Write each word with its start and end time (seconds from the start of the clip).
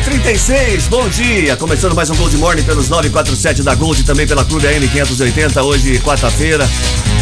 6 0.00 0.16
e 0.16 0.20
36 0.20 0.88
bom 0.88 1.08
dia. 1.08 1.56
Começando 1.56 1.94
mais 1.94 2.08
um 2.10 2.16
Gold 2.16 2.36
Morning 2.36 2.62
pelos 2.62 2.88
947 2.88 3.62
da 3.62 3.74
Gold, 3.74 4.02
também 4.04 4.26
pela 4.26 4.44
Clube 4.44 4.66
AM 4.66 4.86
580, 4.88 5.62
hoje 5.62 5.98
quarta-feira. 6.00 6.68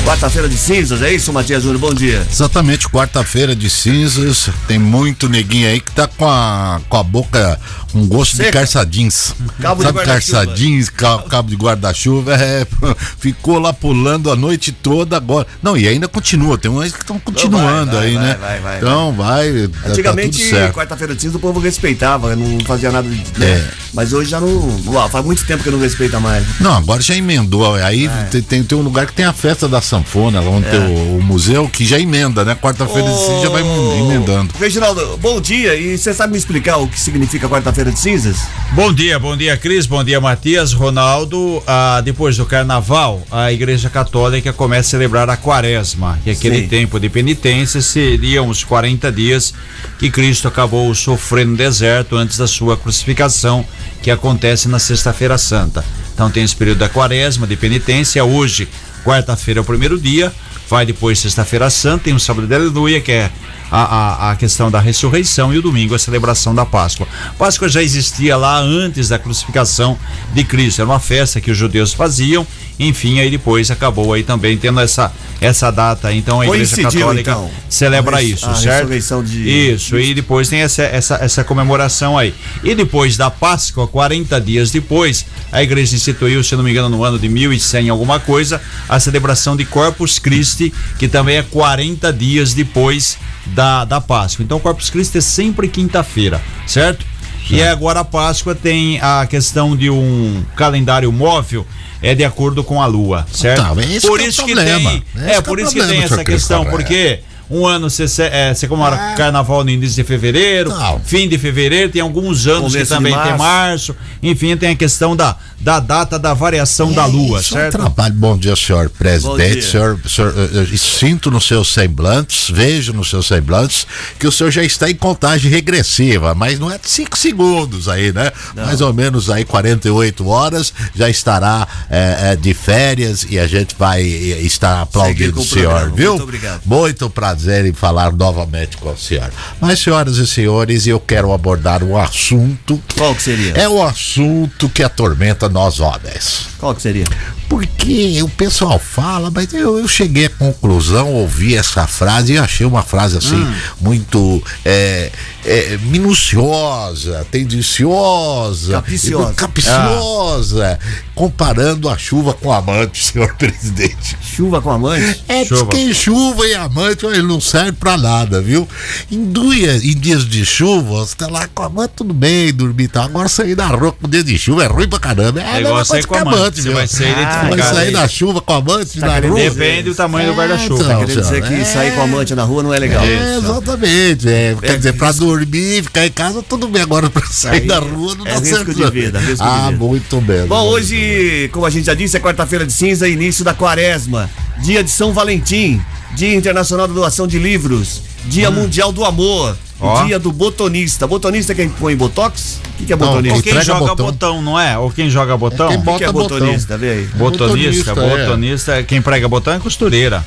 Quarta-feira 0.05 0.49
de 0.49 0.57
cinzas, 0.57 1.03
é 1.03 1.13
isso, 1.13 1.33
Matias 1.33 1.63
Júnior? 1.63 1.81
Bom 1.81 1.95
dia. 1.95 2.27
Exatamente, 2.31 2.89
quarta-feira 2.89 3.55
de 3.55 3.69
cinzas. 3.69 4.49
Tem 4.67 4.79
muito 4.79 5.29
neguinho 5.29 5.69
aí 5.69 5.81
que 5.81 5.91
tá 5.93 6.07
com 6.07 6.27
a, 6.27 6.81
com 6.89 6.96
a 6.96 7.03
boca 7.03 7.61
um 7.95 8.07
gosto 8.07 8.37
Seca. 8.37 8.51
de 8.51 8.53
carçadins. 8.53 9.35
Cabo 9.61 9.77
de 9.83 9.87
Sabe 9.87 9.99
guarda-chuva. 9.99 10.05
carçadins, 10.05 10.89
ca- 10.91 11.23
cabo 11.29 11.49
de 11.51 11.57
guarda-chuva? 11.57 12.35
É, 12.35 12.67
ficou 13.19 13.59
lá 13.59 13.73
pulando 13.73 14.31
a 14.31 14.37
noite 14.37 14.73
toda 14.73 15.17
agora. 15.17 15.47
Não, 15.63 15.77
e 15.77 15.89
ainda 15.89 16.07
continua, 16.09 16.57
tem 16.59 16.71
uns 16.71 16.93
que 16.93 17.01
estão 17.01 17.19
continuando 17.19 17.93
vai, 17.93 18.07
aí, 18.09 18.14
vai, 18.14 18.23
né? 18.25 18.37
vai, 18.41 18.61
vai, 18.61 18.77
então 18.79 19.13
vai, 19.13 19.69
tá- 19.69 19.79
tá 19.83 19.89
Antigamente, 19.91 20.45
certo. 20.45 20.75
quarta-feira 20.75 21.14
de 21.14 21.23
cinza, 21.23 21.37
o 21.37 21.41
povo 21.41 21.59
respeitava, 21.61 22.35
não 22.37 22.61
fazia 22.64 22.91
nada 22.93 23.09
de. 23.09 23.17
né? 23.39 23.47
É. 23.49 23.64
Mas 23.95 24.13
hoje 24.13 24.31
já 24.31 24.41
não. 24.41 25.09
Faz 25.11 25.25
muito 25.25 25.45
tempo 25.47 25.63
que 25.64 25.71
não 25.71 25.79
respeita 25.81 26.21
mais. 26.21 26.45
Não, 26.61 26.73
agora 26.77 27.00
já 27.00 27.14
emendou. 27.17 27.75
Aí 27.75 28.07
É. 28.07 28.25
tem, 28.25 28.43
tem, 28.43 28.63
tem 28.64 28.79
um 28.79 28.83
lugar 28.83 29.07
que 29.07 29.13
tem 29.13 29.25
a 29.25 29.33
festa 29.33 29.67
da 29.69 29.81
sanfona, 29.81 30.41
lá 30.41 30.50
onde 30.50 30.69
tem 30.69 30.79
o, 30.81 31.19
o 31.19 31.23
museu, 31.23 31.69
que 31.69 31.85
já 31.86 31.99
emenda, 31.99 32.45
né? 32.45 32.55
Quarta-feira 32.55 33.09
de 33.09 33.19
cinzas 33.19 33.42
já 33.42 33.48
vai 33.48 33.62
em- 33.62 34.00
emendando. 34.05 34.53
Reginaldo, 34.59 35.17
bom 35.19 35.41
dia. 35.41 35.75
E 35.75 35.97
você 35.97 36.12
sabe 36.12 36.33
me 36.33 36.39
explicar 36.39 36.77
o 36.77 36.86
que 36.86 36.98
significa 37.00 37.48
quarta-feira 37.48 37.77
de 37.84 37.98
cinzas? 37.98 38.36
Bom 38.72 38.92
dia, 38.92 39.18
bom 39.18 39.36
dia 39.36 39.56
Cris, 39.56 39.86
bom 39.86 40.02
dia 40.02 40.20
Matias, 40.20 40.72
Ronaldo. 40.72 41.62
Ah, 41.66 42.00
depois 42.04 42.36
do 42.36 42.44
carnaval, 42.44 43.22
a 43.30 43.52
Igreja 43.52 43.88
Católica 43.88 44.52
começa 44.52 44.88
a 44.88 44.90
celebrar 44.90 45.30
a 45.30 45.36
quaresma, 45.36 46.18
que 46.22 46.30
é 46.30 46.32
aquele 46.32 46.62
Sim. 46.62 46.68
tempo 46.68 46.98
de 46.98 47.08
penitência 47.08 47.80
seriam 47.80 48.48
os 48.48 48.64
40 48.64 49.10
dias 49.12 49.54
que 49.98 50.10
Cristo 50.10 50.48
acabou 50.48 50.94
sofrendo 50.94 51.52
no 51.52 51.56
deserto 51.56 52.16
antes 52.16 52.36
da 52.36 52.46
sua 52.46 52.76
crucificação, 52.76 53.64
que 54.02 54.10
acontece 54.10 54.68
na 54.68 54.78
Sexta-feira 54.78 55.38
Santa. 55.38 55.84
Então 56.14 56.30
tem 56.30 56.42
esse 56.42 56.56
período 56.56 56.78
da 56.78 56.88
quaresma, 56.88 57.46
de 57.46 57.56
penitência. 57.56 58.24
Hoje, 58.24 58.68
quarta-feira 59.04 59.60
é 59.60 59.62
o 59.62 59.64
primeiro 59.64 59.98
dia, 59.98 60.32
vai 60.69 60.84
depois 60.86 61.19
Sexta-feira 61.19 61.70
Santa, 61.70 62.05
tem 62.05 62.14
o 62.14 62.20
sábado 62.20 62.47
de 62.47 62.55
Aleluia, 62.55 63.00
que 63.00 63.12
é 63.12 63.30
a, 63.70 63.83
a, 64.28 64.30
a 64.33 64.36
questão 64.36 64.70
da 64.70 64.80
ressurreição, 64.80 65.52
e 65.52 65.58
o 65.58 65.62
domingo 65.62 65.94
a 65.94 65.98
celebração 65.98 66.55
da 66.55 66.64
Páscoa. 66.64 67.06
Páscoa 67.38 67.69
já 67.69 67.83
existia 67.83 68.36
lá 68.36 68.58
antes 68.58 69.08
da 69.11 69.19
crucificação 69.19 69.98
de 70.33 70.44
Cristo, 70.44 70.80
era 70.80 70.91
uma 70.91 71.00
festa 71.00 71.41
que 71.41 71.50
os 71.50 71.56
judeus 71.58 71.92
faziam, 71.92 72.46
enfim, 72.78 73.19
aí 73.19 73.30
depois 73.30 73.70
acabou 73.70 74.12
aí 74.12 74.22
também 74.22 74.56
tendo 74.56 74.78
essa, 74.80 75.12
essa 75.41 75.70
data. 75.70 76.12
Então 76.12 76.41
a 76.41 76.46
Igreja 76.46 76.77
Coincidiu, 76.77 77.00
Católica 77.00 77.30
então, 77.33 77.50
celebra 77.69 78.22
isso, 78.22 78.48
a 78.48 78.55
certo? 78.55 78.77
ressurreição 78.77 79.22
de- 79.24 79.72
Isso, 79.74 79.98
e 79.98 80.14
depois 80.14 80.48
tem 80.48 80.61
essa, 80.61 80.83
essa, 80.84 81.16
essa 81.16 81.44
comemoração 81.44 82.16
aí. 82.16 82.33
E 82.62 82.74
depois 82.74 83.16
da 83.16 83.30
Páscoa, 83.30 83.86
40 83.89 84.41
dias 84.41 84.70
depois, 84.70 85.27
a 85.52 85.62
igreja 85.62 85.94
instituiu, 85.96 86.42
se 86.44 86.55
não 86.56 86.62
me 86.62 86.70
engano, 86.70 86.89
no 86.89 87.02
ano 87.05 87.19
de 87.19 87.28
1100 87.28 87.89
alguma 87.91 88.20
coisa, 88.20 88.61
a 88.89 88.98
celebração 89.00 89.56
de 89.56 89.64
Corpus 89.64 90.19
Christi, 90.19 90.58
que 90.98 91.09
também 91.09 91.37
é 91.37 91.42
40 91.42 92.12
dias 92.12 92.55
depois 92.55 93.19
da, 93.47 93.84
da 93.84 94.01
Páscoa. 94.01 94.42
Então, 94.45 94.59
Corpus 94.61 94.91
Christi 94.91 95.19
é 95.19 95.20
sempre 95.20 95.69
quinta-feira, 95.69 96.41
certo? 96.67 97.05
E 97.51 97.62
agora 97.62 98.01
a 98.01 98.05
Páscoa 98.05 98.55
tem 98.55 99.01
a 99.01 99.27
questão 99.27 99.75
de 99.75 99.89
um 99.89 100.42
calendário 100.55 101.11
móvel, 101.11 101.67
é 102.02 102.14
de 102.14 102.23
acordo 102.23 102.63
com 102.63 102.80
a 102.83 102.86
lua, 102.86 103.27
certo? 103.33 103.63
Tá, 103.63 103.83
esse 103.83 104.07
por 104.07 104.18
que 104.18 104.24
é 104.24 104.27
o 104.27 104.29
isso 104.29 104.45
que 104.45 104.52
problema. 104.55 104.91
tem, 104.91 105.02
Esse 105.17 105.24
é 105.24 105.30
que 105.30 105.36
é 105.36 105.41
por 105.41 105.58
o 105.58 105.63
isso 105.63 105.73
que 105.73 105.86
tem 105.86 106.02
essa 106.02 106.24
questão, 106.24 106.61
Cris 106.64 106.70
Correia. 106.70 107.20
porque 107.20 107.20
um 107.51 107.67
ano 107.67 107.89
você, 107.89 108.05
é, 108.24 108.52
você 108.52 108.68
comemora 108.68 109.14
carnaval 109.17 109.64
no 109.64 109.70
início 109.70 109.97
de 109.97 110.05
fevereiro, 110.05 110.68
Não. 110.68 111.01
fim 111.01 111.27
de 111.27 111.39
fevereiro, 111.39 111.91
tem 111.91 112.02
alguns 112.02 112.47
anos 112.47 112.73
Começo 112.73 112.79
que 112.91 112.95
também 112.95 113.17
de 113.17 113.23
tem 113.23 113.39
março, 113.39 113.97
enfim, 114.23 114.55
tem 114.57 114.70
a 114.73 114.77
questão 114.77 115.17
da, 115.17 115.35
da 115.61 115.80
data 115.80 116.19
da 116.19 116.33
variação 116.35 116.92
da 116.92 117.05
lua, 117.05 117.41
Isso 117.41 117.55
é 117.57 117.58
um 117.58 117.63
certo? 117.63 117.73
trabalho. 117.79 118.14
Bom 118.14 118.39
dia, 118.39 118.55
senhor 118.55 118.89
presidente. 118.91 119.55
dia. 119.61 119.63
Senhor, 119.63 120.01
senhor, 120.08 120.35
eh, 120.36 120.69
eh, 120.73 120.77
sinto 120.77 121.30
nos 121.30 121.46
seus 121.46 121.73
semblantes, 121.73 122.48
vejo 122.51 122.92
nos 122.92 123.11
seus 123.11 123.27
semblantes 123.27 123.86
que 124.18 124.27
o 124.27 124.33
senhor 124.33 124.51
já 124.51 124.63
está 124.63 124.89
em 124.91 124.95
contagem 124.95 125.51
regressiva, 125.51 126.35
mas 126.35 126.58
não 126.58 126.70
é 126.70 126.79
de 126.79 126.89
5 126.89 127.17
segundos 127.18 127.89
aí, 127.89 128.13
né? 128.13 128.31
Mais 128.55 128.81
ou 128.81 128.93
menos 128.95 129.29
aí 129.31 129.45
48 129.45 130.27
horas 130.29 130.73
já 130.95 131.11
estará 131.11 131.67
eh, 131.91 132.17
eh, 132.33 132.37
de 132.37 132.55
férias 132.55 133.27
e 133.29 133.39
a 133.39 133.47
gente 133.47 133.75
vai 133.79 134.03
estar 134.03 134.83
aplaudindo 134.83 135.39
o 135.39 135.43
o 135.43 135.45
senhor, 135.45 135.71
programa. 135.71 135.97
viu? 135.97 136.11
Muito 136.13 136.23
obrigado. 136.25 136.61
Muito 136.65 137.11
prazer 137.11 137.67
em 137.67 137.73
falar 137.73 138.13
novamente 138.13 138.77
com 138.77 138.93
o 138.93 138.97
senhor. 138.97 139.31
Mas, 139.61 139.81
senhoras 139.81 140.17
e 140.19 140.27
senhores, 140.27 140.87
eu 140.87 141.01
quero 141.01 141.33
abordar 141.33 141.83
um 141.83 141.97
assunto. 141.97 142.81
Qual 142.97 143.15
que 143.15 143.23
seria? 143.23 143.53
É 143.55 143.69
o 143.69 143.83
assunto 143.83 144.69
que 144.69 144.83
atormenta 144.83 145.48
nós 145.49 145.81
homens. 145.81 146.49
Qual 146.59 146.75
que 146.75 146.83
seria? 146.83 147.05
Porque 147.49 148.21
o 148.23 148.29
pessoal 148.29 148.79
fala, 148.79 149.31
mas 149.31 149.53
eu, 149.55 149.79
eu 149.79 149.89
cheguei 149.89 150.27
à 150.27 150.31
conclusão, 150.31 151.13
ouvi 151.15 151.55
essa 151.55 151.87
frase 151.87 152.35
e 152.35 152.39
achei 152.39 152.67
uma 152.67 152.83
frase 152.83 153.17
assim, 153.17 153.37
Hum. 153.37 153.55
muito 153.81 154.43
é, 154.65 155.11
é, 155.49 155.79
minuciosa, 155.83 157.27
tendenciosa, 157.31 158.73
Capiciosa. 158.75 159.35
capiciosa, 159.35 160.79
comparando 161.15 161.89
a 161.89 161.97
chuva 161.97 162.35
com 162.35 162.53
amante, 162.53 163.05
senhor 163.07 163.35
presidente. 163.35 164.17
Chuva 164.23 164.61
com 164.61 164.71
amante? 164.71 165.25
É, 165.29 165.41
diz 165.45 165.49
Chuva. 165.49 165.71
que 165.71 165.95
chuva 165.95 166.47
e 166.47 166.55
amante 166.55 167.07
ele 167.07 167.23
não 167.23 167.41
serve 167.41 167.73
pra 167.73 167.97
nada, 167.97 168.41
viu? 168.41 168.69
Em, 169.11 169.31
dias, 169.33 169.83
em 169.83 169.95
dias 169.97 170.25
de 170.29 170.45
chuva, 170.45 171.01
você 171.07 171.15
tá 171.17 171.27
lá 171.29 171.49
com 171.53 171.63
a 171.63 171.67
amante, 171.67 171.93
tudo 171.97 172.15
bem, 172.15 172.53
dormir 172.53 172.85
e 172.85 172.89
tal. 172.89 173.05
Agora 173.05 173.29
sair 173.29 173.57
na 173.57 173.67
rua 173.67 173.93
com 173.93 174.09
dia 174.09 174.23
de 174.23 174.39
chuva 174.39 174.65
é 174.65 174.67
ruim 174.67 174.89
pra 174.89 174.99
caramba. 174.99 175.41
É, 175.41 175.45
a 175.45 175.57
É 175.57 175.61
igual 175.61 175.85
sair 175.85 176.05
com 176.07 176.15
que 176.15 176.21
amante, 176.21 176.57
você 176.57 176.63
viu? 176.69 176.75
vai 176.75 176.87
ser 176.87 177.05
Ah, 177.07 177.11
identificado 177.11 177.49
Vai 177.57 177.75
sair 177.75 177.87
aí. 177.89 177.93
na 177.93 178.09
chuva 178.09 178.41
com 178.41 178.53
amante 178.53 179.01
Tá 179.01 179.07
na 179.21 179.29
rua. 179.29 179.39
Depende 179.41 179.83
do 179.85 179.95
tamanho 179.95 180.31
do 180.33 180.37
guarda-chuva. 180.39 180.83
então, 180.85 181.01
Querendo 181.01 181.21
dizer 181.23 181.43
que 181.43 181.55
é. 181.55 181.65
sair 181.65 181.95
com 181.95 182.03
amante 182.03 182.35
na 182.35 182.45
rua 182.45 182.63
não 182.63 182.73
é 182.75 182.79
legal. 182.79 183.03
É, 183.05 183.37
exatamente. 183.39 184.29
É, 184.29 184.57
quer 184.61 184.77
dizer, 184.77 184.93
pra 184.95 185.09
risco. 185.09 185.25
Dormir, 185.38 185.82
ficar 185.82 186.06
em 186.06 186.10
casa, 186.10 186.43
tudo 186.43 186.69
bem. 186.69 186.82
Agora 186.82 187.09
pra 187.10 187.26
sair 187.26 187.62
Aí 187.62 187.66
na 187.66 187.78
rua 187.78 188.15
não 188.15 188.26
é 188.26 188.34
dá 188.34 188.41
risco 188.41 188.72
certo. 188.72 188.75
de 188.75 188.91
vida, 188.91 189.19
risco 189.19 189.37
de 189.37 189.43
ah, 189.43 189.71
vida. 189.71 189.78
muito 189.78 190.21
bem. 190.21 190.47
Bom, 190.47 190.60
muito 190.62 190.75
hoje, 190.75 191.49
como 191.53 191.66
a 191.66 191.71
gente 191.71 191.87
já 191.87 191.94
disse, 191.94 192.16
é 192.16 192.21
quarta-feira 192.21 192.66
de 192.66 192.72
cinza, 192.72 193.09
início 193.09 193.44
da 193.44 193.54
quaresma, 193.54 194.31
dia 194.62 194.82
de 194.82 194.91
São 194.91 195.12
Valentim, 195.12 195.81
dia 196.15 196.34
internacional 196.34 196.88
da 196.88 196.94
doação 196.94 197.26
de 197.26 197.38
livros, 197.38 198.03
dia 198.26 198.50
mundial 198.50 198.93
do 198.93 199.04
amor, 199.04 199.56
Ó. 199.81 200.05
dia 200.05 200.19
do 200.19 200.33
botonista. 200.33 201.06
Botonista 201.06 201.53
é 201.53 201.55
quem 201.55 201.69
põe 201.69 201.94
botox? 201.97 202.61
O 202.75 202.78
que, 202.78 202.87
que 202.87 202.93
é 202.93 202.97
Não, 202.97 203.06
botonista? 203.09 203.37
Ou 203.37 203.43
Quem 203.43 203.53
quem 203.55 203.62
joga 203.62 203.81
botão. 203.81 204.06
botão. 204.06 204.43
não 204.43 204.59
é? 204.61 204.78
Ou 204.78 204.91
quem 204.91 205.11
joga 205.11 205.37
botão? 205.37 205.69
quem 205.69 205.78
O 205.78 205.83
que, 205.83 205.99
que 205.99 206.05
é 206.05 206.12
botão. 206.12 206.39
botonista? 206.39 206.77
Vê 206.78 206.91
aí. 206.91 207.05
Botonista, 207.15 207.94
Botonista, 207.94 208.21
é. 208.21 208.27
botonista, 208.27 208.83
quem 208.83 209.03
prega 209.03 209.28
botão 209.28 209.55
é 209.55 209.59
costureira. 209.59 210.25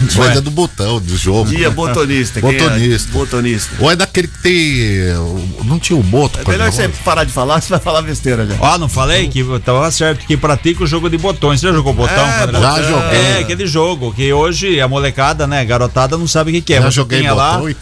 Mas 0.00 0.16
Ué. 0.16 0.36
é 0.36 0.40
do 0.40 0.50
botão, 0.50 1.00
do 1.00 1.16
jogo. 1.16 1.50
Dia 1.50 1.70
botonista. 1.70 2.40
quem 2.40 2.54
é 2.54 2.58
Botonista. 2.60 3.12
botonista. 3.12 3.70
Ou 3.80 3.90
é 3.90 3.96
daquele 3.96 4.28
que 4.28 4.38
tem. 4.38 4.78
Não 5.64 5.78
tinha 5.78 5.98
o 5.98 6.02
boto. 6.02 6.38
É 6.40 6.48
melhor 6.48 6.70
você 6.70 6.88
parar 7.04 7.24
de 7.24 7.32
falar, 7.32 7.58
você 7.62 7.68
vai 7.68 7.80
falar 7.80 8.02
besteira 8.02 8.46
já. 8.46 8.54
Ó, 8.60 8.78
não 8.78 8.88
falei 8.88 9.26
que 9.28 9.44
tava 9.64 9.90
certo, 9.90 10.24
que 10.24 10.36
pratica 10.36 10.84
o 10.84 10.86
jogo 10.86 11.10
de 11.10 11.18
botões. 11.18 11.60
Você 11.60 11.66
já 11.66 11.72
jogou 11.72 11.92
botão? 11.92 12.14
É, 12.16 12.42
André? 12.44 12.60
Já 12.60 12.82
joguei. 12.82 13.18
É, 13.18 13.38
aquele 13.40 13.66
jogo 13.66 14.12
que 14.12 14.32
hoje 14.32 14.80
a 14.80 14.86
molecada, 14.86 15.46
né, 15.48 15.64
garotada 15.64 16.16
não 16.16 16.28
sabe 16.28 16.50
o 16.50 16.54
que, 16.54 16.60
que 16.60 16.74
é. 16.74 16.78
Já 16.78 16.84
mas 16.84 16.94
joguei 16.94 17.22
botão 17.22 17.36
lá. 17.64 17.70
e 17.70 17.74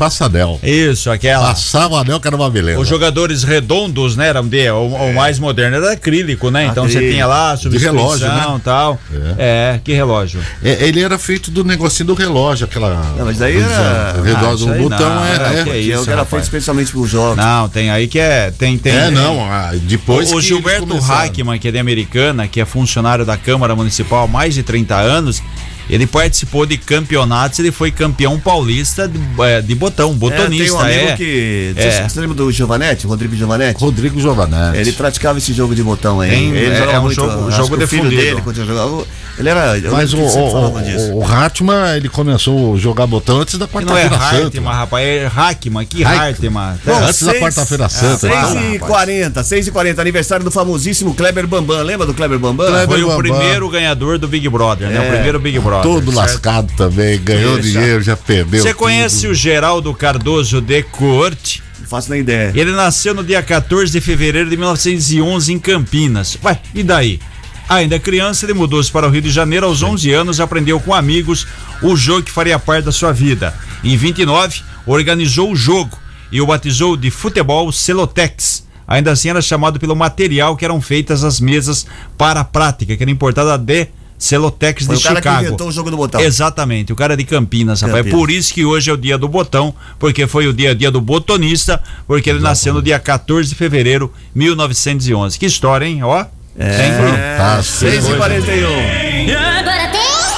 passadel. 0.54 0.60
Isso, 0.62 1.10
aquela. 1.10 1.48
Passava 1.48 1.94
o 1.94 1.96
anel 1.98 2.20
que 2.20 2.26
era 2.26 2.37
uma 2.37 2.50
beleza. 2.50 2.78
Os 2.81 2.88
jogadores 2.88 3.43
redondos, 3.43 4.16
né, 4.16 4.28
eram 4.28 4.46
de, 4.46 4.70
o, 4.70 4.87
o 4.87 5.14
mais 5.14 5.38
moderno 5.38 5.76
era 5.76 5.93
acrílico, 5.93 6.50
né? 6.50 6.66
Então 6.66 6.84
você 6.84 6.96
Acrílico. 6.98 7.14
tinha 7.14 7.26
lá 7.26 7.56
substituição 7.56 7.94
relógio, 7.96 8.28
né? 8.28 8.56
e 8.56 8.60
tal. 8.60 9.00
É. 9.38 9.81
que 9.82 9.93
relógio. 9.93 10.40
É, 10.62 10.87
ele 10.87 11.02
era 11.02 11.19
feito 11.19 11.50
do 11.50 11.64
negocinho 11.64 12.06
do 12.08 12.14
relógio, 12.14 12.64
aquela. 12.66 12.94
Não, 13.16 13.25
mas 13.26 13.38
daí 13.38 13.56
era- 13.56 14.16
O 14.19 14.22
redor 14.22 14.56
Ah, 14.69 14.72
aí 14.72 14.82
botão 14.82 15.14
não, 15.14 15.25
é. 15.25 15.31
é, 15.31 15.69
é. 15.69 15.72
é 15.76 15.78
isso, 15.81 16.02
o 16.02 16.04
que 16.04 16.10
era 16.10 16.25
feito 16.25 16.43
especialmente 16.43 16.90
para 16.90 17.00
os 17.00 17.10
jogos. 17.10 17.37
Não, 17.37 17.69
tem 17.69 17.90
aí 17.90 18.06
que 18.06 18.19
é. 18.19 18.50
Tem, 18.50 18.78
tem, 18.78 18.94
É, 18.94 19.10
não, 19.10 19.40
ah, 19.44 19.72
depois. 19.82 20.32
o, 20.32 20.37
o 20.37 20.40
Gilberto. 20.40 20.96
Hackman, 20.98 21.58
que 21.58 21.69
é 21.69 21.72
de 21.72 21.78
Americana, 21.78 22.46
que 22.48 22.60
é 22.60 22.64
funcionário 22.64 23.25
da 23.25 23.37
Câmara 23.37 23.75
Municipal 23.75 24.25
há 24.25 24.26
mais 24.26 24.54
de 24.54 24.62
30 24.62 24.94
anos, 24.96 25.43
Ele 25.88 26.06
participou 26.06 26.66
de 26.66 26.76
campeonatos, 26.76 27.58
ele 27.58 27.70
foi 27.70 27.90
campeão 27.92 28.38
paulista 28.40 29.06
de, 29.06 29.18
é, 29.40 29.60
de 29.62 29.74
botão, 29.74 30.12
botonista. 30.14 30.64
É, 30.64 30.66
tem 30.66 30.72
um 30.72 30.80
amigo 30.80 31.08
é. 31.10 31.16
que. 31.16 31.74
É. 31.76 32.08
Você 32.08 32.20
lembra 32.20 32.34
do 32.36 32.50
Giovanetti, 32.50 33.06
Rodrigo 33.06 33.36
Giovanetti? 33.36 33.80
Rodrigo 33.80 34.20
Giovanetti. 34.20 34.78
Ele 34.78 34.92
praticava 34.92 35.38
esse 35.38 35.52
jogo 35.52 35.74
de 35.74 35.82
botão 35.82 36.20
aí. 36.20 36.30
Tem- 36.30 36.50
ele 36.50 36.74
é- 36.74 36.78
jogava 36.78 36.92
é 36.92 36.98
um 36.98 37.02
muito, 37.02 37.14
jogo- 37.14 37.50
jogo 37.52 37.76
o 37.82 37.86
filho 37.86 38.10
dele, 38.10 38.40
quando 38.42 38.58
ele 38.58 38.66
jogava, 38.66 39.04
ele 39.38 39.48
era. 39.48 39.90
Mas 39.92 40.12
o, 40.12 40.18
o, 40.18 40.82
disso. 40.82 41.12
o, 41.12 41.18
o 41.18 41.24
Hartmann, 41.24 41.96
ele 41.96 42.08
começou 42.08 42.74
a 42.74 42.78
jogar 42.78 43.06
botão 43.06 43.40
antes 43.40 43.56
da 43.58 43.68
não 43.72 43.96
é 43.96 44.08
quarta-feira 44.08 44.18
santa. 44.18 44.44
Hartmann, 44.46 44.74
rapaz, 44.74 45.06
é 45.06 45.26
Hackman, 45.26 45.86
que. 45.86 46.04
Hartmann. 46.04 46.76
Bom, 46.84 46.92
antes 47.04 47.22
da 47.22 47.30
seis- 47.30 47.42
quarta-feira 47.42 47.88
santa. 47.88 48.16
6 48.18 48.32
então, 48.34 48.60
e 48.60 48.72
rapaz. 48.78 48.90
40, 48.90 49.44
6 49.44 49.66
e 49.68 49.70
40, 49.70 50.00
aniversário 50.00 50.44
do 50.44 50.50
famosíssimo 50.50 51.14
Kleber 51.14 51.46
Bambam. 51.46 51.82
Lembra 51.82 52.06
do 52.06 52.14
Kleber 52.14 52.38
Bambam? 52.38 52.66
Kleber 52.66 52.86
Foi 52.88 53.02
o 53.02 53.06
Bambam. 53.08 53.18
primeiro 53.22 53.68
ganhador 53.68 54.18
do 54.18 54.26
Big 54.26 54.48
Brother, 54.48 54.88
né? 54.88 54.98
O 54.98 55.02
É. 55.04 55.10
primeiro 55.12 55.38
Big 55.38 55.58
Brother. 55.58 55.75
Todo 55.82 56.12
certo? 56.12 56.17
lascado 56.17 56.73
também, 56.76 57.20
ganhou 57.23 57.55
Deixa. 57.55 57.78
dinheiro, 57.78 58.02
já 58.02 58.17
perdeu. 58.17 58.62
Você 58.62 58.75
conhece 58.75 59.26
o 59.26 59.34
Geraldo 59.34 59.93
Cardoso 59.94 60.61
de 60.61 60.82
Corte? 60.82 61.62
Não 61.81 61.87
faço 61.87 62.11
nem 62.11 62.20
ideia. 62.20 62.52
Ele 62.55 62.73
nasceu 62.73 63.14
no 63.14 63.23
dia 63.23 63.43
14 63.43 63.93
de 63.93 64.00
fevereiro 64.00 64.50
de 64.50 64.56
1911 64.56 65.52
em 65.52 65.58
Campinas. 65.58 66.38
Ué, 66.43 66.58
e 66.75 66.82
daí? 66.82 67.20
Ainda 67.69 67.99
criança, 67.99 68.46
ele 68.46 68.55
mudou-se 68.55 68.90
para 68.90 69.08
o 69.08 69.11
Rio 69.11 69.23
de 69.23 69.31
Janeiro 69.31 69.67
aos 69.67 69.82
11 69.82 70.12
anos, 70.12 70.40
aprendeu 70.40 70.78
com 70.78 70.94
amigos 70.94 71.46
o 71.82 71.96
jogo 71.96 72.22
que 72.22 72.31
faria 72.31 72.58
parte 72.58 72.84
da 72.84 72.93
sua 72.93 73.12
vida. 73.12 73.52
Em 73.82 73.96
29, 73.96 74.62
organizou 74.87 75.50
o 75.50 75.56
jogo 75.56 75.99
e 76.31 76.40
o 76.40 76.46
batizou 76.46 76.96
de 76.96 77.11
futebol 77.11 77.70
Celotex. 77.72 78.64
Ainda 78.87 79.11
assim 79.11 79.31
era 79.31 79.43
chamado 79.43 79.81
pelo 79.81 79.96
material 79.96 80.56
que 80.56 80.64
eram 80.64 80.81
feitas 80.81 81.25
as 81.25 81.40
mesas 81.40 81.87
para 82.17 82.40
a 82.40 82.44
prática, 82.44 82.96
que 82.96 83.02
era 83.02 83.11
importada 83.11 83.58
de 83.58 83.88
Celotex 84.18 84.86
Foi 84.86 84.96
de 84.96 85.00
o 85.00 85.04
cara 85.04 85.20
que 85.20 85.28
Chicago. 85.28 85.46
inventou 85.46 85.68
o 85.68 85.72
jogo 85.72 85.90
do 85.90 85.96
botão. 85.96 86.20
Exatamente, 86.20 86.92
o 86.92 86.96
cara 86.96 87.16
de 87.16 87.24
Campinas, 87.24 87.80
rapaz. 87.82 87.98
É 88.00 88.02
Campinas. 88.02 88.18
por 88.20 88.30
isso 88.30 88.54
que 88.54 88.64
hoje 88.64 88.90
é 88.90 88.92
o 88.92 88.96
dia 88.96 89.18
do 89.18 89.28
botão, 89.28 89.74
porque 89.98 90.26
foi 90.26 90.46
o 90.46 90.52
dia, 90.52 90.74
dia 90.74 90.90
do 90.90 91.00
botonista, 91.00 91.82
porque 92.06 92.30
ele 92.30 92.40
nasceu 92.40 92.72
no 92.74 92.80
dia 92.82 92.98
14 92.98 93.48
de 93.48 93.54
fevereiro 93.54 94.12
de 94.34 94.38
1911. 94.40 95.38
Que 95.38 95.46
história, 95.46 95.84
hein? 95.86 96.02
Ó. 96.02 96.24
É, 96.58 97.36
Fantástico. 97.36 97.78
6 97.80 98.08
e 98.08 98.14
41. 98.14 98.68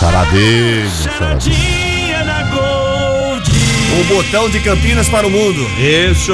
Charadinho, 0.00 0.90
charadinho. 1.18 1.78
O 4.00 4.04
botão 4.04 4.48
de 4.48 4.60
Campinas 4.60 5.08
para 5.08 5.26
o 5.26 5.30
mundo. 5.30 5.66
Isso. 5.80 6.32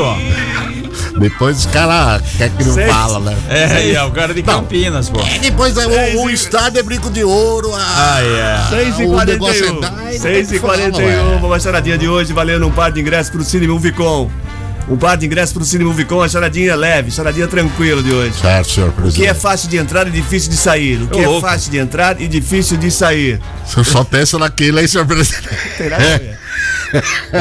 Depois 1.19 1.58
os 1.58 1.66
caras 1.66 2.22
quer 2.37 2.50
que 2.50 2.64
não 2.64 2.75
fala, 2.75 3.20
né? 3.20 3.37
É, 3.49 3.93
é, 3.93 4.02
o 4.02 4.11
cara 4.11 4.34
de 4.34 4.43
Campinas, 4.43 5.08
pô. 5.08 5.20
E 5.34 5.38
depois 5.38 5.76
é, 5.76 6.16
o, 6.16 6.25
o 6.25 6.31
estádio 6.31 6.81
é 6.81 6.82
brinco 6.82 7.11
de 7.11 7.22
ouro. 7.22 7.70
Ah, 7.75 8.19
é. 8.20 8.84
6 8.84 8.99
e 9.00 9.05
o 9.05 9.25
negócio 9.25 9.64
é 9.64 9.69
41. 9.69 9.81
dar 9.81 9.93
e 9.93 10.14
não 10.14 10.20
6 10.20 10.22
tem 10.22 10.40
e 10.43 10.46
que 10.46 10.58
falar, 10.58 10.76
41. 10.90 11.40
não 11.40 11.46
Uma 11.46 11.61
charadinha 11.61 11.96
de 11.99 12.08
hoje 12.08 12.32
valendo 12.32 12.66
um 12.66 12.70
par 12.72 12.90
de 12.90 13.00
ingressos 13.00 13.31
para 13.31 13.40
o 13.40 13.44
Cine 13.44 13.66
Movicon. 13.69 14.31
Um 14.87 14.96
par 14.99 15.16
de 15.16 15.25
ingressos 15.25 15.52
para 15.55 15.62
o 15.62 15.64
Cine 15.64 15.84
Movicon, 15.84 16.20
a 16.22 16.28
charadinha 16.28 16.76
leve, 16.76 17.11
charadinha 17.11 17.46
tranquila 17.49 18.02
de 18.02 18.12
hoje. 18.12 18.34
Certo, 18.38 18.70
senhor 18.70 18.88
O 18.90 18.93
que 18.93 19.00
presidente. 19.00 19.28
é 19.31 19.34
fácil 19.34 19.70
de 19.70 19.76
entrar 19.78 20.06
e 20.06 20.11
difícil 20.11 20.50
de 20.50 20.56
sair? 20.58 21.00
O 21.02 21.08
que 21.08 21.20
é 21.20 21.40
fácil 21.40 21.70
de 21.70 21.78
entrar 21.78 22.20
e 22.20 22.28
difícil 22.28 22.76
de 22.76 22.90
sair? 22.90 23.40
Você 23.64 23.82
só 23.82 24.05
pensa 24.05 24.38
naquilo 24.38 24.78
aí, 24.78 24.87
senhor 24.87 25.06
presidente. 25.06 25.49
Tem 25.78 25.88
nada 25.88 26.05
a 26.05 26.19
ver. 26.19 26.38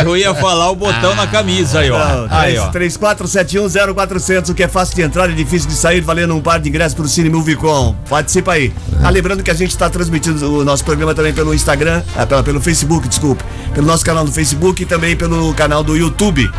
Eu 0.03 0.17
ia 0.17 0.33
falar 0.33 0.71
o 0.71 0.75
botão 0.75 1.13
na 1.15 1.27
camisa 1.27 1.79
aí, 1.79 1.91
ó. 1.91 1.97
Não, 1.97 2.27
Aí, 2.29 2.57
ó. 2.57 2.71
34710400, 2.71 4.49
o 4.49 4.53
que 4.53 4.63
é 4.63 4.67
fácil 4.67 4.95
de 4.95 5.01
entrar 5.03 5.29
e 5.29 5.33
difícil 5.33 5.67
de 5.69 5.75
sair, 5.75 6.01
valendo 6.01 6.35
um 6.35 6.41
par 6.41 6.59
de 6.59 6.69
ingressos 6.69 6.93
pro 6.95 7.07
Cine 7.07 7.29
Movicon. 7.29 7.95
Participa 8.09 8.53
aí. 8.53 8.73
Ah, 9.03 9.09
lembrando 9.09 9.43
que 9.43 9.51
a 9.51 9.53
gente 9.53 9.69
está 9.71 9.89
transmitindo 9.89 10.59
o 10.59 10.65
nosso 10.65 10.83
programa 10.83 11.13
também 11.13 11.33
pelo 11.33 11.53
Instagram, 11.53 12.01
ah, 12.15 12.25
pela- 12.25 12.43
pelo 12.43 12.59
Facebook, 12.61 13.07
desculpe. 13.07 13.43
Pelo 13.73 13.85
nosso 13.87 14.03
canal 14.05 14.25
do 14.25 14.31
Facebook 14.31 14.81
e 14.83 14.85
também 14.85 15.15
pelo 15.15 15.53
canal 15.53 15.83
do 15.83 15.95
YouTube. 15.95 16.49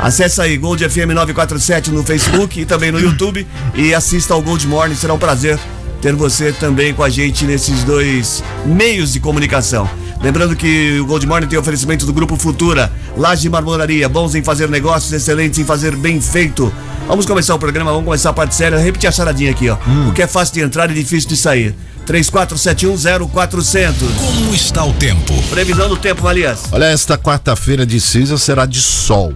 Acesse 0.00 0.40
aí 0.40 0.56
Gold 0.56 0.88
FM 0.88 1.12
947 1.14 1.90
no 1.90 2.04
Facebook 2.04 2.60
e 2.60 2.64
também 2.66 2.92
no 2.92 3.00
YouTube 3.00 3.46
e 3.74 3.94
assista 3.94 4.34
ao 4.34 4.42
Gold 4.42 4.66
Morning, 4.66 4.94
será 4.94 5.14
um 5.14 5.18
prazer 5.18 5.58
ter 6.02 6.14
você 6.14 6.52
também 6.52 6.92
com 6.92 7.02
a 7.02 7.08
gente 7.08 7.44
nesses 7.46 7.82
dois 7.82 8.44
meios 8.66 9.12
de 9.14 9.20
comunicação. 9.20 9.88
Lembrando 10.22 10.56
que 10.56 10.98
o 11.00 11.06
Gold 11.06 11.26
Morning 11.26 11.46
tem 11.46 11.58
oferecimento 11.58 12.06
do 12.06 12.12
Grupo 12.12 12.36
Futura, 12.36 12.90
Laje 13.16 13.48
Marmoraria, 13.48 14.08
bons 14.08 14.34
em 14.34 14.42
fazer 14.42 14.68
negócios, 14.68 15.12
excelentes 15.12 15.58
em 15.58 15.64
fazer 15.64 15.94
bem 15.96 16.20
feito. 16.20 16.72
Vamos 17.06 17.24
começar 17.26 17.54
o 17.54 17.58
programa, 17.58 17.90
vamos 17.90 18.06
começar 18.06 18.30
a 18.30 18.32
parte 18.32 18.54
séria. 18.54 18.78
Repetir 18.78 19.08
a 19.08 19.12
charadinha 19.12 19.52
aqui, 19.52 19.68
ó. 19.68 19.76
O 20.08 20.12
que 20.12 20.22
é 20.22 20.26
fácil 20.26 20.54
de 20.54 20.60
entrar 20.62 20.90
e 20.90 20.94
difícil 20.94 21.28
de 21.28 21.36
sair. 21.36 21.74
34710400. 22.06 23.94
Como 24.16 24.54
está 24.54 24.84
o 24.84 24.92
tempo? 24.94 25.32
Previsão 25.50 25.88
do 25.88 25.96
tempo, 25.96 26.24
Malias. 26.24 26.64
Olha, 26.72 26.86
esta 26.86 27.18
quarta-feira 27.18 27.84
de 27.84 28.00
cinza 28.00 28.38
será 28.38 28.64
de 28.66 28.80
sol, 28.80 29.34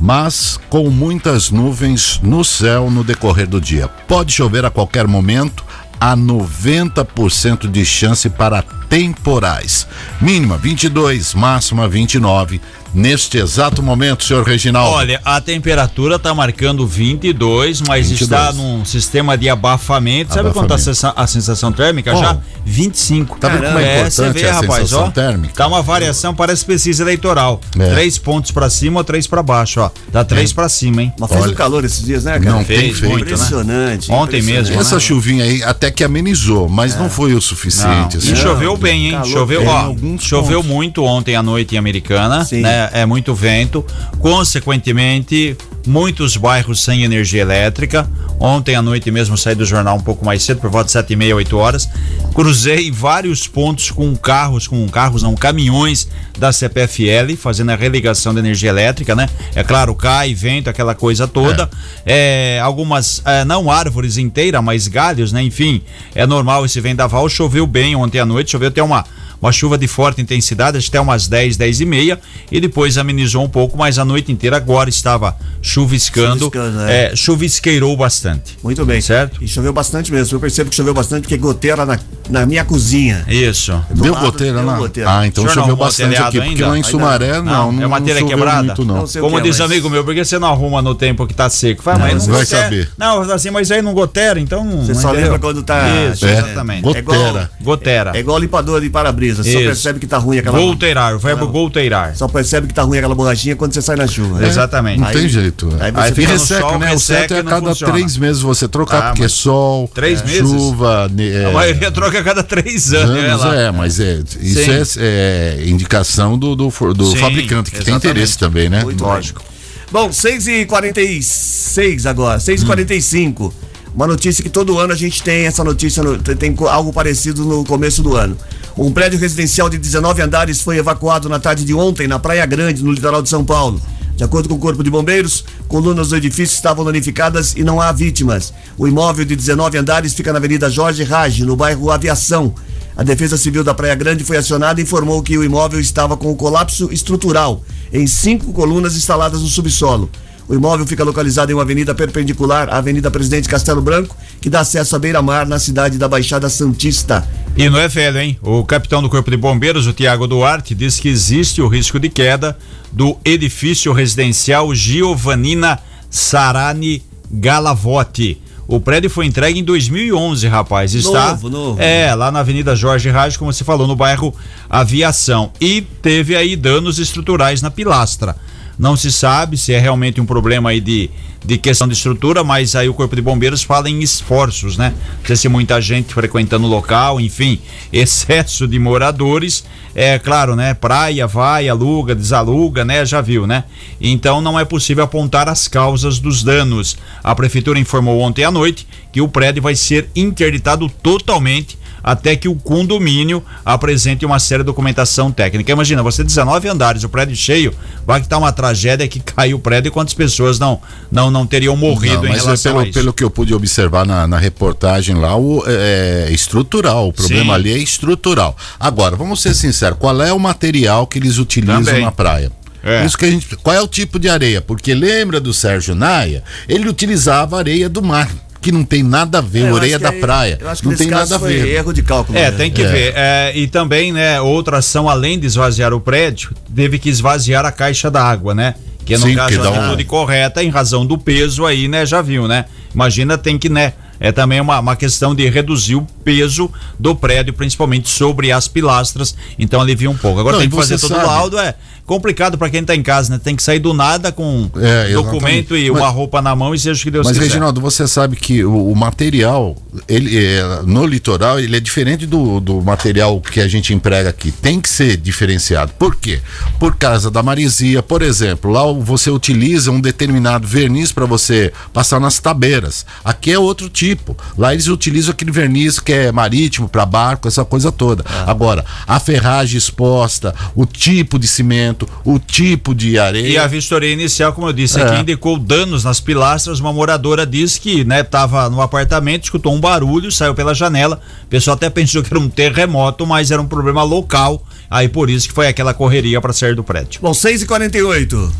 mas 0.00 0.58
com 0.68 0.88
muitas 0.90 1.50
nuvens 1.50 2.20
no 2.22 2.44
céu 2.44 2.90
no 2.90 3.02
decorrer 3.04 3.46
do 3.46 3.60
dia. 3.60 3.88
Pode 4.08 4.32
chover 4.32 4.64
a 4.64 4.70
qualquer 4.70 5.06
momento, 5.06 5.64
há 6.00 6.16
90% 6.16 7.70
de 7.70 7.84
chance 7.84 8.28
para 8.28 8.62
temporais. 8.92 9.86
Mínima 10.20 10.58
22, 10.58 11.32
máxima 11.34 11.88
29. 11.88 12.60
Neste 12.94 13.38
exato 13.38 13.82
momento, 13.82 14.22
senhor 14.22 14.44
Reginaldo. 14.46 14.90
Olha, 14.90 15.18
a 15.24 15.40
temperatura 15.40 16.18
tá 16.18 16.34
marcando 16.34 16.86
22, 16.86 17.80
mas 17.80 18.10
22. 18.10 18.20
está 18.20 18.52
num 18.52 18.84
sistema 18.84 19.34
de 19.38 19.48
abafamento. 19.48 20.34
Sabe 20.34 20.50
quanto 20.50 20.72
a, 20.72 20.74
Abafamento. 20.74 20.82
sensa- 20.84 21.14
a 21.16 21.26
sensação 21.26 21.72
térmica? 21.72 22.12
Bom, 22.12 22.20
Já 22.20 22.36
25. 22.66 23.38
tá 23.38 23.48
vendo 23.48 23.64
como 23.64 23.78
é 23.78 24.10
você 24.10 24.20
importante 24.26 24.42
vê, 24.42 24.46
a 24.50 24.52
rapaz, 24.52 24.74
sensação 24.82 25.04
ó. 25.06 25.10
térmica? 25.10 25.54
Tá 25.54 25.66
uma 25.68 25.80
variação, 25.80 26.34
parece 26.34 26.66
pesquisa 26.66 27.02
eleitoral. 27.02 27.62
É. 27.78 27.88
Três 27.94 28.18
pontos 28.18 28.50
pra 28.50 28.68
cima 28.68 29.00
ou 29.00 29.04
três 29.04 29.26
pra 29.26 29.42
baixo, 29.42 29.80
ó. 29.80 29.90
Dá 30.12 30.22
três 30.22 30.52
pra 30.52 30.68
cima, 30.68 31.00
hein? 31.00 31.14
Mas 31.18 31.30
fez 31.30 31.42
Olha. 31.44 31.52
um 31.52 31.54
calor 31.54 31.82
esses 31.86 32.04
dias, 32.04 32.24
né, 32.24 32.38
cara? 32.38 32.56
Não 32.56 32.62
Fez 32.62 33.00
muito, 33.00 33.14
né? 33.14 33.20
Impressionante. 33.22 34.12
Ontem 34.12 34.36
impressionante. 34.38 34.68
mesmo, 34.68 34.80
Essa 34.82 35.00
chuvinha 35.00 35.44
aí 35.44 35.62
até 35.62 35.90
que 35.90 36.04
amenizou, 36.04 36.68
mas 36.68 36.94
não 36.94 37.08
foi 37.08 37.30
o 37.30 37.36
Não, 37.36 37.40
suficiente. 37.40 38.16
e 38.16 38.18
assim. 38.18 38.36
choveu 38.36 38.76
bem, 38.82 39.06
hein? 39.06 39.12
calor 39.12 39.26
Choveu, 39.26 39.62
ó, 39.66 39.94
choveu 40.18 40.60
pontos. 40.60 40.74
muito 40.74 41.04
ontem 41.04 41.34
à 41.36 41.42
noite 41.42 41.74
em 41.74 41.78
Americana, 41.78 42.44
Sim. 42.44 42.60
né? 42.60 42.90
É 42.92 43.06
muito 43.06 43.34
vento. 43.34 43.84
Consequentemente, 44.18 45.56
muitos 45.86 46.36
bairros 46.36 46.82
sem 46.82 47.04
energia 47.04 47.42
elétrica. 47.42 48.08
Ontem 48.38 48.74
à 48.74 48.82
noite 48.82 49.10
mesmo 49.10 49.36
saí 49.36 49.54
do 49.54 49.64
jornal 49.64 49.96
um 49.96 50.00
pouco 50.00 50.24
mais 50.24 50.42
cedo, 50.42 50.60
por 50.60 50.70
volta 50.70 50.86
de 50.86 50.92
sete 50.92 51.12
e 51.12 51.16
meia, 51.16 51.36
oito 51.36 51.56
horas. 51.56 51.88
Cruzei 52.34 52.90
vários 52.90 53.46
pontos 53.46 53.90
com 53.90 54.14
carros, 54.16 54.66
com 54.66 54.88
carros, 54.88 55.22
não, 55.22 55.34
caminhões 55.34 56.08
da 56.38 56.52
CPFL, 56.52 57.36
fazendo 57.36 57.70
a 57.70 57.76
religação 57.76 58.34
da 58.34 58.40
energia 58.40 58.70
elétrica, 58.70 59.14
né? 59.14 59.28
É 59.54 59.62
claro, 59.62 59.94
cai, 59.94 60.34
vento, 60.34 60.68
aquela 60.68 60.94
coisa 60.94 61.28
toda. 61.28 61.68
É, 62.04 62.58
algumas, 62.62 63.22
é, 63.24 63.44
não 63.44 63.70
árvores 63.70 64.16
inteiras, 64.16 64.62
mas 64.62 64.88
galhos, 64.88 65.32
né? 65.32 65.42
Enfim, 65.42 65.82
é 66.14 66.26
normal 66.26 66.64
esse 66.64 66.80
vendaval. 66.80 67.28
Choveu 67.28 67.66
bem 67.66 67.94
ontem 67.94 68.18
à 68.18 68.26
noite, 68.26 68.50
choveu 68.50 68.68
até 68.68 68.82
uma 68.82 69.04
uma 69.42 69.50
chuva 69.50 69.76
de 69.76 69.88
forte 69.88 70.22
intensidade, 70.22 70.78
até 70.78 71.00
umas 71.00 71.26
10, 71.26 71.56
10 71.56 71.80
e 71.80 71.84
meia, 71.84 72.20
e 72.50 72.60
depois 72.60 72.96
amenizou 72.96 73.44
um 73.44 73.48
pouco, 73.48 73.76
mas 73.76 73.98
a 73.98 74.04
noite 74.04 74.30
inteira 74.30 74.56
agora 74.56 74.88
estava 74.88 75.36
chuviscando, 75.72 76.38
Chuviscando, 76.38 76.80
é. 76.82 77.12
é, 77.12 77.16
chuvisqueirou 77.16 77.96
bastante. 77.96 78.58
Muito 78.62 78.84
bem. 78.84 79.00
Certo? 79.00 79.42
E 79.42 79.48
choveu 79.48 79.72
bastante 79.72 80.12
mesmo. 80.12 80.36
Eu 80.36 80.40
percebo 80.40 80.68
que 80.70 80.76
choveu 80.76 80.92
bastante 80.92 81.22
porque 81.22 81.36
goteira 81.38 81.86
na, 81.86 81.98
na 82.28 82.44
minha 82.46 82.64
cozinha. 82.64 83.24
Isso. 83.26 83.72
Do 83.90 84.02
Deu 84.02 84.12
lado, 84.12 84.26
goteira 84.26 84.58
deu 84.58 84.66
lá? 84.66 84.76
goteira. 84.76 85.18
Ah, 85.18 85.26
então 85.26 85.44
não 85.44 85.52
choveu 85.52 85.74
bastante 85.76 86.16
aqui, 86.16 86.38
porque 86.38 86.50
ainda? 86.62 86.68
lá 86.68 86.78
em 86.78 86.82
Sumaré 86.82 87.32
não. 87.36 87.42
não, 87.44 87.72
não, 87.72 87.82
é 87.82 87.86
uma 87.86 88.00
telha 88.00 88.20
choveu 88.20 88.36
quebrada? 88.36 88.62
muito 88.64 88.84
não. 88.84 88.96
Não 88.96 89.06
Como 89.06 89.30
que 89.36 89.36
é, 89.36 89.40
diz 89.50 89.58
mas- 89.58 89.70
amigo 89.70 89.88
meu, 89.90 90.04
por 90.04 90.14
que 90.14 90.24
você 90.24 90.38
não 90.38 90.48
arruma 90.48 90.82
no 90.82 90.94
tempo 90.94 91.26
que 91.26 91.34
tá 91.34 91.48
seco? 91.48 91.82
Fala, 91.82 92.00
mas 92.00 92.26
não 92.26 92.34
vai 92.34 92.44
gotera. 92.44 92.62
saber. 92.64 92.90
Não, 92.98 93.22
assim, 93.32 93.50
mas 93.50 93.70
aí 93.70 93.80
não 93.80 93.94
gotera, 93.94 94.38
então. 94.38 94.62
Você 94.82 94.92
não 94.92 95.00
só 95.00 95.08
entendeu? 95.08 95.22
lembra 95.24 95.38
quando 95.38 95.62
tá. 95.62 95.82
Isso, 96.12 96.26
É. 96.26 96.32
exatamente. 96.38 96.86
É 96.96 97.02
Gotera. 97.02 97.50
Gotera. 97.62 98.12
é 98.14 98.20
igual 98.20 98.38
limpador 98.38 98.80
de 98.80 98.90
para-brisa. 98.90 99.42
Você 99.42 99.52
só 99.52 99.58
percebe 99.60 99.98
que 99.98 100.06
tá 100.06 100.18
ruim 100.18 100.38
aquela. 100.38 100.58
Golteirar, 100.58 101.14
o 101.14 101.18
verbo 101.18 101.46
golteirar. 101.48 102.14
Só 102.16 102.28
percebe 102.28 102.66
que 102.66 102.74
tá 102.74 102.82
ruim 102.82 102.98
aquela 102.98 103.14
borrachinha 103.14 103.56
quando 103.56 103.72
você 103.72 103.80
sai 103.82 103.96
na 103.96 104.06
chuva. 104.06 104.38
né? 104.38 104.48
Exatamente. 104.48 105.00
Não 105.00 105.06
Aí- 105.08 105.14
tem 105.16 105.28
jeito. 105.28 105.61
Aí 105.80 105.92
Aí, 105.94 106.10
e 106.10 106.14
fica 106.14 106.26
no 106.28 106.38
resseca, 106.38 106.60
sol, 106.60 106.78
né? 106.78 106.86
O 106.86 106.90
resseca 106.92 107.18
certo 107.18 107.34
é 107.34 107.38
a 107.40 107.44
cada 107.44 107.66
funciona. 107.68 107.92
três 107.92 108.16
meses 108.16 108.42
você 108.42 108.68
trocar, 108.68 108.98
Ah, 109.02 109.08
porque 109.08 109.22
mas- 109.22 109.32
sol, 109.32 109.90
Três 109.94 110.20
é, 110.20 110.24
meses? 110.24 110.38
chuva, 110.40 111.08
ne- 111.12 111.22
A 111.36 111.48
é, 111.48 111.52
maioria 111.52 111.90
troca 111.90 112.18
a 112.18 112.22
cada 112.22 112.42
três 112.42 112.92
anos. 112.92 113.16
anos, 113.16 113.40
lá. 113.44 113.54
é, 113.56 113.70
mas 113.70 114.00
é, 114.00 114.22
isso 114.40 114.98
é, 114.98 115.58
é 115.60 115.64
indicação 115.66 116.38
do, 116.38 116.54
do, 116.56 116.68
do 116.94 117.06
Sim, 117.10 117.16
fabricante, 117.16 117.70
que 117.70 117.76
tem 117.78 117.94
exatamente. 117.94 118.06
interesse 118.06 118.38
também, 118.38 118.68
né? 118.68 118.82
Muito 118.84 119.02
Lógico. 119.04 119.42
Bom, 119.90 120.10
6h46 120.10 122.06
agora, 122.06 122.38
6h45. 122.38 123.52
Uma 123.94 124.06
notícia 124.06 124.42
que 124.42 124.48
todo 124.48 124.78
ano 124.78 124.92
a 124.92 124.96
gente 124.96 125.22
tem 125.22 125.44
essa 125.46 125.62
notícia, 125.62 126.02
no- 126.02 126.16
tem, 126.18 126.34
tem 126.34 126.56
algo 126.66 126.92
parecido 126.92 127.44
no 127.44 127.62
começo 127.64 128.02
do 128.02 128.16
ano. 128.16 128.36
Um 128.76 128.90
prédio 128.90 129.18
residencial 129.18 129.68
de 129.68 129.76
19 129.76 130.22
andares 130.22 130.62
foi 130.62 130.78
evacuado 130.78 131.28
na 131.28 131.38
tarde 131.38 131.62
de 131.62 131.74
ontem 131.74 132.08
na 132.08 132.18
Praia 132.18 132.46
Grande, 132.46 132.82
no 132.82 132.90
litoral 132.90 133.20
de 133.20 133.28
São 133.28 133.44
Paulo. 133.44 133.78
De 134.16 134.24
acordo 134.24 134.48
com 134.48 134.54
o 134.54 134.58
Corpo 134.58 134.84
de 134.84 134.90
Bombeiros, 134.90 135.44
colunas 135.66 136.08
do 136.10 136.16
edifício 136.16 136.54
estavam 136.54 136.84
danificadas 136.84 137.54
e 137.56 137.64
não 137.64 137.80
há 137.80 137.90
vítimas. 137.92 138.52
O 138.76 138.86
imóvel 138.86 139.24
de 139.24 139.34
19 139.34 139.78
andares 139.78 140.14
fica 140.14 140.32
na 140.32 140.38
Avenida 140.38 140.70
Jorge 140.70 141.02
Rage, 141.02 141.44
no 141.44 141.56
bairro 141.56 141.90
Aviação. 141.90 142.54
A 142.94 143.02
Defesa 143.02 143.38
Civil 143.38 143.64
da 143.64 143.72
Praia 143.72 143.94
Grande 143.94 144.22
foi 144.22 144.36
acionada 144.36 144.80
e 144.80 144.84
informou 144.84 145.22
que 145.22 145.38
o 145.38 145.42
imóvel 145.42 145.80
estava 145.80 146.16
com 146.16 146.34
colapso 146.36 146.92
estrutural 146.92 147.62
em 147.92 148.06
cinco 148.06 148.52
colunas 148.52 148.96
instaladas 148.96 149.40
no 149.40 149.48
subsolo. 149.48 150.10
O 150.52 150.54
imóvel 150.54 150.86
fica 150.86 151.02
localizado 151.02 151.50
em 151.50 151.54
uma 151.54 151.62
avenida 151.62 151.94
perpendicular 151.94 152.68
à 152.68 152.76
Avenida 152.76 153.10
Presidente 153.10 153.48
Castelo 153.48 153.80
Branco, 153.80 154.14
que 154.38 154.50
dá 154.50 154.60
acesso 154.60 154.94
à 154.94 154.98
beira-mar 154.98 155.46
na 155.46 155.58
cidade 155.58 155.96
da 155.96 156.06
Baixada 156.06 156.46
Santista. 156.50 157.26
E 157.56 157.70
não 157.70 157.78
é 157.78 157.88
velho, 157.88 158.18
hein? 158.18 158.38
O 158.42 158.62
capitão 158.62 159.00
do 159.00 159.08
Corpo 159.08 159.30
de 159.30 159.38
Bombeiros, 159.38 159.86
o 159.86 159.94
Tiago 159.94 160.26
Duarte, 160.26 160.74
diz 160.74 161.00
que 161.00 161.08
existe 161.08 161.62
o 161.62 161.68
risco 161.68 161.98
de 161.98 162.10
queda 162.10 162.54
do 162.92 163.16
edifício 163.24 163.94
residencial 163.94 164.74
Giovanina 164.74 165.78
Sarani 166.10 167.02
Galavotti. 167.30 168.38
O 168.68 168.78
prédio 168.78 169.08
foi 169.08 169.24
entregue 169.24 169.58
em 169.58 169.64
2011, 169.64 170.46
rapaz. 170.48 170.94
Está 170.94 171.30
Novo, 171.30 171.48
novo. 171.48 171.80
É, 171.80 172.14
lá 172.14 172.30
na 172.30 172.40
Avenida 172.40 172.76
Jorge 172.76 173.08
Raj, 173.08 173.38
como 173.38 173.50
você 173.50 173.64
falou, 173.64 173.86
no 173.86 173.96
bairro 173.96 174.34
Aviação. 174.68 175.50
E 175.58 175.80
teve 175.80 176.36
aí 176.36 176.56
danos 176.56 176.98
estruturais 176.98 177.62
na 177.62 177.70
pilastra. 177.70 178.36
Não 178.82 178.96
se 178.96 179.12
sabe 179.12 179.56
se 179.56 179.72
é 179.72 179.78
realmente 179.78 180.20
um 180.20 180.26
problema 180.26 180.70
aí 180.70 180.80
de, 180.80 181.08
de 181.44 181.56
questão 181.56 181.86
de 181.86 181.94
estrutura, 181.94 182.42
mas 182.42 182.74
aí 182.74 182.88
o 182.88 182.94
Corpo 182.94 183.14
de 183.14 183.22
Bombeiros 183.22 183.62
fala 183.62 183.88
em 183.88 184.00
esforços, 184.00 184.76
né? 184.76 184.92
Não 185.20 185.24
sei 185.24 185.36
se 185.36 185.48
muita 185.48 185.80
gente 185.80 186.12
frequentando 186.12 186.66
o 186.66 186.68
local, 186.68 187.20
enfim, 187.20 187.60
excesso 187.92 188.66
de 188.66 188.80
moradores. 188.80 189.64
É 189.94 190.18
claro, 190.18 190.56
né? 190.56 190.74
Praia, 190.74 191.28
vai, 191.28 191.68
aluga, 191.68 192.12
desaluga, 192.12 192.84
né? 192.84 193.06
Já 193.06 193.20
viu, 193.20 193.46
né? 193.46 193.62
Então 194.00 194.40
não 194.40 194.58
é 194.58 194.64
possível 194.64 195.04
apontar 195.04 195.48
as 195.48 195.68
causas 195.68 196.18
dos 196.18 196.42
danos. 196.42 196.96
A 197.22 197.36
Prefeitura 197.36 197.78
informou 197.78 198.18
ontem 198.18 198.42
à 198.42 198.50
noite 198.50 198.84
que 199.12 199.20
o 199.20 199.28
prédio 199.28 199.62
vai 199.62 199.76
ser 199.76 200.10
interditado 200.16 200.88
totalmente 201.00 201.78
até 202.02 202.36
que 202.36 202.48
o 202.48 202.54
condomínio 202.54 203.44
apresente 203.64 204.24
uma 204.24 204.38
séria 204.38 204.64
documentação 204.64 205.30
técnica. 205.30 205.72
Imagina, 205.72 206.02
você 206.02 206.24
19 206.24 206.68
andares, 206.68 207.04
o 207.04 207.08
prédio 207.08 207.36
cheio, 207.36 207.74
vai 208.06 208.20
que 208.20 208.28
tá 208.28 208.38
uma 208.38 208.52
tragédia 208.52 209.06
que 209.08 209.20
caiu 209.24 209.56
o 209.56 209.60
prédio 209.60 209.88
e 209.88 209.92
quantas 209.92 210.14
pessoas 210.14 210.58
não 210.58 210.80
não 211.10 211.30
não 211.30 211.46
teriam 211.46 211.76
morrido 211.76 212.22
Não, 212.22 212.26
em 212.26 212.28
mas 212.30 212.40
é 212.40 212.44
relação 212.44 212.72
a 212.72 212.74
pelo, 212.76 212.84
isso. 212.88 212.98
pelo 212.98 213.12
que 213.12 213.24
eu 213.24 213.30
pude 213.30 213.54
observar 213.54 214.04
na, 214.06 214.26
na 214.26 214.38
reportagem 214.38 215.16
lá, 215.16 215.36
o, 215.36 215.62
é, 215.66 216.26
é 216.28 216.32
estrutural. 216.32 217.08
O 217.08 217.12
problema 217.12 217.44
Sim. 217.44 217.50
ali 217.50 217.72
é 217.72 217.78
estrutural. 217.78 218.56
Agora, 218.78 219.16
vamos 219.16 219.40
ser 219.40 219.54
sinceros, 219.54 219.98
qual 219.98 220.20
é 220.22 220.32
o 220.32 220.38
material 220.38 221.06
que 221.06 221.18
eles 221.18 221.38
utilizam 221.38 221.84
Também. 221.84 222.04
na 222.04 222.12
praia? 222.12 222.50
É. 222.82 223.06
Isso 223.06 223.16
que 223.16 223.24
a 223.24 223.30
gente. 223.30 223.56
Qual 223.56 223.74
é 223.74 223.80
o 223.80 223.86
tipo 223.86 224.18
de 224.18 224.28
areia? 224.28 224.60
Porque 224.60 224.92
lembra 224.92 225.40
do 225.40 225.54
Sérgio 225.54 225.94
Naia? 225.94 226.42
Ele 226.68 226.88
utilizava 226.88 227.56
areia 227.56 227.88
do 227.88 228.02
mar, 228.02 228.28
que 228.62 228.72
não 228.72 228.84
tem 228.84 229.02
nada 229.02 229.38
a 229.38 229.40
ver, 229.40 229.64
É, 229.66 229.70
acho 229.94 229.98
da 229.98 230.10
aí- 230.10 230.20
praia. 230.20 230.58
Eu 230.60 230.68
acho 230.70 230.82
que 230.82 230.88
não 230.88 230.96
tem 230.96 231.08
nada 231.08 231.36
a 231.36 231.38
foi 231.38 231.52
ver. 231.58 231.68
erro 231.74 231.92
de 231.92 232.02
cálculo. 232.02 232.38
É, 232.38 232.50
né? 232.50 232.56
tem 232.56 232.70
que 232.70 232.82
É. 232.82 232.88
ver. 232.88 233.12
É, 233.16 233.52
e 233.54 233.66
também, 233.66 234.12
né, 234.12 234.40
outra 234.40 234.78
ação, 234.78 235.08
além 235.08 235.38
de 235.38 235.46
esvaziar 235.46 235.92
o 235.92 236.00
prédio, 236.00 236.52
teve 236.74 236.98
que 236.98 237.08
esvaziar 237.10 237.66
a 237.66 237.72
caixa 237.72 238.10
d'água, 238.10 238.54
né? 238.54 238.74
Que 239.04 239.16
no 239.18 239.26
Sim, 239.26 239.34
caso 239.34 239.48
que 239.48 239.56
a 239.58 239.62
dá 239.64 239.70
um- 239.72 239.80
atitude 239.80 240.04
correta 240.04 240.62
em 240.62 240.68
razão 240.70 241.04
do 241.04 241.18
peso 241.18 241.66
aí, 241.66 241.88
né? 241.88 242.06
Já 242.06 242.22
viu, 242.22 242.46
né? 242.46 242.66
Imagina, 242.94 243.36
tem 243.36 243.58
que, 243.58 243.68
né? 243.68 243.94
É 244.20 244.30
também 244.30 244.60
uma, 244.60 244.78
uma 244.78 244.94
questão 244.94 245.34
de 245.34 245.48
reduzir 245.50 245.96
o 245.96 246.06
peso 246.22 246.70
do 246.96 247.12
prédio, 247.12 247.52
principalmente 247.52 248.08
sobre 248.08 248.52
as 248.52 248.68
pilastras. 248.68 249.34
Então 249.58 249.80
alivia 249.80 250.08
um 250.08 250.16
pouco. 250.16 250.38
Agora 250.38 250.52
Não, 250.54 250.60
tem 250.60 250.70
que 250.70 250.76
fazer 250.76 250.96
todo 251.00 251.14
o 251.14 251.26
laudo, 251.26 251.58
é 251.58 251.74
complicado 252.06 252.58
para 252.58 252.68
quem 252.70 252.84
tá 252.84 252.94
em 252.94 253.02
casa, 253.02 253.32
né? 253.32 253.40
Tem 253.42 253.54
que 253.56 253.62
sair 253.62 253.78
do 253.78 253.94
nada 253.94 254.32
com 254.32 254.68
É, 254.76 255.12
documento 255.12 255.76
e 255.76 255.90
Mas- 255.90 256.00
uma 256.02 256.08
roupa 256.08 256.42
na 256.42 256.54
mão 256.54 256.74
e 256.74 256.78
seja 256.78 256.98
o 257.00 257.02
que 257.02 257.10
Deus 257.10 257.26
Mas, 257.26 257.36
quiser. 257.36 257.48
Reginaldo, 257.48 257.80
você 257.80 258.06
sabe 258.08 258.36
que 258.36 258.64
o, 258.64 258.90
o 258.90 258.96
material, 258.96 259.76
ele 260.08 260.36
é, 260.44 260.80
no 260.84 261.06
litoral, 261.06 261.60
ele 261.60 261.76
é 261.76 261.80
diferente 261.80 262.26
do, 262.26 262.60
do 262.60 262.82
material 262.82 263.40
que 263.40 263.60
a 263.60 263.68
gente 263.68 263.94
emprega 263.94 264.30
aqui. 264.30 264.50
Tem 264.50 264.80
que 264.80 264.88
ser 264.88 265.16
diferenciado. 265.16 265.92
Por 265.98 266.16
quê? 266.16 266.40
Por 266.78 266.96
causa 266.96 267.30
da 267.30 267.42
maresia, 267.42 268.02
por 268.02 268.22
exemplo, 268.22 268.70
lá 268.70 268.82
você 268.92 269.30
utiliza 269.30 269.90
um 269.90 270.00
determinado 270.00 270.66
verniz 270.66 271.12
para 271.12 271.24
você 271.26 271.72
passar 271.92 272.18
nas 272.20 272.38
tabeiras. 272.38 273.06
Aqui 273.24 273.52
é 273.52 273.58
outro 273.58 273.88
tipo. 273.88 274.36
Lá 274.58 274.72
eles 274.72 274.88
utilizam 274.88 275.32
aquele 275.32 275.50
verniz 275.50 276.00
que 276.00 276.12
é 276.12 276.32
marítimo 276.32 276.88
para 276.88 277.06
barco, 277.06 277.48
essa 277.48 277.64
coisa 277.64 277.92
toda. 277.92 278.24
Agora, 278.46 278.84
a 279.06 279.18
ferragem 279.20 279.78
exposta, 279.78 280.54
o 280.74 280.84
tipo 280.84 281.38
de 281.38 281.46
cimento, 281.46 281.91
o 282.24 282.38
tipo 282.38 282.94
de 282.94 283.18
areia. 283.18 283.46
E 283.48 283.58
a 283.58 283.66
vistoria 283.66 284.12
inicial, 284.12 284.52
como 284.52 284.68
eu 284.68 284.72
disse, 284.72 285.00
É. 285.00 285.04
aqui 285.04 285.20
indicou 285.20 285.58
danos 285.58 286.04
nas 286.04 286.20
pilastras. 286.20 286.80
Uma 286.80 286.92
moradora 286.92 287.46
disse 287.46 287.80
que, 287.80 288.04
né, 288.04 288.22
tava 288.22 288.68
no 288.70 288.80
apartamento, 288.80 289.44
escutou 289.44 289.74
um 289.74 289.80
barulho, 289.80 290.30
saiu 290.30 290.54
pela 290.54 290.74
janela. 290.74 291.20
O 291.44 291.48
pessoal 291.48 291.74
até 291.76 291.88
pensou 291.90 292.22
que 292.22 292.32
era 292.32 292.40
um 292.42 292.48
terremoto, 292.48 293.26
mas 293.26 293.50
era 293.50 293.60
um 293.60 293.66
problema 293.66 294.02
local. 294.02 294.62
Aí 294.90 295.08
por 295.08 295.30
isso 295.30 295.48
que 295.48 295.54
foi 295.54 295.66
aquela 295.68 295.94
correria 295.94 296.40
para 296.40 296.52
sair 296.52 296.74
do 296.74 296.84
prédio. 296.84 297.20
Bom, 297.22 297.32
6h48. 297.32 298.50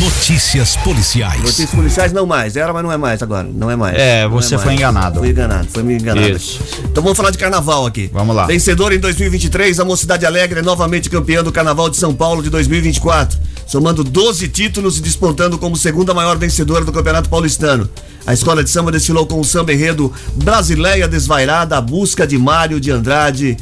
Notícias 0.00 0.76
policiais. 0.78 1.40
Notícias 1.40 1.70
policiais 1.70 2.12
não 2.12 2.26
mais. 2.26 2.56
Era, 2.56 2.72
mas 2.72 2.82
não 2.82 2.90
é 2.92 2.96
mais 2.96 3.22
agora. 3.22 3.46
Não 3.52 3.70
é 3.70 3.76
mais. 3.76 3.96
É, 3.96 4.22
Não 4.24 4.30
você 4.30 4.54
mais. 4.56 4.64
foi 4.64 4.74
enganado. 4.74 5.18
Fui 5.20 5.30
enganado, 5.30 5.68
foi 5.70 5.82
me 5.82 5.94
enganado. 5.94 6.28
Isso. 6.28 6.60
Então 6.84 7.02
vamos 7.02 7.16
falar 7.16 7.30
de 7.30 7.38
carnaval 7.38 7.86
aqui. 7.86 8.10
Vamos 8.12 8.34
lá. 8.34 8.46
Vencedor 8.46 8.92
em 8.92 8.98
2023, 8.98 9.78
a 9.80 9.84
Mocidade 9.84 10.26
Alegre 10.26 10.60
é 10.60 10.62
novamente 10.62 11.08
campeã 11.08 11.42
do 11.42 11.52
Carnaval 11.52 11.88
de 11.90 11.96
São 11.96 12.14
Paulo 12.14 12.42
de 12.42 12.50
2024, 12.66 13.38
somando 13.66 14.02
12 14.04 14.48
títulos 14.48 14.98
e 14.98 15.02
despontando 15.02 15.58
como 15.58 15.76
segunda 15.76 16.12
maior 16.14 16.36
vencedora 16.38 16.84
do 16.84 16.92
Campeonato 16.92 17.28
Paulistano. 17.28 17.88
A 18.26 18.34
escola 18.34 18.62
de 18.62 18.70
samba 18.70 18.92
desfilou 18.92 19.26
com 19.26 19.40
o 19.40 19.44
samba 19.44 19.72
enredo 19.72 20.12
Brasileia 20.34 21.08
Desvairada, 21.08 21.76
a 21.76 21.80
busca 21.80 22.26
de 22.26 22.36
Mário 22.38 22.78
de 22.80 22.90
Andrade 22.90 23.56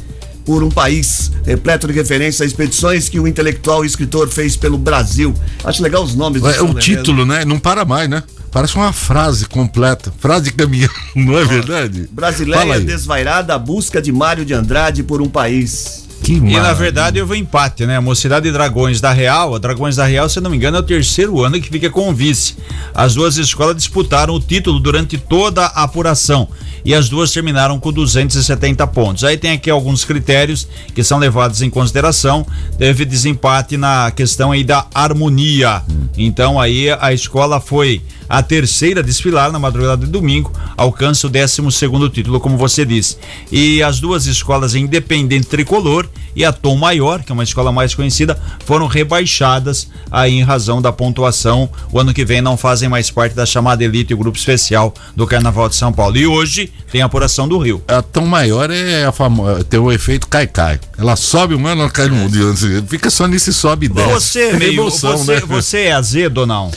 por 0.45 0.63
um 0.63 0.69
país 0.69 1.31
repleto 1.45 1.87
de 1.87 1.93
referências 1.93 2.41
a 2.41 2.45
expedições 2.45 3.07
que 3.07 3.19
o 3.19 3.27
intelectual 3.27 3.83
e 3.83 3.87
escritor 3.87 4.27
fez 4.29 4.55
pelo 4.55 4.77
Brasil. 4.77 5.33
Acho 5.63 5.81
legal 5.83 6.03
os 6.03 6.15
nomes 6.15 6.41
do 6.41 6.49
É, 6.49 6.59
o 6.61 6.65
enredo. 6.65 6.79
título, 6.79 7.25
né? 7.25 7.45
Não 7.45 7.59
para 7.59 7.85
mais, 7.85 8.09
né? 8.09 8.23
Parece 8.51 8.75
uma 8.75 8.91
frase 8.91 9.45
completa. 9.45 10.11
Frase 10.19 10.45
de 10.45 10.53
caminhão, 10.53 10.89
não 11.15 11.37
é 11.37 11.45
verdade? 11.45 12.09
Brasileia. 12.11 12.79
Desvairada, 12.79 13.53
a 13.53 13.59
busca 13.59 14.01
de 14.01 14.11
Mário 14.11 14.43
de 14.43 14.53
Andrade 14.55 15.03
por 15.03 15.21
um 15.21 15.29
país. 15.29 16.08
Que 16.23 16.33
E 16.33 16.39
na 16.39 16.73
verdade 16.73 17.19
houve 17.19 17.33
um 17.33 17.35
empate, 17.35 17.85
né? 17.85 17.97
A 17.97 18.01
Mocidade 18.01 18.47
e 18.47 18.51
Dragões 18.51 19.01
da 19.01 19.11
Real, 19.11 19.55
a 19.55 19.57
Dragões 19.57 19.95
da 19.95 20.05
Real, 20.05 20.29
se 20.29 20.39
não 20.39 20.51
me 20.51 20.57
engano, 20.57 20.77
é 20.77 20.79
o 20.79 20.83
terceiro 20.83 21.43
ano 21.43 21.59
que 21.59 21.69
fica 21.69 21.89
com 21.89 22.09
o 22.09 22.13
vice. 22.13 22.55
As 22.93 23.15
duas 23.15 23.37
escolas 23.37 23.75
disputaram 23.75 24.33
o 24.33 24.39
título 24.39 24.79
durante 24.79 25.17
toda 25.17 25.65
a 25.65 25.83
apuração 25.83 26.47
e 26.83 26.93
as 26.93 27.09
duas 27.09 27.31
terminaram 27.31 27.79
com 27.79 27.91
270 27.91 28.85
pontos. 28.87 29.23
Aí 29.23 29.37
tem 29.37 29.51
aqui 29.51 29.69
alguns 29.69 30.05
critérios 30.05 30.67
que 30.93 31.03
são 31.03 31.17
levados 31.17 31.61
em 31.61 31.69
consideração. 31.69 32.45
Teve 32.77 33.05
desempate 33.05 33.77
na 33.77 34.11
questão 34.11 34.51
aí 34.51 34.63
da 34.63 34.85
harmonia. 34.93 35.83
Então 36.17 36.59
aí 36.59 36.89
a 36.99 37.13
escola 37.13 37.59
foi 37.59 38.01
a 38.29 38.43
terceira 38.43 38.99
a 38.99 39.03
desfilar 39.03 39.51
na 39.51 39.57
madrugada 39.57 40.05
de 40.05 40.11
domingo, 40.11 40.53
alcança 40.77 41.25
o 41.25 41.29
12 41.29 41.71
segundo 41.71 42.09
título, 42.09 42.39
como 42.39 42.57
você 42.57 42.85
disse. 42.85 43.17
E 43.51 43.81
as 43.81 43.99
duas 43.99 44.27
escolas 44.27 44.75
Independente 44.75 45.47
Tricolor 45.47 46.07
e 46.39 46.45
a 46.45 46.53
Tom 46.53 46.77
Maior, 46.77 47.21
que 47.21 47.33
é 47.33 47.33
uma 47.33 47.43
escola 47.43 47.69
mais 47.69 47.93
conhecida, 47.93 48.39
foram 48.65 48.87
rebaixadas 48.87 49.89
aí 50.09 50.35
em 50.35 50.41
razão 50.41 50.81
da 50.81 50.89
pontuação. 50.89 51.69
O 51.91 51.99
ano 51.99 52.13
que 52.13 52.23
vem 52.23 52.41
não 52.41 52.55
fazem 52.55 52.87
mais 52.87 53.11
parte 53.11 53.35
da 53.35 53.45
chamada 53.45 53.83
elite 53.83 54.13
e 54.13 54.15
grupo 54.15 54.37
especial 54.37 54.93
do 55.13 55.27
Carnaval 55.27 55.67
de 55.67 55.75
São 55.75 55.91
Paulo. 55.91 56.15
E 56.15 56.25
hoje 56.25 56.71
tem 56.89 57.01
a 57.01 57.07
apuração 57.07 57.45
do 57.45 57.57
Rio. 57.57 57.83
A 57.89 58.01
tão 58.01 58.25
maior 58.25 58.71
é 58.71 59.03
a 59.03 59.11
famosa, 59.11 59.65
tem 59.65 59.77
o 59.81 59.91
efeito 59.91 60.29
cai-cai. 60.29 60.79
Ela 60.97 61.17
sobe 61.17 61.55
um 61.55 61.67
ano, 61.67 61.81
ela 61.81 61.91
cai 61.91 62.07
no 62.07 62.23
outro. 62.23 62.55
Fica 62.87 63.09
só 63.09 63.27
nesse 63.27 63.51
sobe 63.51 63.87
e 63.87 63.89
desce. 63.89 64.09
Você, 64.09 64.41
É 64.43 64.53
meio, 64.53 64.79
emoção, 64.83 65.17
você, 65.17 65.33
né? 65.33 65.41
você 65.45 65.77
é 65.79 65.91
azedo 65.91 66.37
ou 66.37 66.47
não? 66.47 66.71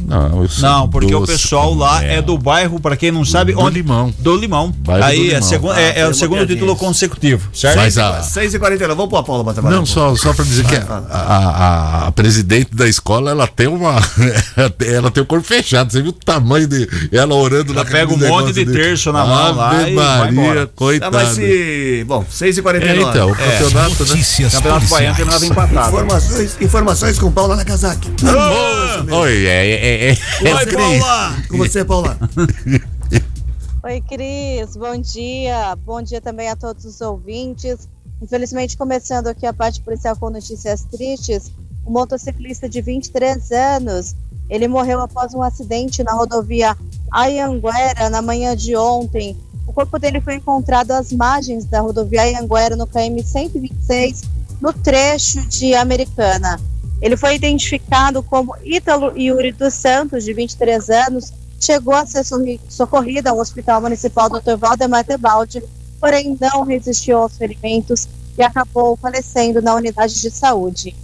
Não, 0.00 0.42
eu 0.42 0.48
sou 0.48 0.68
Não, 0.68 0.88
porque 0.88 1.14
o 1.14 1.20
doce 1.20 1.32
pessoal 1.32 1.68
como 1.70 1.80
lá 1.80 2.00
mel. 2.00 2.10
é 2.10 2.22
do 2.22 2.38
bairro, 2.38 2.78
para 2.80 2.96
quem 2.96 3.10
não 3.10 3.24
sabe, 3.24 3.52
Do 3.52 3.60
onde 3.60 3.76
Limão. 3.82 4.12
do 4.18 4.36
Limão. 4.36 4.72
Bairro 4.78 5.04
Aí 5.04 5.16
do 5.18 5.22
é, 5.22 5.26
Limão. 5.34 5.42
segun- 5.42 5.70
Ah, 5.70 5.80
é- 5.80 6.00
é 6.00 6.08
o 6.08 6.14
segundo 6.14 6.46
título 6.46 6.72
isso. 6.72 6.80
consecutivo, 6.80 7.48
certo? 7.52 7.76
Mas 7.76 7.98
a, 7.98 8.20
6h49, 8.22 8.94
vamos 8.94 9.10
pôr 9.10 9.16
a 9.18 9.22
Paula 9.22 9.44
pra 9.44 9.52
trabalhar. 9.54 9.76
não, 9.76 9.86
só, 9.86 10.14
só 10.16 10.32
pra 10.32 10.44
dizer 10.44 10.64
que 10.66 10.76
a, 10.76 11.02
a, 11.10 11.18
a- 12.04 12.06
a 12.08 12.12
presidente 12.12 12.74
da 12.74 12.86
escola, 12.88 13.30
ela 13.30 13.46
tem 13.46 13.66
uma. 13.66 13.96
ela 14.86 15.10
tem 15.10 15.22
o 15.22 15.26
corpo 15.26 15.46
fechado. 15.46 15.92
Você 15.92 16.00
viu 16.02 16.10
o 16.10 16.12
tamanho 16.12 16.66
de. 16.66 16.88
Ela 17.12 17.34
orando 17.34 17.72
Ela 17.72 17.82
lá. 17.82 17.90
pega 17.90 18.12
um 18.12 18.16
monte 18.16 18.52
de 18.52 18.64
terço 18.66 19.12
na 19.12 19.24
mão 19.24 19.56
lá 19.56 19.70
Ave 19.70 19.76
e 19.76 19.80
vai 19.80 19.90
embora. 19.92 20.32
Maria, 20.32 20.62
Ah, 20.64 20.68
coitada. 20.74 21.18
mas 21.18 21.28
se. 21.30 22.04
Bom, 22.06 22.24
6h49. 22.30 22.86
É, 22.88 22.96
então, 23.10 23.30
o 23.30 23.34
campeonato, 23.36 23.90
né? 23.90 23.96
Notícias 23.98 24.52
Campeonato 24.54 24.86
Baiano 24.88 25.16
terminava 25.16 25.46
empatado. 25.46 25.88
Informações, 25.88 26.56
informações 26.60 27.18
com 27.18 27.30
Paula 27.30 27.56
Nakazaki. 27.56 28.08
Oi, 29.10 29.46
é, 29.46 29.87
é, 29.88 30.10
é, 30.10 30.12
é, 30.44 30.54
Oi, 30.54 30.66
Cris. 30.66 30.74
Paula! 30.74 31.36
Com 31.48 31.56
você, 31.56 31.84
Paula. 31.84 32.18
Oi, 33.84 34.02
Cris, 34.02 34.76
bom 34.76 35.00
dia. 35.00 35.74
Bom 35.76 36.02
dia 36.02 36.20
também 36.20 36.50
a 36.50 36.56
todos 36.56 36.84
os 36.84 37.00
ouvintes. 37.00 37.88
Infelizmente, 38.20 38.76
começando 38.76 39.28
aqui 39.28 39.46
a 39.46 39.52
parte 39.52 39.80
policial 39.80 40.14
com 40.16 40.28
notícias 40.28 40.84
tristes, 40.84 41.50
um 41.86 41.92
motociclista 41.92 42.68
de 42.68 42.82
23 42.82 43.50
anos, 43.52 44.14
ele 44.50 44.68
morreu 44.68 45.00
após 45.00 45.32
um 45.32 45.42
acidente 45.42 46.02
na 46.02 46.12
rodovia 46.12 46.76
Ayanguera 47.10 48.10
na 48.10 48.20
manhã 48.20 48.54
de 48.54 48.76
ontem. 48.76 49.38
O 49.66 49.72
corpo 49.72 49.98
dele 49.98 50.20
foi 50.20 50.34
encontrado 50.34 50.90
às 50.90 51.12
margens 51.12 51.64
da 51.64 51.80
rodovia 51.80 52.38
Anguera, 52.38 52.76
no 52.76 52.86
KM 52.86 53.22
126, 53.22 54.22
no 54.60 54.72
trecho 54.72 55.40
de 55.46 55.74
Americana. 55.74 56.60
Ele 57.00 57.16
foi 57.16 57.36
identificado 57.36 58.22
como 58.22 58.56
Ítalo 58.64 59.16
Yuri 59.16 59.52
dos 59.52 59.74
Santos, 59.74 60.24
de 60.24 60.32
23 60.32 60.90
anos, 60.90 61.32
chegou 61.60 61.94
a 61.94 62.06
ser 62.06 62.24
socorrido 62.68 63.28
ao 63.28 63.38
Hospital 63.38 63.80
Municipal 63.80 64.28
Dr. 64.28 64.56
Valdemar 64.56 65.04
Tebaldi, 65.04 65.62
porém 66.00 66.36
não 66.40 66.62
resistiu 66.62 67.18
aos 67.18 67.36
ferimentos 67.36 68.08
e 68.36 68.42
acabou 68.42 68.96
falecendo 68.96 69.60
na 69.60 69.74
unidade 69.74 70.20
de 70.20 70.30
saúde. 70.30 70.94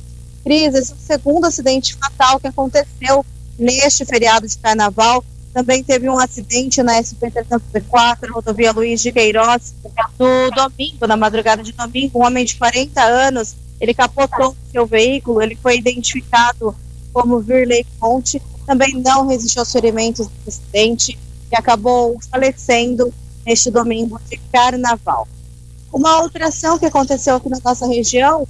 Cris, 0.45 0.75
esse 0.75 0.93
é 0.93 0.95
o 0.95 0.99
segundo 0.99 1.47
acidente 1.47 1.97
fatal 1.97 2.39
que 2.39 2.47
aconteceu 2.47 3.25
neste 3.59 4.05
feriado 4.05 4.47
de 4.47 4.57
carnaval. 4.59 5.25
Também 5.53 5.83
teve 5.83 6.09
um 6.09 6.19
acidente 6.19 6.83
na 6.83 7.01
SP-304, 7.01 8.31
rodovia 8.33 8.73
Luiz 8.73 9.01
de 9.01 9.11
Queiroz, 9.11 9.75
no 10.19 10.51
domingo, 10.51 11.07
na 11.07 11.17
madrugada 11.17 11.63
de 11.63 11.73
domingo. 11.73 12.19
Um 12.19 12.27
homem 12.27 12.45
de 12.45 12.57
40 12.57 13.01
anos, 13.03 13.57
ele 13.81 13.95
capotou 13.95 14.57
seu 14.71 14.87
veículo, 14.87 15.43
ele 15.43 15.57
foi 15.57 15.79
identificado 15.79 16.75
como 17.13 17.41
Virley 17.41 17.87
Conte, 17.99 18.41
também 18.67 18.95
não 18.95 19.27
resistiu 19.27 19.63
aos 19.63 19.71
ferimentos 19.71 20.27
do 20.27 20.33
acidente 20.49 21.19
e 21.51 21.57
acabou 21.57 22.19
falecendo 22.31 23.13
neste 23.47 23.71
domingo 23.71 24.21
de 24.29 24.37
carnaval. 24.53 25.29
Uma 25.93 26.23
outra 26.23 26.49
ação 26.49 26.79
que 26.79 26.87
aconteceu 26.87 27.37
aqui 27.37 27.49
na 27.49 27.61
nossa 27.65 27.87
região, 27.87 28.49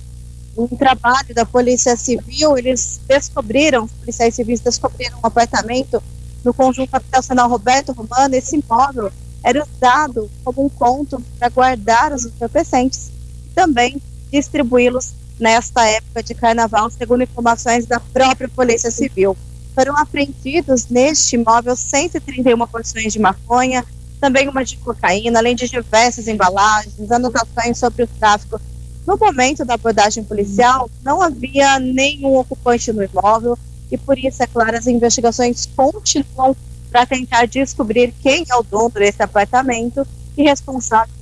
um 0.56 0.68
trabalho 0.68 1.34
da 1.34 1.44
Polícia 1.44 1.96
Civil, 1.96 2.56
eles 2.56 3.00
descobriram, 3.06 3.84
os 3.84 3.92
policiais 3.92 4.34
civis 4.34 4.60
descobriram 4.60 5.18
um 5.22 5.26
apartamento 5.26 6.02
no 6.44 6.54
conjunto 6.54 6.94
habitacional 6.94 7.48
Roberto 7.48 7.92
Romano. 7.92 8.34
Esse 8.34 8.56
imóvel 8.56 9.10
era 9.42 9.62
usado 9.62 10.30
como 10.44 10.64
um 10.64 10.68
ponto 10.68 11.20
para 11.38 11.48
guardar 11.48 12.12
os 12.12 12.24
entorpecentes 12.24 13.10
também 13.54 14.00
distribuí-los 14.34 15.14
nesta 15.38 15.86
época 15.86 16.22
de 16.22 16.34
carnaval, 16.34 16.90
segundo 16.90 17.22
informações 17.22 17.86
da 17.86 18.00
própria 18.00 18.48
Polícia 18.48 18.90
Civil. 18.90 19.36
Foram 19.74 19.96
apreendidos 19.96 20.88
neste 20.88 21.36
imóvel 21.36 21.76
131 21.76 22.66
porções 22.66 23.12
de 23.12 23.18
maconha, 23.18 23.84
também 24.20 24.48
uma 24.48 24.64
de 24.64 24.76
cocaína, 24.78 25.38
além 25.38 25.54
de 25.54 25.68
diversas 25.68 26.26
embalagens, 26.26 27.10
anotações 27.10 27.78
sobre 27.78 28.04
o 28.04 28.06
tráfico. 28.06 28.60
No 29.06 29.16
momento 29.16 29.64
da 29.64 29.74
abordagem 29.74 30.24
policial, 30.24 30.90
não 31.02 31.20
havia 31.20 31.78
nenhum 31.78 32.36
ocupante 32.36 32.92
no 32.92 33.04
imóvel 33.04 33.58
e 33.90 33.98
por 33.98 34.18
isso, 34.18 34.42
é 34.42 34.46
claro, 34.46 34.76
as 34.76 34.86
investigações 34.86 35.68
continuam 35.76 36.56
para 36.90 37.06
tentar 37.06 37.46
descobrir 37.46 38.14
quem 38.22 38.44
é 38.48 38.56
o 38.56 38.62
dono 38.62 38.90
desse 38.90 39.22
apartamento 39.22 40.06
e 40.36 40.42
responsável, 40.42 41.12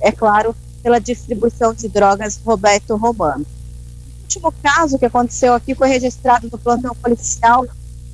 é 0.00 0.10
claro, 0.10 0.54
pela 0.88 0.98
distribuição 0.98 1.74
de 1.74 1.86
drogas 1.86 2.40
Roberto 2.42 2.96
Romano. 2.96 3.44
O 3.44 4.22
último 4.22 4.50
caso 4.62 4.98
que 4.98 5.04
aconteceu 5.04 5.52
aqui 5.52 5.74
foi 5.74 5.86
registrado 5.86 6.48
no 6.50 6.56
plantão 6.56 6.94
policial 6.94 7.66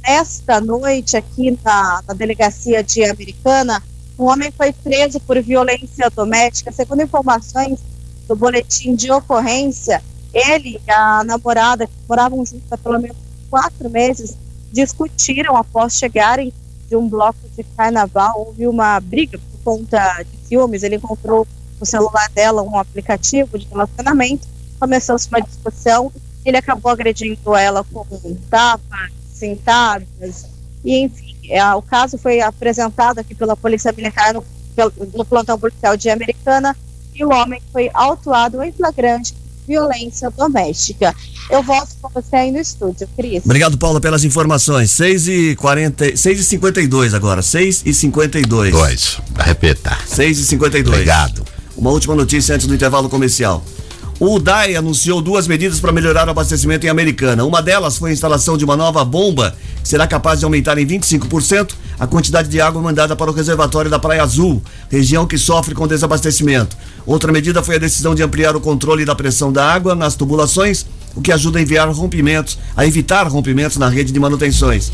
esta 0.02 0.60
noite 0.60 1.16
aqui 1.16 1.56
na, 1.62 2.02
na 2.06 2.14
delegacia 2.14 2.82
de 2.82 3.04
Americana, 3.04 3.80
um 4.18 4.24
homem 4.24 4.50
foi 4.50 4.72
preso 4.72 5.20
por 5.20 5.40
violência 5.40 6.10
doméstica. 6.10 6.72
Segundo 6.72 7.02
informações 7.02 7.78
do 8.26 8.34
boletim 8.34 8.96
de 8.96 9.10
ocorrência, 9.10 10.02
ele 10.32 10.80
e 10.84 10.90
a 10.90 11.22
namorada, 11.24 11.86
que 11.86 11.92
moravam 12.08 12.44
juntos 12.44 12.70
há 12.70 12.76
pelo 12.76 12.98
menos 12.98 13.16
quatro 13.48 13.88
meses, 13.88 14.36
discutiram 14.72 15.56
após 15.56 15.96
chegarem 15.96 16.52
de 16.88 16.96
um 16.96 17.08
bloco 17.08 17.38
de 17.56 17.62
carnaval. 17.62 18.46
Houve 18.48 18.66
uma 18.66 18.98
briga 19.00 19.38
por 19.38 19.78
conta 19.78 20.22
de 20.22 20.48
ciúmes. 20.48 20.82
Ele 20.82 20.96
encontrou 20.96 21.46
no 21.84 21.86
celular 21.86 22.30
dela 22.30 22.62
um 22.62 22.78
aplicativo 22.78 23.58
de 23.58 23.66
relacionamento. 23.66 24.48
Começou-se 24.80 25.28
uma 25.28 25.40
discussão. 25.40 26.10
Ele 26.44 26.56
acabou 26.56 26.90
agredindo 26.90 27.54
ela 27.54 27.84
com 27.84 28.06
um 28.24 28.34
tapa, 28.50 29.08
sentadas, 29.32 30.46
e 30.84 30.98
enfim, 30.98 31.34
é, 31.48 31.74
o 31.74 31.82
caso 31.82 32.16
foi 32.16 32.40
apresentado 32.40 33.18
aqui 33.18 33.34
pela 33.34 33.56
Polícia 33.56 33.92
Militar 33.92 34.32
no, 34.34 34.44
no 35.14 35.24
plantão 35.24 35.58
policial 35.58 35.96
de 35.96 36.08
Americana 36.08 36.76
e 37.14 37.24
o 37.24 37.32
homem 37.32 37.60
foi 37.72 37.90
autuado 37.92 38.62
em 38.62 38.72
flagrante 38.72 39.34
violência 39.66 40.30
doméstica. 40.30 41.14
Eu 41.50 41.62
volto 41.62 41.94
com 42.00 42.08
você 42.08 42.36
aí 42.36 42.52
no 42.52 42.58
estúdio, 42.58 43.08
Cris. 43.16 43.42
Obrigado, 43.44 43.78
Paula, 43.78 44.00
pelas 44.00 44.24
informações. 44.24 44.90
6 44.90 45.28
e 45.28 45.56
40, 45.56 46.16
6 46.16 46.40
e 46.40 46.44
52 46.44 47.14
agora, 47.14 47.42
6 47.42 47.82
e 47.84 47.94
52. 47.94 48.72
Dois, 48.72 49.18
repita. 49.38 49.96
6 50.06 50.38
e 50.38 50.44
52. 50.44 50.94
Obrigado. 50.94 51.53
Uma 51.76 51.90
última 51.90 52.14
notícia 52.14 52.54
antes 52.54 52.66
do 52.66 52.74
intervalo 52.74 53.08
comercial. 53.08 53.64
O 54.20 54.38
DAE 54.38 54.76
anunciou 54.76 55.20
duas 55.20 55.48
medidas 55.48 55.80
para 55.80 55.90
melhorar 55.90 56.28
o 56.28 56.30
abastecimento 56.30 56.86
em 56.86 56.88
Americana. 56.88 57.44
Uma 57.44 57.60
delas 57.60 57.98
foi 57.98 58.10
a 58.10 58.12
instalação 58.12 58.56
de 58.56 58.64
uma 58.64 58.76
nova 58.76 59.04
bomba 59.04 59.56
que 59.82 59.88
será 59.88 60.06
capaz 60.06 60.38
de 60.38 60.44
aumentar 60.44 60.78
em 60.78 60.86
25% 60.86 61.72
a 61.98 62.06
quantidade 62.06 62.48
de 62.48 62.60
água 62.60 62.80
mandada 62.80 63.16
para 63.16 63.30
o 63.30 63.34
reservatório 63.34 63.90
da 63.90 63.98
Praia 63.98 64.22
Azul, 64.22 64.62
região 64.88 65.26
que 65.26 65.36
sofre 65.36 65.74
com 65.74 65.86
desabastecimento. 65.86 66.76
Outra 67.04 67.32
medida 67.32 67.62
foi 67.62 67.76
a 67.76 67.78
decisão 67.78 68.14
de 68.14 68.22
ampliar 68.22 68.54
o 68.54 68.60
controle 68.60 69.04
da 69.04 69.14
pressão 69.14 69.52
da 69.52 69.66
água 69.66 69.96
nas 69.96 70.14
tubulações, 70.14 70.86
o 71.14 71.20
que 71.20 71.32
ajuda 71.32 71.58
a 71.58 71.62
enviar 71.62 71.88
rompimentos, 71.90 72.56
a 72.76 72.86
evitar 72.86 73.26
rompimentos 73.26 73.76
na 73.76 73.88
rede 73.88 74.12
de 74.12 74.20
manutenções. 74.20 74.92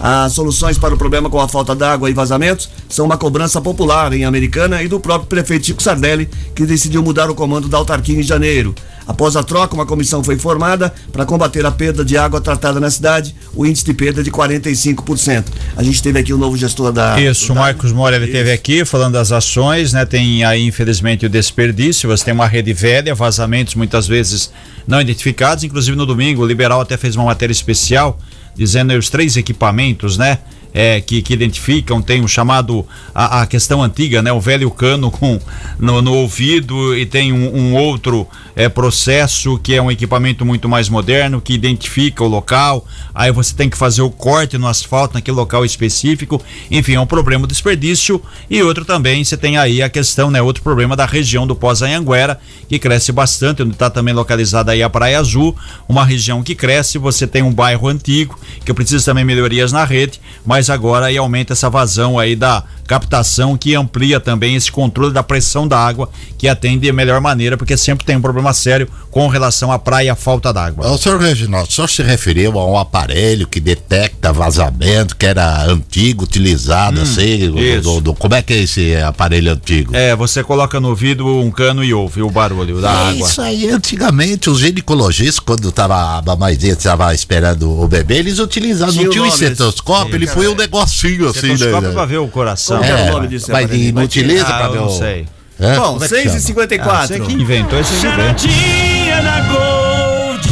As 0.00 0.32
soluções 0.32 0.78
para 0.78 0.94
o 0.94 0.96
problema 0.96 1.28
com 1.28 1.38
a 1.38 1.46
falta 1.46 1.74
d'água 1.74 2.08
e 2.08 2.14
vazamentos 2.14 2.70
são 2.88 3.04
uma 3.04 3.18
cobrança 3.18 3.60
popular 3.60 4.14
em 4.14 4.24
Americana 4.24 4.82
e 4.82 4.88
do 4.88 4.98
próprio 4.98 5.28
prefeito 5.28 5.66
Chico 5.66 5.82
Sardelli, 5.82 6.28
que 6.54 6.64
decidiu 6.64 7.02
mudar 7.02 7.28
o 7.28 7.34
comando 7.34 7.68
da 7.68 7.76
autarquia 7.76 8.18
em 8.18 8.22
janeiro. 8.22 8.74
Após 9.06 9.34
a 9.34 9.42
troca, 9.42 9.74
uma 9.74 9.84
comissão 9.84 10.22
foi 10.22 10.38
formada 10.38 10.94
para 11.12 11.26
combater 11.26 11.66
a 11.66 11.70
perda 11.70 12.04
de 12.04 12.16
água 12.16 12.40
tratada 12.40 12.78
na 12.78 12.88
cidade, 12.88 13.34
o 13.54 13.66
índice 13.66 13.84
de 13.84 13.92
perda 13.92 14.20
é 14.20 14.24
de 14.24 14.30
45%. 14.30 15.46
A 15.76 15.82
gente 15.82 16.02
teve 16.02 16.18
aqui 16.18 16.32
o 16.32 16.38
novo 16.38 16.56
gestor 16.56 16.92
da. 16.92 17.20
Isso, 17.20 17.52
o 17.52 17.56
Marcos 17.56 17.92
Moura 17.92 18.16
ele 18.16 18.28
teve 18.28 18.52
aqui 18.52 18.84
falando 18.84 19.14
das 19.14 19.32
ações, 19.32 19.92
né? 19.92 20.06
Tem 20.06 20.44
aí, 20.44 20.64
infelizmente, 20.64 21.26
o 21.26 21.28
desperdício. 21.28 22.08
Você 22.08 22.24
tem 22.24 22.32
uma 22.32 22.46
rede 22.46 22.72
velha, 22.72 23.14
vazamentos 23.14 23.74
muitas 23.74 24.06
vezes 24.06 24.50
não 24.86 25.00
identificados. 25.00 25.64
Inclusive 25.64 25.96
no 25.96 26.06
domingo, 26.06 26.42
o 26.42 26.46
Liberal 26.46 26.80
até 26.80 26.96
fez 26.96 27.16
uma 27.16 27.24
matéria 27.24 27.52
especial 27.52 28.16
dizendo 28.60 28.92
os 28.92 29.08
três 29.08 29.38
equipamentos, 29.38 30.18
né? 30.18 30.38
É, 30.72 31.00
que, 31.00 31.22
que, 31.22 31.32
identificam, 31.32 32.00
tem 32.00 32.22
o 32.22 32.28
chamado, 32.28 32.86
a, 33.14 33.42
a, 33.42 33.46
questão 33.46 33.82
antiga, 33.82 34.22
né? 34.22 34.32
O 34.32 34.40
velho 34.40 34.70
cano 34.70 35.10
com 35.12 35.38
no, 35.78 36.00
no 36.00 36.14
ouvido 36.14 36.96
e 36.96 37.06
tem 37.06 37.32
um, 37.32 37.56
um, 37.56 37.74
outro 37.74 38.26
é, 38.54 38.68
processo 38.68 39.58
que 39.58 39.74
é 39.74 39.82
um 39.82 39.90
equipamento 39.90 40.44
muito 40.44 40.68
mais 40.68 40.88
moderno, 40.88 41.40
que 41.40 41.52
identifica 41.52 42.22
o 42.22 42.28
local, 42.28 42.86
aí 43.14 43.32
você 43.32 43.54
tem 43.54 43.68
que 43.68 43.76
fazer 43.76 44.02
o 44.02 44.10
corte 44.10 44.58
no 44.58 44.66
asfalto 44.66 45.14
naquele 45.14 45.36
local 45.36 45.64
específico, 45.64 46.42
enfim, 46.70 46.94
é 46.94 47.00
um 47.00 47.06
problema 47.06 47.46
desperdício 47.46 48.22
e 48.48 48.62
outro 48.62 48.84
também, 48.84 49.24
você 49.24 49.36
tem 49.36 49.56
aí 49.56 49.82
a 49.82 49.88
questão, 49.88 50.30
né? 50.30 50.40
Outro 50.42 50.62
problema 50.62 50.96
da 50.96 51.06
região 51.06 51.46
do 51.46 51.54
Pós-Anhanguera, 51.54 52.38
que 52.68 52.78
cresce 52.78 53.12
bastante, 53.12 53.62
onde 53.62 53.72
está 53.72 53.90
também 53.90 54.14
localizada 54.14 54.72
aí 54.72 54.82
a 54.82 54.90
Praia 54.90 55.18
Azul, 55.18 55.56
uma 55.88 56.04
região 56.04 56.42
que 56.42 56.54
cresce, 56.54 56.98
você 56.98 57.26
tem 57.26 57.42
um 57.42 57.52
bairro 57.52 57.88
antigo, 57.88 58.38
que 58.64 58.72
precisa 58.72 59.04
também 59.04 59.24
melhorias 59.24 59.72
na 59.72 59.84
rede, 59.84 60.20
mas 60.44 60.59
mas 60.60 60.68
agora 60.68 61.06
aí 61.06 61.16
aumenta 61.16 61.54
essa 61.54 61.70
vazão 61.70 62.18
aí 62.18 62.36
da 62.36 62.62
captação 62.86 63.56
que 63.56 63.74
amplia 63.74 64.20
também 64.20 64.56
esse 64.56 64.70
controle 64.70 65.10
da 65.10 65.22
pressão 65.22 65.66
da 65.66 65.78
água 65.78 66.10
que 66.36 66.48
atende 66.48 66.80
de 66.80 66.92
melhor 66.92 67.18
maneira, 67.20 67.56
porque 67.56 67.76
sempre 67.78 68.04
tem 68.04 68.16
um 68.16 68.20
problema 68.20 68.52
sério 68.52 68.86
com 69.10 69.26
relação 69.28 69.72
à 69.72 69.78
praia 69.78 70.06
e 70.06 70.10
à 70.10 70.16
falta 70.16 70.52
d'água. 70.52 70.90
O 70.90 70.98
senhor 70.98 71.18
Reginaldo, 71.18 71.68
o 71.68 71.72
senhor 71.72 71.88
se 71.88 72.02
referiu 72.02 72.58
a 72.58 72.66
um 72.66 72.76
aparelho 72.76 73.46
que 73.46 73.60
detecta 73.60 74.32
vazamento, 74.32 75.16
que 75.16 75.24
era 75.24 75.64
antigo, 75.64 76.24
utilizado, 76.24 76.98
hum, 76.98 77.02
assim, 77.04 77.50
do, 77.80 78.00
do, 78.00 78.14
como 78.14 78.34
é 78.34 78.42
que 78.42 78.52
é 78.52 78.62
esse 78.62 78.96
aparelho 78.96 79.52
antigo? 79.52 79.96
É, 79.96 80.14
você 80.14 80.42
coloca 80.42 80.78
no 80.78 80.94
vidro 80.94 81.40
um 81.40 81.50
cano 81.50 81.82
e 81.82 81.94
ouve 81.94 82.22
o 82.22 82.30
barulho 82.30 82.80
da 82.82 82.90
é 82.90 83.10
água. 83.10 83.28
Isso 83.28 83.40
aí, 83.40 83.70
antigamente, 83.70 84.50
os 84.50 84.58
ginecologistas, 84.58 85.38
quando 85.38 85.72
tava 85.72 86.18
a 86.18 86.22
mamãezinha 86.22 86.72
estava 86.74 87.14
esperando 87.14 87.70
o 87.80 87.88
bebê, 87.88 88.18
eles 88.18 88.38
utilizavam, 88.38 88.94
não 88.94 89.10
tinha 89.10 89.24
um 89.24 89.26
estetoscópio, 89.26 90.16
ele 90.16 90.26
foi 90.26 90.49
um 90.50 90.56
negocinho 90.56 91.28
assim, 91.28 91.56
né? 91.56 91.92
pra 91.92 92.04
ver 92.04 92.18
o 92.18 92.28
coração. 92.28 92.78
Qual 92.78 92.90
é, 92.90 93.06
é 93.06 93.10
o 93.10 93.14
nome 93.14 93.28
disso? 93.28 93.50
Mas 93.50 93.68
não 93.92 94.04
utiliza 94.04 94.46
ah, 94.46 94.58
pra 94.58 94.68
ver 94.68 94.78
o... 94.78 94.82
não 94.82 94.90
sei. 94.90 95.26
É? 95.58 95.76
Bom, 95.76 95.98
6h54. 95.98 96.80
Ah, 96.80 97.06
você 97.06 97.20
que 97.20 97.32
inventou 97.32 97.78
esse 97.78 98.00
Charadinha 98.00 99.22
da 99.22 99.40
Gold. 99.42 100.48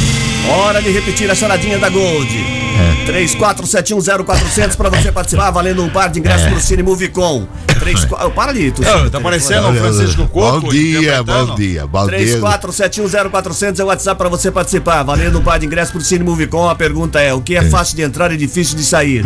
Hora 0.49 0.81
de 0.81 0.91
repetir 0.91 1.29
a 1.29 1.35
charadinha 1.35 1.77
da 1.77 1.89
Gold. 1.89 2.58
34710400 3.05 4.75
pra 4.75 4.89
você 4.89 5.11
participar, 5.11 5.51
valendo 5.51 5.83
um 5.83 5.89
par 5.89 6.09
de 6.09 6.19
ingressos 6.19 6.47
É. 6.47 6.49
pro 6.51 6.59
Cine 6.59 6.83
Movicon. 6.83 7.47
3, 7.79 8.07
oh, 8.25 8.29
para 8.31 8.51
ali, 8.51 8.71
tu. 8.71 8.81
Ô, 8.81 9.09
tá 9.09 9.21
parecendo 9.21 9.69
o 9.69 9.73
Francisco 9.73 10.27
Coco. 10.27 10.61
Bom 10.61 10.69
dia, 10.69 11.23
bom 11.23 11.55
dia, 11.55 11.87
bom 11.87 12.07
dia. 12.07 12.39
34710400 12.41 13.79
é 13.79 13.83
o 13.83 13.87
WhatsApp 13.87 14.17
para 14.17 14.27
você 14.29 14.51
participar. 14.51 15.01
Valendo 15.03 15.39
um 15.39 15.41
par 15.41 15.57
de 15.59 15.65
ingressos 15.65 15.91
pro 15.91 16.01
Cine 16.01 16.23
Movicon. 16.25 16.67
A 16.69 16.75
pergunta 16.75 17.21
é: 17.21 17.33
o 17.33 17.41
que 17.41 17.55
é 17.55 17.63
fácil 17.63 17.95
de 17.95 18.01
entrar 18.01 18.31
e 18.33 18.37
difícil 18.37 18.75
de 18.75 18.83
sair? 18.83 19.23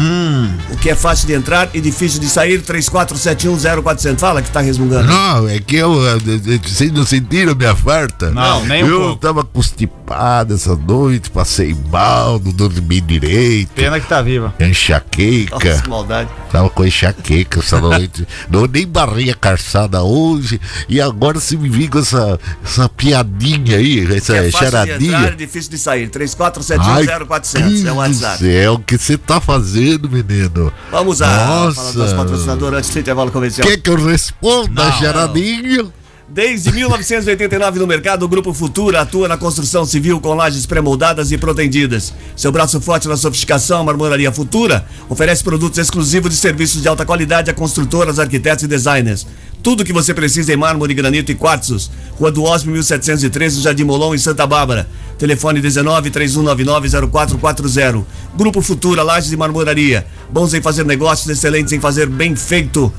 O 0.71 0.77
que 0.77 0.89
é 0.89 0.95
fácil 0.95 1.25
de 1.27 1.33
entrar 1.33 1.69
e 1.73 1.81
difícil 1.81 2.19
de 2.19 2.27
sair? 2.29 2.61
34710400. 2.61 4.19
Fala 4.19 4.41
que 4.41 4.51
tá 4.51 4.61
resmungando. 4.61 5.07
Não, 5.07 5.49
é 5.49 5.59
que 5.59 5.75
eu, 5.75 6.05
eh, 6.07 6.17
eh, 6.47 6.59
vocês 6.63 6.91
não 6.91 7.05
sentiram 7.05 7.55
minha 7.55 7.75
farta? 7.75 8.29
Não, 8.29 8.63
nem 8.65 8.83
um 8.83 8.87
Eu 8.87 8.99
pouco. 9.01 9.15
tava 9.17 9.43
constipado 9.43 10.53
essa 10.53 10.75
noite, 10.75 11.29
passei 11.31 11.75
mal, 11.91 12.39
não 12.43 12.51
dormi 12.51 13.01
direito, 13.01 13.33
Pena 13.75 13.99
que 13.99 14.08
tá 14.08 14.21
viva. 14.21 14.53
Nossa, 14.60 14.65
enxaqueca. 14.65 15.82
que 15.82 15.89
maldade. 15.89 16.29
Tava 16.51 16.69
com 16.69 16.86
enxaqueca 16.86 17.60
essa 17.60 17.79
noite. 17.79 18.27
Não 18.49 18.65
nem 18.65 18.88
barriga 18.88 19.34
carçada 19.34 20.03
hoje. 20.03 20.60
E 20.88 21.01
agora 21.01 21.39
você 21.39 21.56
me 21.56 21.69
vem 21.69 21.88
com 21.88 21.99
essa, 21.99 22.39
essa 22.63 22.88
piadinha 22.89 23.77
aí, 23.77 24.06
que 24.06 24.13
essa 24.15 24.38
é 24.38 24.51
fácil 24.51 24.60
de 24.60 24.65
entrar 24.67 24.86
charadinha. 24.86 25.29
e 25.29 25.36
difícil 25.36 25.71
de 25.71 25.77
sair? 25.77 26.03
Ai, 26.03 26.10
34710400 26.10 27.86
é 27.86 27.91
o 27.91 27.95
WhatsApp. 27.95 28.38
céu, 28.38 28.73
o 28.73 28.79
que 28.79 28.97
você 28.97 29.17
tá 29.17 29.39
fazendo, 29.39 30.10
menino? 30.10 30.71
Vamos 30.91 31.19
lá. 31.19 31.45
Nossa. 31.47 31.75
Fala 31.75 31.91
do 31.93 31.99
nosso 31.99 32.15
patrocinador 32.15 32.73
antes 32.73 32.89
do 32.89 32.99
intervalo 32.99 33.32
comercial. 33.32 33.67
Quer 33.67 33.77
que 33.77 33.89
eu 33.89 34.06
responda, 34.06 34.84
Não, 34.84 34.91
charadinha? 34.99 35.86
Desde 36.27 36.71
1989 36.71 37.79
no 37.79 37.86
mercado, 37.86 38.23
o 38.23 38.27
Grupo 38.29 38.53
Futura 38.53 39.01
atua 39.01 39.27
na 39.27 39.38
construção 39.38 39.86
civil 39.86 40.21
com 40.21 40.33
lajes 40.33 40.65
pré-moldadas 40.65 41.33
e 41.33 41.38
protendidas. 41.38 42.13
Seu 42.36 42.49
braço 42.49 42.79
forte 42.79 43.09
na 43.09 43.17
sofisticação, 43.17 43.83
Marmoraria 43.83 44.31
Futura 44.31 44.86
oferece 45.09 45.43
produtos 45.43 45.77
exclusivos 45.77 46.31
de 46.31 46.38
serviços 46.38 46.81
de 46.81 46.88
alta 46.88 47.05
qualidade 47.05 47.51
a 47.51 47.53
construtoras, 47.53 48.19
arquitetos 48.19 48.63
e 48.63 48.67
designers. 48.67 49.27
Tudo 49.62 49.81
o 49.81 49.86
que 49.86 49.91
você 49.91 50.13
precisa 50.13 50.53
em 50.53 50.57
mármore, 50.57 50.93
granito 50.93 51.31
e 51.31 51.36
quartzos. 51.36 51.91
Rua 52.17 52.31
do 52.31 52.43
Osmo 52.43 52.71
1713, 52.71 53.57
no 53.57 53.62
Jardim 53.62 53.83
Molon, 53.83 54.15
em 54.15 54.17
Santa 54.17 54.47
Bárbara. 54.47 54.88
Telefone 55.17 55.59
19 55.59 56.09
3199 56.09 57.09
0440. 57.12 58.05
Grupo 58.36 58.62
Futura, 58.62 59.03
Lages 59.03 59.31
e 59.31 59.38
Marmoraria. 59.38 60.05
Bons 60.31 60.53
em 60.53 60.62
fazer 60.62 60.86
negócios, 60.86 61.29
excelentes 61.29 61.73
em 61.73 61.81
fazer 61.81 62.07
bem 62.07 62.33
feito. 62.36 62.91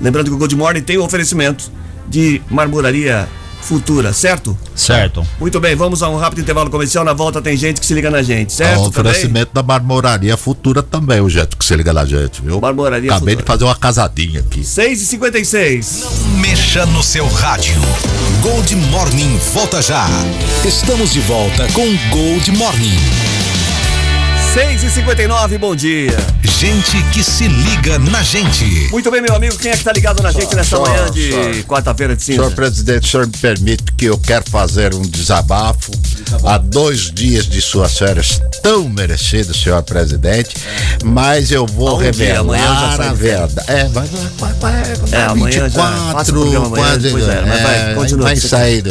Lembrando 0.00 0.30
que 0.30 0.34
o 0.34 0.38
Good 0.38 0.56
Morning 0.56 0.82
tem 0.82 0.98
um 0.98 1.04
oferecimento 1.04 1.70
de 2.10 2.42
marmoraria 2.50 3.26
futura, 3.62 4.12
certo? 4.12 4.58
Certo. 4.74 5.24
Muito 5.38 5.60
bem, 5.60 5.76
vamos 5.76 6.02
a 6.02 6.08
um 6.08 6.16
rápido 6.16 6.40
intervalo 6.40 6.70
comercial. 6.70 7.04
Na 7.04 7.12
volta 7.12 7.40
tem 7.40 7.56
gente 7.56 7.78
que 7.80 7.86
se 7.86 7.94
liga 7.94 8.10
na 8.10 8.22
gente, 8.22 8.52
certo? 8.52 8.74
É 8.74 8.78
um 8.78 8.86
oferecimento 8.86 9.50
da 9.52 9.62
Marmoraria 9.62 10.36
Futura 10.36 10.82
também, 10.82 11.20
o 11.20 11.28
jeito 11.28 11.56
que 11.56 11.64
você 11.64 11.76
liga 11.76 11.92
na 11.92 12.04
gente, 12.04 12.42
viu? 12.42 12.60
Marmoraria 12.60 13.10
Acabei 13.12 13.36
de 13.36 13.42
Futura. 13.42 13.58
fazer 13.58 13.64
uma 13.64 13.76
casadinha 13.76 14.40
aqui. 14.40 14.64
6 14.64 15.02
e 15.02 15.06
56 15.06 16.04
Mexa 16.40 16.86
no 16.86 17.02
seu 17.02 17.26
rádio. 17.28 17.74
Gold 18.42 18.74
Morning 18.74 19.38
volta 19.54 19.80
já. 19.82 20.06
Estamos 20.64 21.12
de 21.12 21.20
volta 21.20 21.68
com 21.72 21.86
Gold 22.10 22.50
Morning. 22.52 23.29
6 24.52 24.82
e 24.82 24.90
59 24.90 25.58
bom 25.58 25.76
dia. 25.76 26.10
Gente 26.42 27.00
que 27.12 27.22
se 27.22 27.46
liga 27.46 28.00
na 28.00 28.20
gente. 28.20 28.64
Muito 28.90 29.08
bem, 29.08 29.22
meu 29.22 29.32
amigo, 29.32 29.56
quem 29.56 29.70
é 29.70 29.76
que 29.76 29.84
tá 29.84 29.92
ligado 29.92 30.20
na 30.24 30.32
gente 30.32 30.56
nessa 30.56 30.76
só, 30.76 30.82
manhã 30.82 31.08
de 31.08 31.62
quarta-feira 31.68 32.16
de 32.16 32.22
cinza? 32.24 32.42
Senhor 32.42 32.52
presidente, 32.56 33.06
o 33.06 33.08
senhor 33.08 33.26
me 33.28 33.32
permite 33.32 33.84
que 33.96 34.06
eu 34.06 34.18
quero 34.18 34.44
fazer 34.50 34.92
um 34.92 35.02
desabafo 35.02 35.92
há 36.44 36.58
dois 36.58 37.10
dias 37.10 37.46
de 37.46 37.60
suas 37.60 37.96
férias 37.98 38.40
tão 38.62 38.88
merecidas, 38.88 39.56
senhor 39.56 39.82
presidente, 39.82 40.54
mas 41.04 41.50
eu 41.50 41.66
vou 41.66 41.96
dia, 41.98 42.06
revelar 42.06 42.40
amanhã 42.40 42.96
já 42.96 43.10
a 43.10 43.12
verdade. 43.14 43.70
É, 43.70 43.84
vai, 43.88 44.06
vai, 44.38 44.52
vai, 44.52 44.82
vai, 44.82 45.20
É, 45.20 45.24
amanhã 45.24 45.68
já- 45.68 45.70
faça 45.70 45.90
o 45.90 46.04
24, 46.04 46.32
programa 46.34 46.66
amanhã, 46.66 46.84
quase, 46.84 47.10
pois 47.10 47.28
é, 47.28 47.40
mas 47.46 47.62
vai, 47.62 47.90
é, 47.90 47.94
continua, 47.94 48.22
vai 48.24 48.36
você 48.36 48.48
sair. 48.48 48.84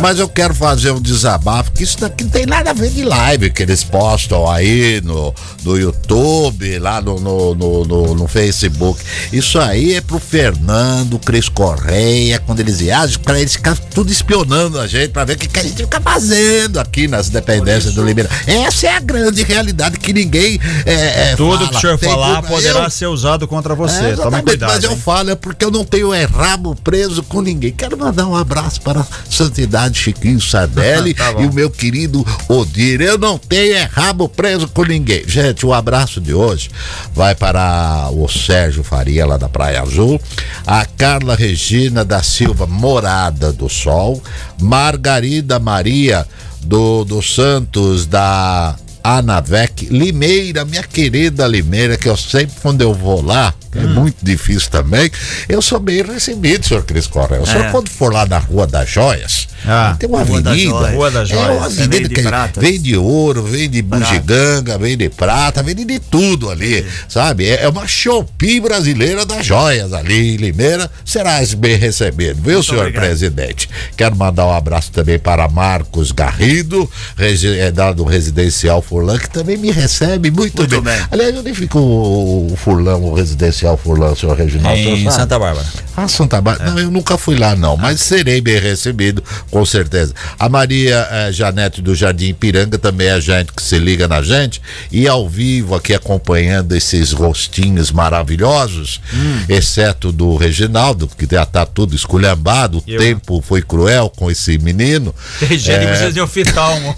Mas 0.00 0.18
eu 0.18 0.28
quero 0.28 0.54
fazer 0.54 0.90
um 0.92 1.00
desabafo, 1.00 1.72
que 1.72 1.82
isso 1.84 1.98
daqui 2.00 2.24
não 2.24 2.30
tem 2.30 2.46
nada 2.46 2.70
a 2.70 2.72
ver 2.72 2.90
de 2.90 3.04
live 3.04 3.50
que 3.50 3.62
eles 3.62 3.84
postam 3.84 4.48
aí 4.50 5.00
no, 5.04 5.34
no 5.64 5.78
YouTube, 5.78 6.78
lá 6.78 7.00
no, 7.00 7.20
no, 7.20 7.54
no, 7.54 7.84
no- 7.84 8.14
no 8.14 8.28
Facebook. 8.28 9.00
Isso 9.32 9.58
aí 9.58 9.94
é 9.94 10.00
pro 10.00 10.18
Fernando, 10.18 11.18
Cris 11.18 11.48
Correia, 11.48 12.38
quando 12.40 12.60
eles 12.60 12.78
viajam, 12.80 13.20
para 13.22 13.38
eles 13.40 13.52
ficarem 13.54 13.80
tudo 13.94 14.10
espionando 14.10 14.78
a 14.78 14.86
gente, 14.86 15.10
pra 15.10 15.24
ver 15.24 15.34
o 15.34 15.38
que, 15.38 15.46
que 15.48 15.58
a 15.58 15.62
gente 15.62 15.76
fica 15.76 16.00
fazendo 16.00 16.79
aqui 16.80 17.06
nas 17.06 17.28
dependências 17.28 17.94
do 17.94 18.04
Liberal. 18.04 18.30
Essa 18.46 18.86
é 18.88 18.96
a 18.96 19.00
grande 19.00 19.42
realidade 19.42 19.98
que 19.98 20.12
ninguém. 20.12 20.58
É, 20.84 21.30
é, 21.32 21.36
Tudo 21.36 21.56
fala. 21.58 21.68
que 21.70 21.76
o 21.76 21.80
senhor 21.80 21.98
Tem 21.98 22.08
falar 22.10 22.42
poderá 22.42 22.84
eu- 22.84 22.90
ser 22.90 23.06
usado 23.06 23.46
contra 23.46 23.74
você. 23.74 24.06
é, 24.06 24.16
Tome 24.16 24.42
cuidado. 24.42 24.72
mas 24.72 24.84
eu 24.84 24.92
hein? 24.92 24.98
falo 24.98 25.30
é 25.30 25.34
porque 25.34 25.64
eu 25.64 25.70
não 25.70 25.84
tenho 25.84 26.12
é, 26.12 26.24
rabo 26.24 26.74
preso 26.74 27.22
com 27.22 27.40
ninguém. 27.40 27.72
Quero 27.72 27.96
mandar 27.98 28.26
um 28.26 28.34
abraço 28.36 28.80
para 28.80 29.00
a 29.00 29.06
Santidade 29.28 29.98
Chiquinho 29.98 30.40
Sardelli 30.40 31.14
Tá 31.20 31.32
e 31.38 31.46
o 31.46 31.52
meu 31.52 31.70
querido 31.70 32.26
Odir. 32.48 33.00
Eu 33.00 33.18
não 33.18 33.38
tenho 33.38 33.74
é, 33.76 33.82
rabo 33.84 34.28
preso 34.28 34.66
com 34.68 34.84
ninguém. 34.84 35.22
Gente, 35.26 35.64
o 35.66 35.72
abraço 35.74 36.20
de 36.20 36.32
hoje 36.34 36.70
vai 37.14 37.34
para 37.34 38.08
o 38.12 38.28
Sérgio 38.28 38.82
Faria, 38.82 39.26
lá 39.26 39.36
da 39.36 39.48
Praia 39.48 39.82
Azul, 39.82 40.20
a 40.66 40.84
Carla 40.84 41.34
Regina 41.34 42.04
da 42.04 42.22
Silva 42.22 42.66
Morada 42.66 43.52
do 43.52 43.68
Sol, 43.68 44.22
Margarida 44.60 45.58
Maria 45.58 46.26
do, 46.62 47.04
do 47.04 47.22
Santos 47.22 48.06
da 48.06 48.76
Anavec, 49.02 49.86
Limeira, 49.90 50.64
minha 50.64 50.82
querida 50.82 51.46
Limeira, 51.46 51.96
que 51.96 52.08
eu 52.08 52.16
sempre, 52.16 52.54
quando 52.62 52.80
eu 52.82 52.92
vou 52.94 53.22
lá, 53.22 53.54
é 53.74 53.78
Hum. 53.80 53.94
muito 53.94 54.16
difícil 54.20 54.68
também, 54.70 55.08
eu 55.48 55.62
sou 55.62 55.78
bem 55.78 56.02
recebido, 56.02 56.66
senhor 56.66 56.82
Cris 56.84 57.06
Correia. 57.06 57.40
O 57.42 57.46
senhor, 57.46 57.66
É. 57.66 57.70
quando 57.70 57.88
for 57.88 58.12
lá 58.12 58.26
na 58.26 58.38
Rua 58.38 58.66
das 58.66 58.88
Joias, 58.90 59.48
Ah, 59.64 59.94
tem 59.98 60.08
uma 60.08 60.22
Rua 60.24 60.38
avenida. 60.40 60.70
Joias. 60.70 60.94
Rua 60.94 61.10
das 61.10 61.30
É 61.30 61.36
uma 61.36 61.46
Joias. 61.46 61.62
avenida 61.64 61.96
Vem 61.98 62.08
de 62.08 62.14
que 62.14 62.22
pratas. 62.22 62.64
vem 62.64 62.80
de 62.80 62.96
ouro, 62.96 63.42
vem 63.42 63.68
de 63.68 63.82
bugiganga, 63.82 64.78
vem 64.78 64.96
de 64.96 65.10
prata, 65.10 65.62
vem 65.62 65.74
de 65.74 65.98
tudo 66.00 66.48
ali, 66.50 66.84
sabe? 67.08 67.46
É 67.46 67.60
é 67.64 67.68
uma 67.68 67.86
Shopee 67.86 68.58
brasileira 68.58 69.26
das 69.26 69.44
joias 69.44 69.92
ali 69.92 70.34
em 70.34 70.36
Limeira. 70.38 70.90
Serás 71.04 71.52
bem 71.52 71.76
recebido, 71.76 72.40
viu, 72.42 72.62
senhor 72.62 72.80
obrigado. 72.86 73.02
presidente? 73.04 73.68
Quero 73.98 74.16
mandar 74.16 74.46
um 74.46 74.52
abraço 74.52 74.90
também 74.92 75.18
para 75.18 75.46
Marcos 75.46 76.10
Garrido, 76.10 76.90
resi- 77.16 77.58
é, 77.58 77.70
do 77.70 78.04
Residencial 78.04 78.80
Furlan, 78.90 79.18
que 79.18 79.30
também 79.30 79.56
me 79.56 79.70
recebe 79.70 80.32
muito, 80.32 80.58
Muito 80.58 80.82
bem. 80.82 80.94
bem. 80.96 81.06
Aliás, 81.12 81.36
onde 81.38 81.54
fica 81.54 81.78
o, 81.78 82.52
Furlan, 82.56 82.96
o 82.96 83.14
Residencial 83.14 83.76
Furlan, 83.76 84.16
senhor 84.16 84.36
Reginaldo? 84.36 84.80
O 84.80 84.82
senhor 84.82 84.96
Em 84.98 85.04
sabe? 85.04 85.16
Santa 85.16 85.38
Bárbara. 85.38 85.66
Ah, 85.96 86.08
Santa 86.08 86.40
Bárbara. 86.40 86.70
Não, 86.72 86.78
eu 86.80 86.90
nunca 86.90 87.16
fui 87.16 87.36
lá, 87.36 87.54
não, 87.54 87.76
mas 87.76 88.00
serei 88.00 88.40
bem 88.40 88.58
recebido, 88.58 89.22
com 89.48 89.64
certeza. 89.64 90.12
A 90.36 90.48
Maria 90.48 91.06
eh, 91.08 91.30
Janete 91.32 91.80
do 91.80 91.94
Jardim 91.94 92.30
Ipiranga 92.30 92.78
também 92.78 93.06
é 93.06 93.20
gente 93.20 93.52
que 93.52 93.62
se 93.62 93.78
liga 93.78 94.08
na 94.08 94.22
gente 94.22 94.60
e 94.90 95.06
ao 95.06 95.28
vivo 95.28 95.76
aqui 95.76 95.94
acompanhando 95.94 96.74
esses 96.74 97.12
rostinhos 97.12 97.92
maravilhosos, 97.92 99.00
exceto 99.48 100.10
do 100.10 100.36
Reginaldo, 100.36 101.06
que 101.06 101.28
já 101.32 101.46
tá 101.46 101.64
tudo 101.64 101.94
esculhambado, 101.94 102.78
o 102.78 102.82
Eu- 102.88 102.98
tempo 102.98 103.40
foi 103.46 103.62
cruel 103.62 104.10
com 104.16 104.28
esse 104.28 104.58
menino. 104.58 105.14
Tem 105.38 105.56
gente 105.56 105.78
que 105.78 105.84
É. 105.84 105.86
precisa 105.86 106.12
de 106.12 106.20
oftalmo. 106.20 106.96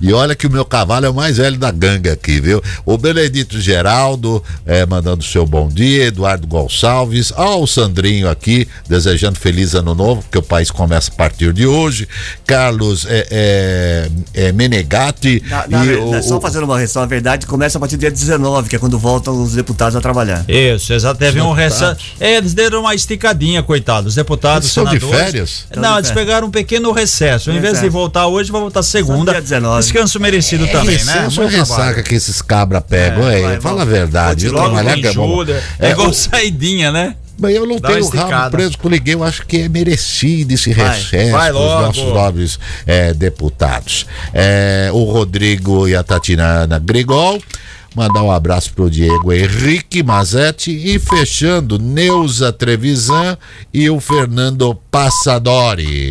e 0.00 0.12
olha 0.12 0.34
que 0.34 0.46
o 0.46 0.50
meu 0.50 0.64
cavalo 0.64 0.87
é 1.06 1.10
o 1.10 1.14
mais 1.14 1.36
velho 1.36 1.56
da 1.58 1.70
ganga 1.70 2.12
aqui, 2.12 2.40
viu? 2.40 2.62
O 2.84 2.96
Benedito 2.96 3.60
Geraldo, 3.60 4.42
eh, 4.66 4.84
mandando 4.86 5.22
seu 5.22 5.46
bom 5.46 5.68
dia, 5.68 6.04
Eduardo 6.06 6.46
Gonçalves, 6.46 7.32
ao 7.36 7.66
Sandrinho 7.66 8.28
aqui, 8.28 8.66
desejando 8.88 9.38
feliz 9.38 9.74
ano 9.74 9.94
novo, 9.94 10.22
porque 10.22 10.38
o 10.38 10.42
país 10.42 10.70
começa 10.70 11.10
a 11.10 11.14
partir 11.14 11.52
de 11.52 11.66
hoje. 11.66 12.08
Carlos 12.46 13.06
eh, 13.08 13.26
eh, 13.30 14.10
eh, 14.34 14.52
Menegatti. 14.52 15.42
Na- 15.48 15.66
na 15.68 15.84
e 15.84 15.94
o- 15.96 16.22
só 16.22 16.38
o- 16.38 16.40
fazendo 16.40 16.64
uma 16.64 16.78
ressalva, 16.78 17.06
a 17.06 17.08
verdade 17.08 17.46
começa 17.46 17.78
a 17.78 17.80
partir 17.80 17.96
do 17.96 18.00
dia 18.00 18.10
19, 18.10 18.68
que 18.68 18.76
é 18.76 18.78
quando 18.78 18.98
voltam 18.98 19.42
os 19.42 19.52
deputados 19.52 19.94
a 19.96 20.00
trabalhar. 20.00 20.44
Isso, 20.48 20.92
exato. 20.92 21.18
Teve 21.18 21.40
um. 21.40 21.54
É, 22.20 22.36
eles 22.36 22.54
deram 22.54 22.80
uma 22.80 22.94
esticadinha, 22.94 23.62
coitados. 23.62 24.10
Os 24.10 24.14
deputados, 24.14 24.66
Eles 24.66 24.70
estão 24.76 24.84
de 24.84 24.98
senadores. 25.00 25.24
férias? 25.24 25.64
Não, 25.76 25.92
de 25.94 25.98
eles 25.98 26.10
pegaram 26.10 26.46
um 26.46 26.50
pequeno 26.50 26.92
recesso. 26.92 27.50
Em 27.50 27.60
vez 27.60 27.80
de 27.80 27.88
voltar 27.88 28.26
hoje, 28.26 28.50
vai 28.50 28.60
voltar 28.60 28.82
segunda. 28.82 29.32
dia 29.32 29.40
19. 29.40 29.82
Descanso 29.82 30.18
merecido 30.20 30.64
É 30.64 30.68
também, 30.68 30.77
né? 30.84 30.92
recesso 30.92 31.36
Bom 31.36 31.42
ou 31.42 31.48
ressaca 31.48 32.02
que 32.02 32.14
esses 32.14 32.42
cabra 32.42 32.80
pegam, 32.80 33.28
É, 33.28 33.34
aí? 33.36 33.42
vai, 33.42 33.60
Fala 33.60 33.82
a 33.82 33.84
verdade. 33.84 34.46
Eu 34.46 34.54
trabalhar 34.54 34.96
é. 34.98 35.00
É, 35.78 35.88
É 35.88 35.90
igual 35.90 36.12
saidinha, 36.12 36.90
né? 36.90 37.16
Mas 37.40 37.54
eu 37.54 37.66
não 37.66 37.76
Dá 37.76 37.90
uma 37.90 38.10
tenho 38.10 38.26
rabo 38.26 38.50
preso 38.50 38.76
com 38.78 38.88
ninguém, 38.88 39.14
eu 39.14 39.22
acho 39.22 39.46
que 39.46 39.58
é 39.58 39.68
merecido 39.68 40.52
esse 40.52 40.72
recesso 40.72 41.30
vai 41.30 41.52
dos 41.52 41.60
nossos 41.60 42.02
nobres 42.02 42.58
eh, 42.84 43.14
deputados. 43.14 44.06
Eh, 44.34 44.90
o 44.92 45.04
Rodrigo 45.04 45.86
e 45.86 45.94
a 45.94 46.02
Tatiana 46.02 46.78
Grigol. 46.80 47.40
Mandar 47.94 48.22
um 48.22 48.30
abraço 48.30 48.72
pro 48.74 48.90
Diego 48.90 49.32
Henrique 49.32 50.02
Mazetti 50.02 50.70
e 50.70 50.98
fechando 50.98 51.78
Neuza 51.78 52.52
Trevisan 52.52 53.36
e 53.72 53.88
o 53.88 53.98
Fernando 53.98 54.74
Passadori. 54.90 56.10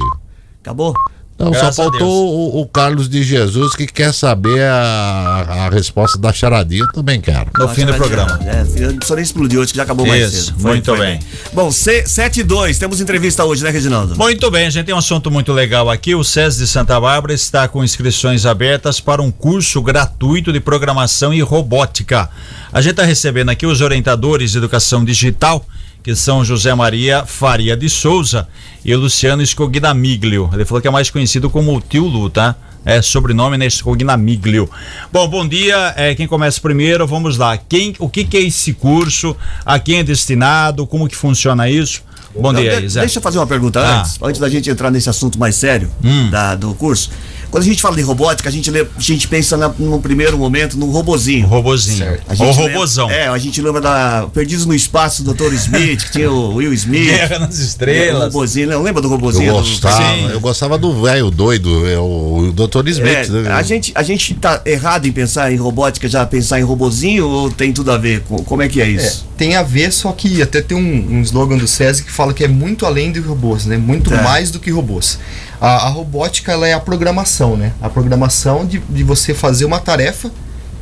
Acabou? 0.62 0.94
Não, 1.38 1.54
só 1.54 1.72
faltou 1.72 2.08
o, 2.08 2.62
o, 2.62 2.66
Carlos 2.66 3.08
de 3.08 3.22
Jesus 3.22 3.76
que 3.76 3.86
quer 3.86 4.12
saber 4.12 4.64
a, 4.64 5.68
a 5.68 5.70
resposta 5.70 6.18
da 6.18 6.34
charadinha, 6.34 6.82
eu 6.82 6.92
também 6.92 7.22
quero. 7.22 7.52
No 7.56 7.70
fim 7.70 7.86
do 7.86 7.94
programa. 7.94 8.40
É, 8.44 8.66
só 9.06 9.14
nem 9.14 9.24
explodiu 9.24 9.62
hoje, 9.62 9.72
que 9.72 9.78
já 9.78 9.84
acabou 9.84 10.08
Isso, 10.08 10.16
mais 10.16 10.32
cedo. 10.32 10.60
Foi, 10.60 10.72
muito 10.72 10.86
foi 10.86 10.98
bem. 10.98 11.20
bem. 11.20 11.28
Bom, 11.54 11.72
C, 11.72 12.08
7 12.08 12.40
e 12.40 12.44
2, 12.44 12.80
temos 12.80 13.00
entrevista 13.00 13.46
hoje, 13.46 13.64
né, 13.64 13.70
Reginaldo? 13.70 14.16
Muito 14.16 14.50
bem, 14.50 14.66
a 14.66 14.70
gente 14.72 14.86
tem 14.86 14.96
um 14.96 14.98
assunto 14.98 15.30
muito 15.30 15.54
legal 15.54 15.92
aqui. 15.92 16.16
O 16.16 16.24
SES 16.24 16.58
de 16.58 16.68
Santa 16.68 17.00
Bárbara 17.00 17.34
está 17.34 17.68
com 17.68 17.84
inscrições 17.84 18.46
abertas 18.48 19.00
para 19.00 19.22
um 19.22 19.30
curso 19.30 19.80
gratuito 19.82 20.52
de 20.52 20.60
programação 20.60 21.32
e 21.32 21.42
robótica. 21.42 22.28
A 22.74 22.82
gente 22.82 22.92
está 22.92 23.04
recebendo 23.04 23.50
aqui 23.50 23.68
os 23.68 23.82
orientadores 23.82 24.52
de 24.52 24.58
educação 24.58 25.06
digital 25.06 25.64
que 26.08 26.16
são 26.16 26.42
José 26.42 26.74
Maria 26.74 27.26
Faria 27.26 27.76
de 27.76 27.90
Souza 27.90 28.48
e 28.86 28.96
Luciano 28.96 29.46
Scognamiglio. 29.46 30.50
Ele 30.54 30.64
falou 30.64 30.82
que 30.82 30.88
é 30.88 30.92
mais 30.92 31.10
conhecido 31.10 31.50
como 31.50 31.76
o 31.76 31.82
tio 31.82 32.06
Lu, 32.06 32.30
tá? 32.30 32.56
É 32.86 33.02
sobrenome, 33.02 33.58
né? 33.58 33.70
Scognamiglio. 33.70 34.70
Bom, 35.12 35.28
bom 35.28 35.46
dia. 35.46 35.94
É, 35.98 36.16
quem 36.16 36.26
começa 36.26 36.62
primeiro, 36.62 37.06
vamos 37.06 37.36
lá. 37.36 37.58
Quem, 37.58 37.94
o 38.00 38.08
que, 38.08 38.24
que 38.24 38.38
é 38.38 38.40
esse 38.40 38.72
curso? 38.72 39.36
A 39.66 39.80
quem 39.80 40.00
é 40.00 40.04
destinado? 40.04 40.88
Como 40.88 41.10
que 41.10 41.16
funciona 41.18 41.70
isso? 41.70 42.02
Bom 42.34 42.54
Não, 42.54 42.62
dia, 42.62 42.80
de, 42.80 42.88
Zé. 42.88 43.02
Deixa 43.02 43.20
eu 43.20 43.22
fazer 43.22 43.40
uma 43.40 43.48
pergunta 43.48 43.82
ah. 43.82 44.00
antes, 44.00 44.18
antes 44.22 44.40
da 44.40 44.48
gente 44.48 44.70
entrar 44.70 44.90
nesse 44.90 45.10
assunto 45.10 45.38
mais 45.38 45.56
sério 45.56 45.92
hum. 46.02 46.30
da, 46.30 46.56
do 46.56 46.74
curso. 46.76 47.12
Quando 47.50 47.64
a 47.64 47.66
gente 47.66 47.82
fala 47.82 47.96
de 47.96 48.02
robótica, 48.02 48.50
a 48.50 48.52
gente, 48.52 48.70
lê, 48.70 48.82
a 48.82 49.00
gente 49.00 49.28
pensa 49.28 49.56
na, 49.56 49.70
no 49.80 50.00
primeiro 50.02 50.38
momento 50.38 50.78
no 50.78 50.90
robozinho. 50.90 51.48
Robozinho. 51.48 52.18
Ou 52.40 52.52
robozão. 52.52 53.10
É, 53.10 53.28
a 53.28 53.38
gente 53.38 53.62
lembra 53.62 53.82
da 53.82 54.28
Perdidos 54.34 54.66
no 54.66 54.74
Espaço 54.74 55.24
do 55.24 55.34
Dr. 55.34 55.54
Smith, 55.54 56.06
que 56.06 56.12
tinha 56.12 56.30
o 56.30 56.56
Will 56.56 56.74
Smith. 56.74 57.06
Guerra 57.06 57.40
nas 57.40 57.58
Estrelas. 57.58 58.24
O 58.24 58.26
robozinho, 58.26 58.70
não 58.70 58.84
lembra 58.84 59.02
do 59.02 59.08
robozinho? 59.08 59.48
Eu 59.48 59.56
gostava, 59.56 60.18
do... 60.18 60.30
eu 60.30 60.40
gostava 60.40 60.78
do 60.78 61.02
velho 61.02 61.32
doido, 61.32 61.88
é 61.88 61.98
o, 61.98 62.50
o 62.50 62.52
Dr. 62.52 62.88
Smith. 62.90 63.08
É, 63.08 63.28
né? 63.30 63.52
a, 63.52 63.62
gente, 63.64 63.92
a 63.96 64.04
gente 64.04 64.34
tá 64.34 64.62
errado 64.66 65.06
em 65.08 65.12
pensar 65.12 65.52
em 65.52 65.56
robótica, 65.56 66.08
já 66.08 66.26
pensar 66.26 66.60
em 66.60 66.64
robozinho 66.64 67.28
ou 67.28 67.52
tem 67.52 67.72
tudo 67.72 67.92
a 67.92 67.98
ver? 67.98 68.22
Com, 68.22 68.44
como 68.44 68.62
é 68.62 68.68
que 68.68 68.82
é 68.82 68.90
isso? 68.90 69.26
É, 69.34 69.38
tem 69.38 69.56
a 69.56 69.64
ver, 69.64 69.92
só 69.92 70.12
que 70.12 70.42
até 70.42 70.62
tem 70.62 70.78
um, 70.78 71.18
um 71.18 71.22
slogan 71.22 71.58
do 71.58 71.68
SESI 71.68 72.04
que 72.04 72.12
fala 72.12 72.34
que 72.34 72.44
é 72.44 72.48
muito 72.48 72.86
além 72.86 73.12
de 73.12 73.20
robôs, 73.20 73.66
né? 73.66 73.78
Muito 73.78 74.14
é. 74.14 74.22
mais 74.22 74.52
do 74.52 74.60
que 74.60 74.72
robôs. 74.72 75.20
A, 75.60 75.88
a, 75.88 75.90
robótica 75.90 76.52
ela 76.52 76.68
é 76.68 76.74
a 76.74 76.80
programação, 76.80 77.58
né? 77.58 77.74
A 77.82 77.90
programação 77.90 78.66
de, 78.66 78.80
de 78.80 79.04
você 79.04 79.34
fazer 79.34 79.66
uma 79.66 79.80
tarefa 79.80 80.32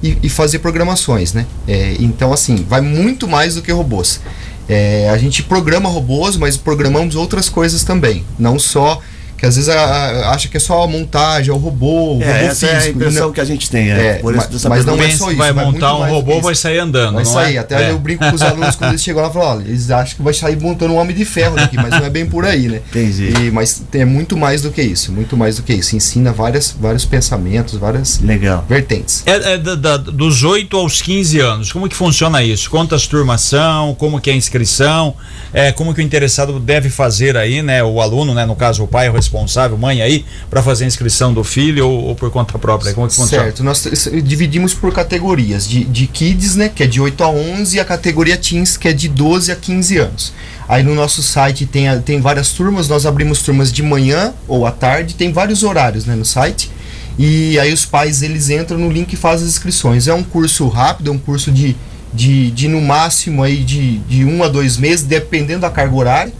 e, 0.03 0.17
e 0.23 0.29
fazer 0.29 0.59
programações, 0.59 1.33
né? 1.33 1.45
É, 1.67 1.95
então, 1.99 2.33
assim, 2.33 2.65
vai 2.67 2.81
muito 2.81 3.27
mais 3.27 3.55
do 3.55 3.61
que 3.61 3.71
robôs. 3.71 4.21
É, 4.67 5.09
a 5.09 5.17
gente 5.17 5.43
programa 5.43 5.89
robôs, 5.89 6.37
mas 6.37 6.57
programamos 6.57 7.15
outras 7.15 7.49
coisas 7.49 7.83
também. 7.83 8.25
Não 8.37 8.57
só 8.59 9.01
que 9.45 9.47
às 9.47 9.55
vezes 9.55 9.69
a, 9.69 9.79
a, 9.79 10.31
acha 10.31 10.47
que 10.47 10.57
é 10.57 10.59
só 10.59 10.83
a 10.83 10.87
montagem, 10.87 11.51
é 11.51 11.53
o 11.53 11.57
robô, 11.57 12.17
o 12.17 12.21
é, 12.21 12.25
robô 12.25 12.45
essa 12.45 12.67
físico. 12.67 12.73
é 12.73 12.77
a 12.77 12.89
impressão 12.89 13.31
que 13.31 13.41
a 13.41 13.45
gente 13.45 13.69
tem, 13.69 13.91
é. 13.91 13.95
é 13.95 14.21
mas, 14.23 14.65
mas 14.65 14.85
não 14.85 14.95
é 14.95 15.09
só 15.11 15.29
isso. 15.29 15.37
Vai 15.37 15.51
montar 15.51 15.95
um 15.95 16.09
robô, 16.09 16.41
vai 16.41 16.55
sair 16.55 16.79
andando, 16.79 17.15
Vai 17.15 17.25
sair, 17.25 17.57
é? 17.57 17.59
até 17.59 17.91
eu 17.91 17.99
brinco 17.99 18.27
com 18.27 18.35
os 18.35 18.41
alunos 18.41 18.75
quando 18.75 18.91
eles 18.91 19.03
chegam 19.03 19.21
lá 19.21 19.29
e 19.29 19.33
falam, 19.33 19.49
olha, 19.49 19.67
eles 19.67 19.91
acham 19.91 20.17
que 20.17 20.23
vai 20.23 20.33
sair 20.33 20.59
montando 20.59 20.93
um 20.93 20.97
homem 20.97 21.15
de 21.15 21.23
ferro 21.25 21.55
daqui, 21.55 21.75
mas 21.75 21.91
não 21.91 22.05
é 22.05 22.09
bem 22.09 22.25
por 22.25 22.43
aí, 22.45 22.67
né? 22.67 22.81
Entendi. 22.89 23.33
E, 23.39 23.51
mas 23.51 23.83
é 23.93 24.05
muito 24.05 24.35
mais 24.35 24.61
do 24.61 24.71
que 24.71 24.81
isso, 24.81 25.11
muito 25.11 25.37
mais 25.37 25.57
do 25.57 25.63
que 25.63 25.73
isso. 25.73 25.95
Ensina 25.95 26.31
várias, 26.31 26.75
vários 26.79 27.05
pensamentos, 27.05 27.75
várias 27.75 28.19
Legal. 28.19 28.65
vertentes. 28.67 29.23
É, 29.25 29.53
é 29.53 29.57
da, 29.57 29.75
da, 29.75 29.97
dos 29.97 30.43
8 30.43 30.75
aos 30.75 31.01
15 31.01 31.39
anos, 31.39 31.71
como 31.71 31.87
que 31.87 31.95
funciona 31.95 32.41
isso? 32.43 32.69
Quantas 32.69 33.05
turmas 33.07 33.41
são, 33.41 33.93
como 33.95 34.19
que 34.19 34.29
é 34.29 34.33
a 34.33 34.35
inscrição, 34.35 35.15
é, 35.53 35.71
como 35.71 35.93
que 35.93 36.01
o 36.01 36.03
interessado 36.03 36.59
deve 36.59 36.89
fazer 36.89 37.37
aí, 37.37 37.61
né? 37.61 37.83
O 37.83 38.01
aluno, 38.01 38.33
né? 38.33 38.45
No 38.45 38.55
caso, 38.55 38.83
o 38.83 38.87
pai, 38.87 39.07
o 39.09 39.13
responsável, 39.13 39.34
mãe, 39.77 40.01
aí 40.01 40.25
para 40.49 40.61
fazer 40.61 40.85
a 40.85 40.87
inscrição 40.87 41.33
do 41.33 41.43
filho 41.43 41.87
ou, 41.87 42.03
ou 42.05 42.15
por 42.15 42.31
conta 42.31 42.57
própria? 42.57 42.93
Como 42.93 43.07
que 43.07 43.15
funciona? 43.15 43.43
Certo, 43.45 43.63
nós 43.63 43.87
dividimos 44.23 44.73
por 44.73 44.93
categorias, 44.93 45.67
de, 45.67 45.83
de 45.83 46.07
kids, 46.07 46.55
né, 46.55 46.69
que 46.69 46.83
é 46.83 46.87
de 46.87 47.01
8 47.01 47.23
a 47.23 47.29
11, 47.29 47.77
e 47.77 47.79
a 47.79 47.85
categoria 47.85 48.37
teens, 48.37 48.77
que 48.77 48.87
é 48.87 48.93
de 48.93 49.07
12 49.07 49.51
a 49.51 49.55
15 49.55 49.97
anos. 49.97 50.33
Aí 50.67 50.81
no 50.81 50.95
nosso 50.95 51.21
site 51.21 51.65
tem, 51.65 51.85
tem 52.01 52.19
várias 52.19 52.51
turmas, 52.51 52.87
nós 52.87 53.05
abrimos 53.05 53.41
turmas 53.41 53.71
de 53.71 53.83
manhã 53.83 54.33
ou 54.47 54.65
à 54.65 54.71
tarde, 54.71 55.13
tem 55.13 55.31
vários 55.31 55.63
horários 55.63 56.05
né, 56.05 56.15
no 56.15 56.25
site. 56.25 56.71
E 57.17 57.57
aí 57.59 57.71
os 57.71 57.85
pais 57.85 58.21
eles 58.21 58.49
entram 58.49 58.77
no 58.77 58.91
link 58.91 59.13
e 59.13 59.15
fazem 59.15 59.45
as 59.45 59.53
inscrições. 59.53 60.07
É 60.07 60.13
um 60.13 60.23
curso 60.23 60.67
rápido, 60.67 61.09
é 61.09 61.13
um 61.13 61.17
curso 61.17 61.51
de, 61.51 61.75
de, 62.13 62.51
de 62.51 62.67
no 62.67 62.81
máximo 62.81 63.43
aí 63.43 63.63
de, 63.63 63.99
de 63.99 64.25
um 64.25 64.43
a 64.43 64.47
dois 64.47 64.77
meses, 64.77 65.05
dependendo 65.05 65.61
da 65.61 65.69
carga 65.69 65.95
horária. 65.95 66.33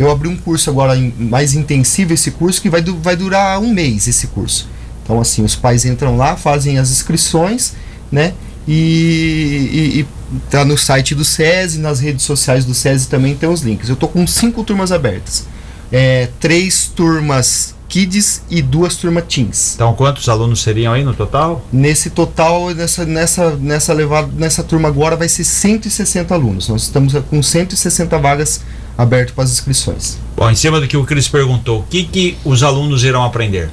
Eu 0.00 0.10
abri 0.10 0.28
um 0.28 0.36
curso 0.36 0.70
agora 0.70 0.98
mais 1.18 1.52
intensivo, 1.52 2.14
esse 2.14 2.30
curso, 2.30 2.62
que 2.62 2.70
vai, 2.70 2.80
vai 2.80 3.14
durar 3.14 3.60
um 3.60 3.70
mês 3.70 4.08
esse 4.08 4.28
curso. 4.28 4.66
Então, 5.04 5.20
assim, 5.20 5.44
os 5.44 5.54
pais 5.54 5.84
entram 5.84 6.16
lá, 6.16 6.38
fazem 6.38 6.78
as 6.78 6.90
inscrições, 6.90 7.74
né? 8.10 8.32
E, 8.66 8.72
e, 8.72 10.00
e 10.00 10.06
tá 10.48 10.64
no 10.64 10.78
site 10.78 11.14
do 11.14 11.22
SESI, 11.22 11.80
nas 11.80 12.00
redes 12.00 12.24
sociais 12.24 12.64
do 12.64 12.72
SESI 12.72 13.08
também 13.08 13.36
tem 13.36 13.46
os 13.46 13.60
links. 13.60 13.90
Eu 13.90 13.96
tô 13.96 14.08
com 14.08 14.26
cinco 14.26 14.64
turmas 14.64 14.90
abertas. 14.90 15.46
É, 15.92 16.30
três 16.40 16.86
turmas 16.86 17.74
Kids 17.86 18.42
e 18.48 18.62
duas 18.62 18.96
turmas 18.96 19.24
Teens. 19.28 19.74
Então 19.74 19.92
quantos 19.92 20.30
alunos 20.30 20.62
seriam 20.62 20.94
aí 20.94 21.04
no 21.04 21.12
total? 21.12 21.62
Nesse 21.70 22.08
total, 22.08 22.70
nessa, 22.70 23.04
nessa, 23.04 23.50
nessa, 23.56 23.92
levada, 23.92 24.30
nessa 24.34 24.62
turma 24.62 24.88
agora 24.88 25.14
vai 25.14 25.28
ser 25.28 25.44
160 25.44 26.32
alunos. 26.32 26.68
Nós 26.68 26.84
estamos 26.84 27.12
com 27.28 27.42
160 27.42 28.16
vagas 28.16 28.62
abertas 29.00 29.34
para 29.34 29.44
as 29.44 29.52
inscrições. 29.52 30.18
Bom, 30.36 30.50
em 30.50 30.54
cima 30.54 30.80
do 30.80 30.86
que 30.86 30.96
o 30.96 31.04
Cris 31.04 31.26
perguntou, 31.26 31.80
o 31.80 31.82
que, 31.84 32.04
que 32.04 32.38
os 32.44 32.62
alunos 32.62 33.02
irão 33.02 33.24
aprender? 33.24 33.70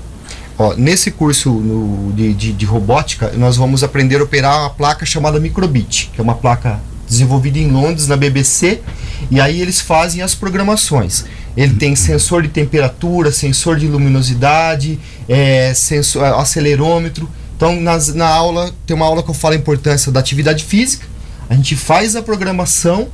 Ó, 0.57 0.73
nesse 0.75 1.11
curso 1.11 1.51
no, 1.51 2.11
de, 2.13 2.33
de, 2.33 2.53
de, 2.53 2.65
robótica, 2.65 3.31
nós 3.35 3.57
vamos 3.57 3.83
aprender 3.83 4.19
a 4.19 4.23
operar 4.23 4.61
uma 4.61 4.69
placa 4.69 5.05
chamada 5.05 5.39
Microbit, 5.39 6.09
que 6.13 6.19
é 6.19 6.23
uma 6.23 6.33
placa 6.33 6.79
desenvolvida 7.07 7.59
em 7.59 7.69
Londres, 7.69 8.07
na 8.07 8.17
BBC, 8.17 8.81
e 9.29 9.39
aí 9.39 9.61
eles 9.61 9.79
fazem 9.79 10.21
as 10.21 10.33
programações. 10.33 11.25
Ele 11.55 11.75
tem 11.75 11.95
sensor 11.95 12.41
de 12.41 12.49
temperatura, 12.49 13.31
sensor 13.31 13.77
de 13.77 13.87
luminosidade, 13.87 14.99
é, 15.27 15.73
sensor, 15.73 16.23
acelerômetro. 16.23 17.29
Então, 17.55 17.79
nas, 17.79 18.13
na 18.13 18.27
aula, 18.27 18.71
tem 18.85 18.95
uma 18.95 19.05
aula 19.05 19.23
que 19.23 19.29
eu 19.29 19.33
falo 19.33 19.55
a 19.55 19.57
importância 19.57 20.11
da 20.11 20.19
atividade 20.19 20.63
física. 20.63 21.05
A 21.49 21.55
gente 21.55 21.75
faz 21.75 22.15
a 22.15 22.21
programação 22.21 23.07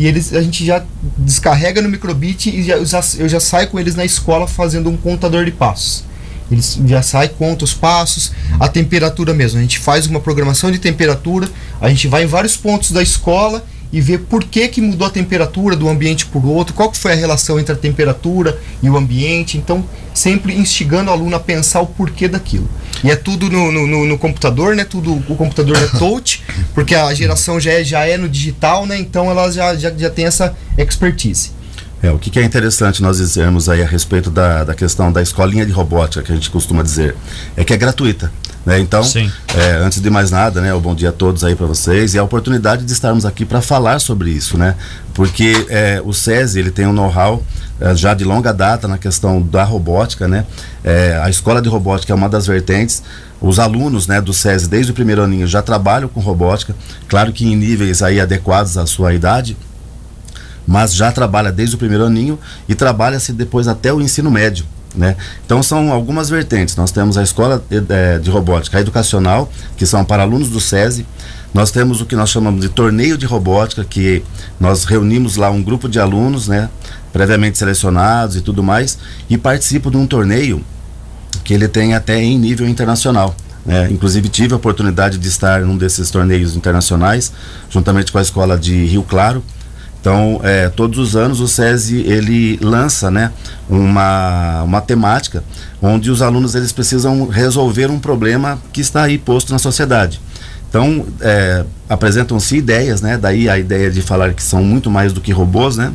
e 0.00 0.06
eles, 0.06 0.32
a 0.32 0.40
gente 0.40 0.64
já 0.64 0.82
descarrega 1.18 1.82
no 1.82 1.88
microbit 1.90 2.48
e 2.48 2.62
já, 2.62 2.76
eu, 2.78 2.86
já, 2.86 3.04
eu 3.18 3.28
já 3.28 3.38
saio 3.38 3.68
com 3.68 3.78
eles 3.78 3.94
na 3.94 4.02
escola 4.02 4.46
fazendo 4.46 4.88
um 4.88 4.96
contador 4.96 5.44
de 5.44 5.50
passos. 5.50 6.04
Eles 6.50 6.80
já 6.86 7.02
sai, 7.02 7.28
conta 7.28 7.66
os 7.66 7.74
passos, 7.74 8.32
a 8.58 8.66
temperatura 8.66 9.34
mesmo. 9.34 9.58
A 9.58 9.60
gente 9.62 9.78
faz 9.78 10.06
uma 10.06 10.18
programação 10.18 10.72
de 10.72 10.78
temperatura, 10.78 11.50
a 11.82 11.90
gente 11.90 12.08
vai 12.08 12.24
em 12.24 12.26
vários 12.26 12.56
pontos 12.56 12.92
da 12.92 13.02
escola 13.02 13.62
e 13.92 14.00
ver 14.00 14.18
por 14.20 14.44
que, 14.44 14.68
que 14.68 14.80
mudou 14.80 15.06
a 15.06 15.10
temperatura 15.10 15.74
do 15.74 15.88
ambiente 15.88 16.26
por 16.26 16.44
outro, 16.44 16.74
qual 16.74 16.90
que 16.90 16.98
foi 16.98 17.12
a 17.12 17.16
relação 17.16 17.58
entre 17.58 17.72
a 17.72 17.76
temperatura 17.76 18.58
e 18.82 18.88
o 18.88 18.96
ambiente. 18.96 19.58
Então, 19.58 19.84
sempre 20.14 20.54
instigando 20.54 21.10
o 21.10 21.12
aluno 21.12 21.34
a 21.36 21.40
pensar 21.40 21.80
o 21.80 21.86
porquê 21.86 22.28
daquilo. 22.28 22.68
E 23.02 23.10
é 23.10 23.16
tudo 23.16 23.50
no, 23.50 23.72
no, 23.72 24.06
no 24.06 24.18
computador, 24.18 24.76
né? 24.76 24.84
Tudo, 24.84 25.14
o 25.28 25.36
computador 25.36 25.76
é 25.76 25.86
touch, 25.98 26.42
porque 26.74 26.94
a 26.94 27.12
geração 27.14 27.58
já 27.58 27.72
é, 27.72 27.84
já 27.84 28.04
é 28.06 28.16
no 28.16 28.28
digital, 28.28 28.86
né? 28.86 28.98
Então 28.98 29.30
ela 29.30 29.50
já, 29.50 29.74
já, 29.74 29.90
já 29.90 30.10
tem 30.10 30.26
essa 30.26 30.54
expertise. 30.78 31.60
É, 32.02 32.10
o 32.10 32.18
que, 32.18 32.30
que, 32.30 32.38
é 32.38 32.42
interessante 32.42 33.02
nós 33.02 33.18
dizermos 33.18 33.68
aí 33.68 33.82
a 33.82 33.86
respeito 33.86 34.30
da, 34.30 34.64
da 34.64 34.74
questão 34.74 35.12
da 35.12 35.20
escolinha 35.20 35.66
de 35.66 35.72
robótica, 35.72 36.22
que 36.22 36.32
a 36.32 36.34
gente 36.34 36.48
costuma 36.48 36.82
dizer, 36.82 37.14
é 37.56 37.62
que 37.62 37.74
é 37.74 37.76
gratuita. 37.76 38.32
Né? 38.64 38.78
Então, 38.78 39.02
é, 39.56 39.76
antes 39.76 40.00
de 40.00 40.10
mais 40.10 40.30
nada, 40.30 40.60
né, 40.60 40.72
o 40.74 40.80
bom 40.80 40.94
dia 40.94 41.08
a 41.08 41.12
todos 41.12 41.42
aí 41.44 41.54
para 41.54 41.66
vocês 41.66 42.12
e 42.14 42.18
a 42.18 42.22
oportunidade 42.22 42.84
de 42.84 42.92
estarmos 42.92 43.24
aqui 43.24 43.44
para 43.44 43.62
falar 43.62 43.98
sobre 44.00 44.30
isso, 44.30 44.58
né? 44.58 44.74
Porque 45.14 45.66
é, 45.70 46.02
o 46.04 46.12
SESI 46.12 46.58
ele 46.58 46.70
tem 46.70 46.86
um 46.86 46.92
know-how 46.92 47.42
é, 47.80 47.94
já 47.94 48.12
de 48.12 48.22
longa 48.22 48.52
data 48.52 48.86
na 48.86 48.98
questão 48.98 49.40
da 49.40 49.64
robótica, 49.64 50.28
né? 50.28 50.44
É, 50.84 51.18
a 51.22 51.30
escola 51.30 51.62
de 51.62 51.68
robótica 51.68 52.12
é 52.12 52.16
uma 52.16 52.28
das 52.28 52.46
vertentes. 52.46 53.02
Os 53.40 53.58
alunos, 53.58 54.06
né, 54.06 54.20
do 54.20 54.34
SESI 54.34 54.68
desde 54.68 54.92
o 54.92 54.94
primeiro 54.94 55.22
aninho 55.22 55.46
já 55.46 55.62
trabalham 55.62 56.08
com 56.08 56.20
robótica, 56.20 56.76
claro 57.08 57.32
que 57.32 57.46
em 57.46 57.56
níveis 57.56 58.02
aí 58.02 58.20
adequados 58.20 58.76
à 58.76 58.84
sua 58.84 59.14
idade, 59.14 59.56
mas 60.66 60.94
já 60.94 61.10
trabalha 61.10 61.50
desde 61.50 61.74
o 61.74 61.78
primeiro 61.78 62.04
aninho 62.04 62.38
e 62.68 62.74
trabalha-se 62.74 63.32
depois 63.32 63.66
até 63.66 63.90
o 63.90 64.02
ensino 64.02 64.30
médio. 64.30 64.66
Né? 64.94 65.16
Então 65.44 65.62
são 65.62 65.92
algumas 65.92 66.28
vertentes. 66.28 66.76
Nós 66.76 66.90
temos 66.90 67.16
a 67.16 67.22
escola 67.22 67.64
é, 67.70 68.18
de 68.18 68.30
robótica 68.30 68.80
educacional, 68.80 69.50
que 69.76 69.86
são 69.86 70.04
para 70.04 70.22
alunos 70.22 70.48
do 70.48 70.60
SESI. 70.60 71.06
Nós 71.54 71.70
temos 71.70 72.00
o 72.00 72.06
que 72.06 72.16
nós 72.16 72.30
chamamos 72.30 72.60
de 72.60 72.68
torneio 72.68 73.16
de 73.18 73.26
robótica, 73.26 73.84
que 73.84 74.22
nós 74.58 74.84
reunimos 74.84 75.36
lá 75.36 75.50
um 75.50 75.62
grupo 75.62 75.88
de 75.88 75.98
alunos, 75.98 76.48
né, 76.48 76.68
previamente 77.12 77.58
selecionados 77.58 78.36
e 78.36 78.40
tudo 78.40 78.62
mais, 78.62 78.98
e 79.28 79.36
participam 79.36 79.90
de 79.90 79.96
um 79.96 80.06
torneio 80.06 80.64
que 81.42 81.54
ele 81.54 81.66
tem 81.66 81.94
até 81.94 82.20
em 82.20 82.38
nível 82.38 82.68
internacional. 82.68 83.34
Né? 83.66 83.88
Inclusive 83.90 84.28
tive 84.28 84.54
a 84.54 84.56
oportunidade 84.56 85.18
de 85.18 85.28
estar 85.28 85.62
num 85.62 85.76
desses 85.76 86.10
torneios 86.10 86.56
internacionais, 86.56 87.32
juntamente 87.68 88.10
com 88.10 88.18
a 88.18 88.22
escola 88.22 88.56
de 88.56 88.84
Rio 88.86 89.02
Claro 89.02 89.42
Então, 90.00 90.40
é, 90.42 90.68
todos 90.70 90.98
os 90.98 91.14
anos 91.14 91.40
o 91.40 91.48
SESI 91.48 91.98
ele 92.06 92.58
lança, 92.62 93.10
né, 93.10 93.32
uma, 93.68 94.62
uma 94.62 94.80
temática 94.80 95.44
onde 95.80 96.10
os 96.10 96.22
alunos 96.22 96.54
eles 96.54 96.72
precisam 96.72 97.28
resolver 97.28 97.90
um 97.90 97.98
problema 97.98 98.58
que 98.72 98.80
está 98.80 99.02
aí 99.02 99.18
posto 99.18 99.52
na 99.52 99.58
sociedade. 99.58 100.20
Então, 100.70 101.04
é, 101.20 101.64
apresentam-se 101.88 102.56
ideias, 102.56 103.02
né? 103.02 103.18
Daí 103.18 103.48
a 103.48 103.58
ideia 103.58 103.90
de 103.90 104.00
falar 104.00 104.32
que 104.32 104.42
são 104.42 104.62
muito 104.62 104.88
mais 104.88 105.12
do 105.12 105.20
que 105.20 105.32
robôs, 105.32 105.76
né? 105.76 105.92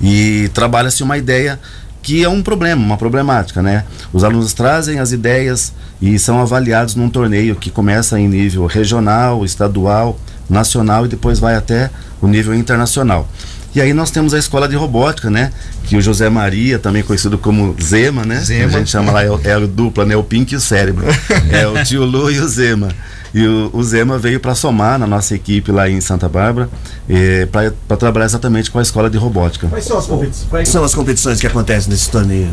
E 0.00 0.48
trabalha-se 0.54 1.02
uma 1.02 1.18
ideia 1.18 1.58
que 2.00 2.22
é 2.22 2.28
um 2.28 2.40
problema, 2.40 2.80
uma 2.80 2.96
problemática, 2.96 3.60
né? 3.60 3.84
Os 4.12 4.22
alunos 4.22 4.52
trazem 4.52 5.00
as 5.00 5.10
ideias 5.10 5.72
e 6.00 6.18
são 6.20 6.40
avaliados 6.40 6.94
num 6.94 7.10
torneio 7.10 7.56
que 7.56 7.68
começa 7.68 8.18
em 8.18 8.28
nível 8.28 8.64
regional, 8.66 9.44
estadual, 9.44 10.16
nacional 10.48 11.04
e 11.04 11.08
depois 11.08 11.38
vai 11.38 11.54
até 11.54 11.90
o 12.20 12.26
nível 12.26 12.54
internacional. 12.54 13.28
E 13.74 13.80
aí 13.80 13.92
nós 13.92 14.10
temos 14.10 14.32
a 14.32 14.38
escola 14.38 14.66
de 14.66 14.74
robótica, 14.74 15.30
né? 15.30 15.52
Que 15.84 15.96
o 15.96 16.00
José 16.00 16.28
Maria, 16.28 16.78
também 16.78 17.02
conhecido 17.02 17.36
como 17.36 17.76
Zema, 17.80 18.24
né? 18.24 18.40
Zema. 18.40 18.66
A 18.66 18.78
gente 18.78 18.90
chama 18.90 19.12
lá, 19.12 19.22
é, 19.22 19.28
é 19.44 19.52
a 19.52 19.58
dupla, 19.60 20.04
né? 20.04 20.16
O 20.16 20.24
Pink 20.24 20.52
e 20.52 20.56
o 20.56 20.60
Cérebro. 20.60 21.06
é 21.52 21.66
o 21.66 21.84
tio 21.84 22.04
Lu 22.04 22.30
e 22.30 22.40
o 22.40 22.48
Zema. 22.48 22.88
E 23.32 23.46
o, 23.46 23.70
o 23.72 23.82
Zema 23.84 24.18
veio 24.18 24.40
para 24.40 24.54
somar 24.54 24.98
na 24.98 25.06
nossa 25.06 25.34
equipe 25.34 25.70
lá 25.70 25.88
em 25.88 26.00
Santa 26.00 26.28
Bárbara 26.28 26.68
eh, 27.08 27.46
para 27.86 27.96
trabalhar 27.96 28.24
exatamente 28.24 28.70
com 28.70 28.78
a 28.78 28.82
escola 28.82 29.10
de 29.10 29.18
robótica. 29.18 29.68
Quais 29.68 29.84
são 29.84 29.98
as, 29.98 30.06
Quais 30.48 30.68
são 30.68 30.82
as 30.82 30.94
competições 30.94 31.38
que 31.38 31.46
acontecem 31.46 31.90
nesse 31.90 32.10
torneio? 32.10 32.50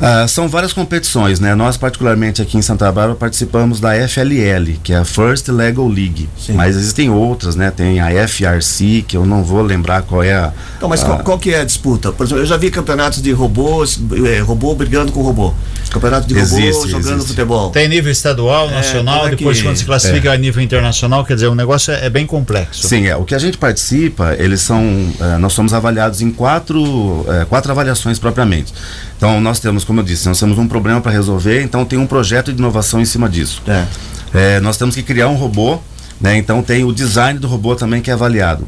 Ah, 0.00 0.26
são 0.26 0.48
várias 0.48 0.72
competições, 0.72 1.38
né? 1.40 1.54
Nós, 1.54 1.76
particularmente 1.76 2.40
aqui 2.40 2.56
em 2.56 2.62
Santa 2.62 2.90
Bárbara, 2.90 3.14
participamos 3.14 3.80
da 3.80 3.90
FLL, 4.08 4.78
que 4.82 4.94
é 4.94 4.96
a 4.96 5.04
First 5.04 5.48
Lego 5.48 5.86
League. 5.86 6.28
Sim. 6.38 6.54
Mas 6.54 6.74
existem 6.74 7.10
outras, 7.10 7.54
né? 7.54 7.70
Tem 7.70 8.00
a 8.00 8.26
FRC, 8.26 9.04
que 9.06 9.16
eu 9.16 9.26
não 9.26 9.44
vou 9.44 9.60
lembrar 9.62 10.02
qual 10.02 10.22
é 10.22 10.34
a. 10.34 10.52
Então, 10.78 10.88
mas 10.88 11.02
a... 11.02 11.06
Qual, 11.06 11.18
qual, 11.18 11.38
que 11.38 11.52
é 11.52 11.60
a 11.60 11.64
disputa? 11.64 12.12
Por 12.12 12.24
exemplo, 12.24 12.42
eu 12.42 12.46
já 12.46 12.56
vi 12.56 12.70
campeonatos 12.70 13.20
de 13.20 13.30
robôs, 13.32 14.00
é, 14.26 14.38
robô 14.40 14.74
brigando 14.74 15.12
com 15.12 15.20
robô. 15.20 15.52
Campeonato 15.90 16.26
de 16.26 16.34
robô 16.34 16.44
existe, 16.44 16.88
jogando 16.88 17.14
existe. 17.16 17.28
futebol. 17.28 17.70
Tem 17.70 17.86
nível 17.86 18.10
estadual, 18.10 18.70
é, 18.70 18.74
nacional, 18.74 19.26
é, 19.26 19.30
depois 19.30 19.58
que... 19.58 19.64
quando 19.64 19.76
se 19.76 19.84
classifica 19.84 20.30
é. 20.30 20.34
a 20.34 20.38
nível 20.38 20.62
internacional, 20.62 21.24
quer 21.26 21.34
dizer, 21.34 21.48
o 21.48 21.54
negócio 21.54 21.92
é, 21.92 22.06
é, 22.06 22.10
bem 22.10 22.26
complexo. 22.26 22.88
Sim, 22.88 23.06
é. 23.06 23.16
O 23.16 23.24
que 23.24 23.34
a 23.34 23.38
gente 23.38 23.58
participa, 23.58 24.34
eles 24.38 24.62
são. 24.62 25.12
É, 25.20 25.36
nós 25.36 25.52
somos 25.52 25.74
avaliados 25.74 26.22
em 26.22 26.30
quatro, 26.30 27.26
quatro 27.48 27.70
avaliações 27.70 28.18
propriamente. 28.18 28.72
Então, 29.20 29.38
nós 29.38 29.60
temos, 29.60 29.84
como 29.84 30.00
eu 30.00 30.04
disse, 30.04 30.26
nós 30.26 30.40
temos 30.40 30.56
um 30.56 30.66
problema 30.66 30.98
para 30.98 31.12
resolver, 31.12 31.62
então 31.62 31.84
tem 31.84 31.98
um 31.98 32.06
projeto 32.06 32.50
de 32.50 32.58
inovação 32.58 33.02
em 33.02 33.04
cima 33.04 33.28
disso. 33.28 33.60
É. 33.68 33.86
É, 34.32 34.60
nós 34.60 34.78
temos 34.78 34.94
que 34.94 35.02
criar 35.02 35.28
um 35.28 35.34
robô, 35.34 35.78
né? 36.18 36.38
Então 36.38 36.62
tem 36.62 36.84
o 36.84 36.90
design 36.90 37.38
do 37.38 37.46
robô 37.46 37.76
também 37.76 38.00
que 38.00 38.10
é 38.10 38.14
avaliado. 38.14 38.66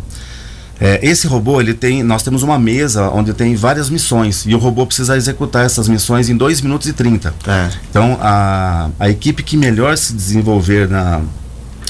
É, 0.79 1.01
esse 1.03 1.27
robô, 1.27 1.59
ele 1.59 1.73
tem, 1.73 2.03
nós 2.03 2.23
temos 2.23 2.43
uma 2.43 2.59
mesa 2.59 3.09
onde 3.09 3.33
tem 3.33 3.55
várias 3.55 3.88
missões 3.88 4.45
e 4.45 4.55
o 4.55 4.59
robô 4.59 4.85
precisa 4.85 5.17
executar 5.17 5.65
essas 5.65 5.88
missões 5.88 6.29
em 6.29 6.37
2 6.37 6.61
minutos 6.61 6.87
e 6.87 6.93
30. 6.93 7.33
É. 7.47 7.71
Então 7.88 8.19
a, 8.21 8.91
a 9.01 9.09
equipe 9.09 9.43
que 9.43 9.57
melhor 9.57 9.97
se 9.97 10.12
desenvolver 10.12 10.87
na, 10.87 11.23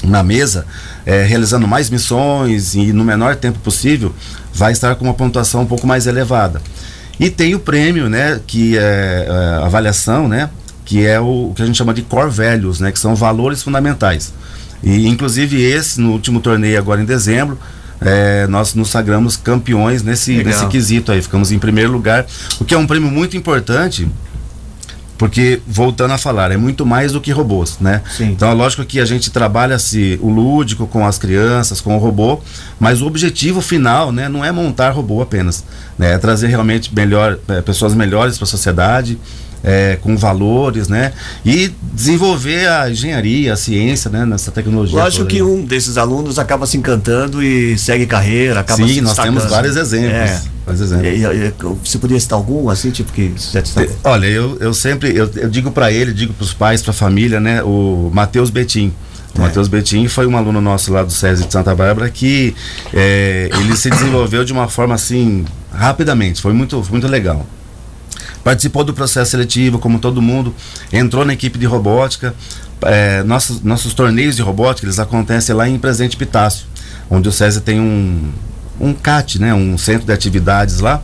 na 0.05 0.23
mesa, 0.23 0.67
é, 1.05 1.25
realizando 1.25 1.67
mais 1.67 1.91
missões 1.91 2.77
e 2.77 2.93
no 2.93 3.03
menor 3.03 3.35
tempo 3.35 3.59
possível, 3.59 4.15
vai 4.55 4.71
estar 4.71 4.95
com 4.95 5.05
uma 5.05 5.15
pontuação 5.15 5.63
um 5.63 5.67
pouco 5.67 5.85
mais 5.85 6.07
elevada. 6.07 6.63
E 7.23 7.31
tem 7.31 7.55
o 7.55 7.61
prêmio, 7.61 8.09
né, 8.09 8.41
que 8.45 8.77
é, 8.77 8.81
é 9.29 9.65
avaliação, 9.65 10.27
né, 10.27 10.51
que 10.85 11.07
é 11.07 11.21
o, 11.21 11.51
o, 11.51 11.55
que 11.55 11.63
a 11.63 11.67
gente 11.67 11.79
chama 11.79 11.95
de 11.95 12.03
core 12.03 12.29
values, 12.29 12.81
né, 12.81 12.91
que 12.91 12.99
são 12.99 13.15
valores 13.15 13.63
fundamentais. 13.63 14.33
E 14.83 15.07
inclusive 15.07 15.63
esse 15.63 16.01
no 16.01 16.11
último 16.11 16.41
torneio 16.41 16.77
agora 16.77 17.01
em 17.01 17.05
dezembro, 17.05 17.57
é, 18.01 18.49
nós 18.49 18.75
nos 18.75 18.91
sagramos 18.91 19.37
campeões 19.37 20.03
nesse, 20.03 20.43
nesse 20.43 20.67
quesito 20.67 21.13
aí, 21.13 21.23
ficamos 21.23 21.53
em 21.53 21.61
primeiro 21.61 21.93
lugar, 21.93 22.27
o 22.59 22.65
que 22.65 22.75
é 22.75 22.79
um 22.79 22.89
prêmio 22.89 23.09
muito 23.09 23.37
importante 23.37 24.09
porque, 25.19 25.61
voltando 25.67 26.13
a 26.13 26.19
falar, 26.19 26.51
é 26.51 26.57
muito 26.57 26.85
mais 26.85 27.13
do 27.13 27.21
que 27.21 27.31
robôs, 27.31 27.79
né? 27.81 28.03
Sim. 28.17 28.31
Então 28.31 28.51
é 28.51 28.55
lógico 28.55 28.85
que 28.85 28.99
a 28.99 29.05
gente 29.05 29.31
trabalha-se 29.31 30.19
o 30.21 30.29
lúdico 30.29 30.87
com 30.87 31.07
as 31.07 31.19
crianças, 31.19 31.81
com 31.81 31.97
o 31.97 31.99
robô, 31.99 32.41
mas 32.81 33.01
o 33.01 33.07
objetivo 33.07 33.61
final, 33.61 34.11
né, 34.11 34.29
não 34.29 34.45
é 34.45 34.51
montar 34.51 34.91
robô 34.91 35.23
apenas, 35.23 35.65
né? 35.99 36.15
É 36.15 36.19
trazer 36.19 36.49
realmente 36.49 36.95
melhor, 36.95 37.39
é, 37.49 37.61
pessoas 37.61 37.95
melhores 37.95 38.37
para 38.37 38.45
a 38.45 38.49
sociedade, 38.49 39.19
é, 39.63 39.97
com 40.01 40.17
valores, 40.17 40.89
né? 40.89 41.13
E 41.45 41.73
desenvolver 41.93 42.69
a 42.69 42.91
engenharia, 42.91 43.53
a 43.53 43.57
ciência, 43.57 44.11
né? 44.11 44.25
Nessa 44.25 44.51
tecnologia. 44.51 44.99
Lógico 44.99 45.27
que 45.27 45.43
um 45.43 45.65
desses 45.65 45.97
alunos 45.97 46.39
acaba 46.39 46.67
se 46.67 46.77
encantando 46.77 47.43
e 47.43 47.79
segue 47.79 48.07
carreira, 48.07 48.61
acaba 48.61 48.87
Sim, 48.87 48.95
se 48.95 49.01
nós 49.01 49.17
temos 49.17 49.45
vários 49.45 49.77
exemplos. 49.77 50.13
É. 50.13 50.43
Vários 50.67 50.81
exemplos. 50.83 51.09
E, 51.09 51.25
e, 51.25 51.55
você 51.85 51.99
poderia 51.99 52.21
citar 52.21 52.37
algum, 52.37 52.69
assim, 52.69 52.91
tipo 52.91 53.13
que 53.13 53.31
te 53.31 53.63
Olha, 54.05 54.27
eu, 54.27 54.57
eu 54.61 54.75
sempre, 54.75 55.17
eu, 55.17 55.31
eu 55.37 55.49
digo 55.49 55.71
para 55.71 55.93
ele, 55.93 56.13
digo 56.13 56.33
para 56.33 56.45
os 56.45 56.53
pais, 56.53 56.83
para 56.83 56.91
a 56.91 56.95
família, 56.95 57.41
né? 57.41 57.63
O 57.63 58.11
Matheus 58.13 58.51
Betim. 58.51 58.93
O 59.35 59.39
é. 59.39 59.43
Matheus 59.43 59.69
Betim 59.69 60.09
foi 60.09 60.27
um 60.27 60.37
aluno 60.37 60.61
nosso 60.61 60.93
lá 60.93 61.03
do 61.03 61.13
SESI 61.13 61.47
de 61.47 61.53
Santa 61.53 61.75
Bárbara 61.75 62.11
que 62.11 62.55
é, 62.93 63.49
ele 63.61 63.77
se 63.77 63.89
desenvolveu 63.89 64.45
de 64.45 64.53
uma 64.53 64.69
forma 64.69 64.95
assim 64.95 65.45
rapidamente, 65.73 66.43
foi 66.43 66.53
muito, 66.53 66.85
muito 66.91 67.09
legal 67.09 67.47
participou 68.43 68.85
do 68.85 68.93
processo 68.93 69.31
seletivo, 69.31 69.79
como 69.79 69.99
todo 69.99 70.21
mundo, 70.21 70.55
entrou 70.93 71.25
na 71.25 71.33
equipe 71.33 71.59
de 71.59 71.67
robótica. 71.67 72.35
É, 72.83 73.23
nossos, 73.23 73.63
nossos 73.63 73.95
torneios 73.95 74.37
de 74.37 74.43
robótica, 74.43 74.87
eles 74.87 74.99
acontecem 74.99 75.55
lá 75.55 75.69
em 75.69 75.79
Presente 75.79 76.17
Pitácio, 76.17 76.67
onde 77.09 77.29
o 77.29 77.33
César 77.33 77.61
tem 77.61 77.81
um, 77.81 78.33
um 78.81 78.93
CAT, 78.93 79.41
né, 79.41 79.55
um 79.55 79.79
centro 79.79 80.07
de 80.07 80.13
atividades 80.13 80.81
lá. 80.81 81.03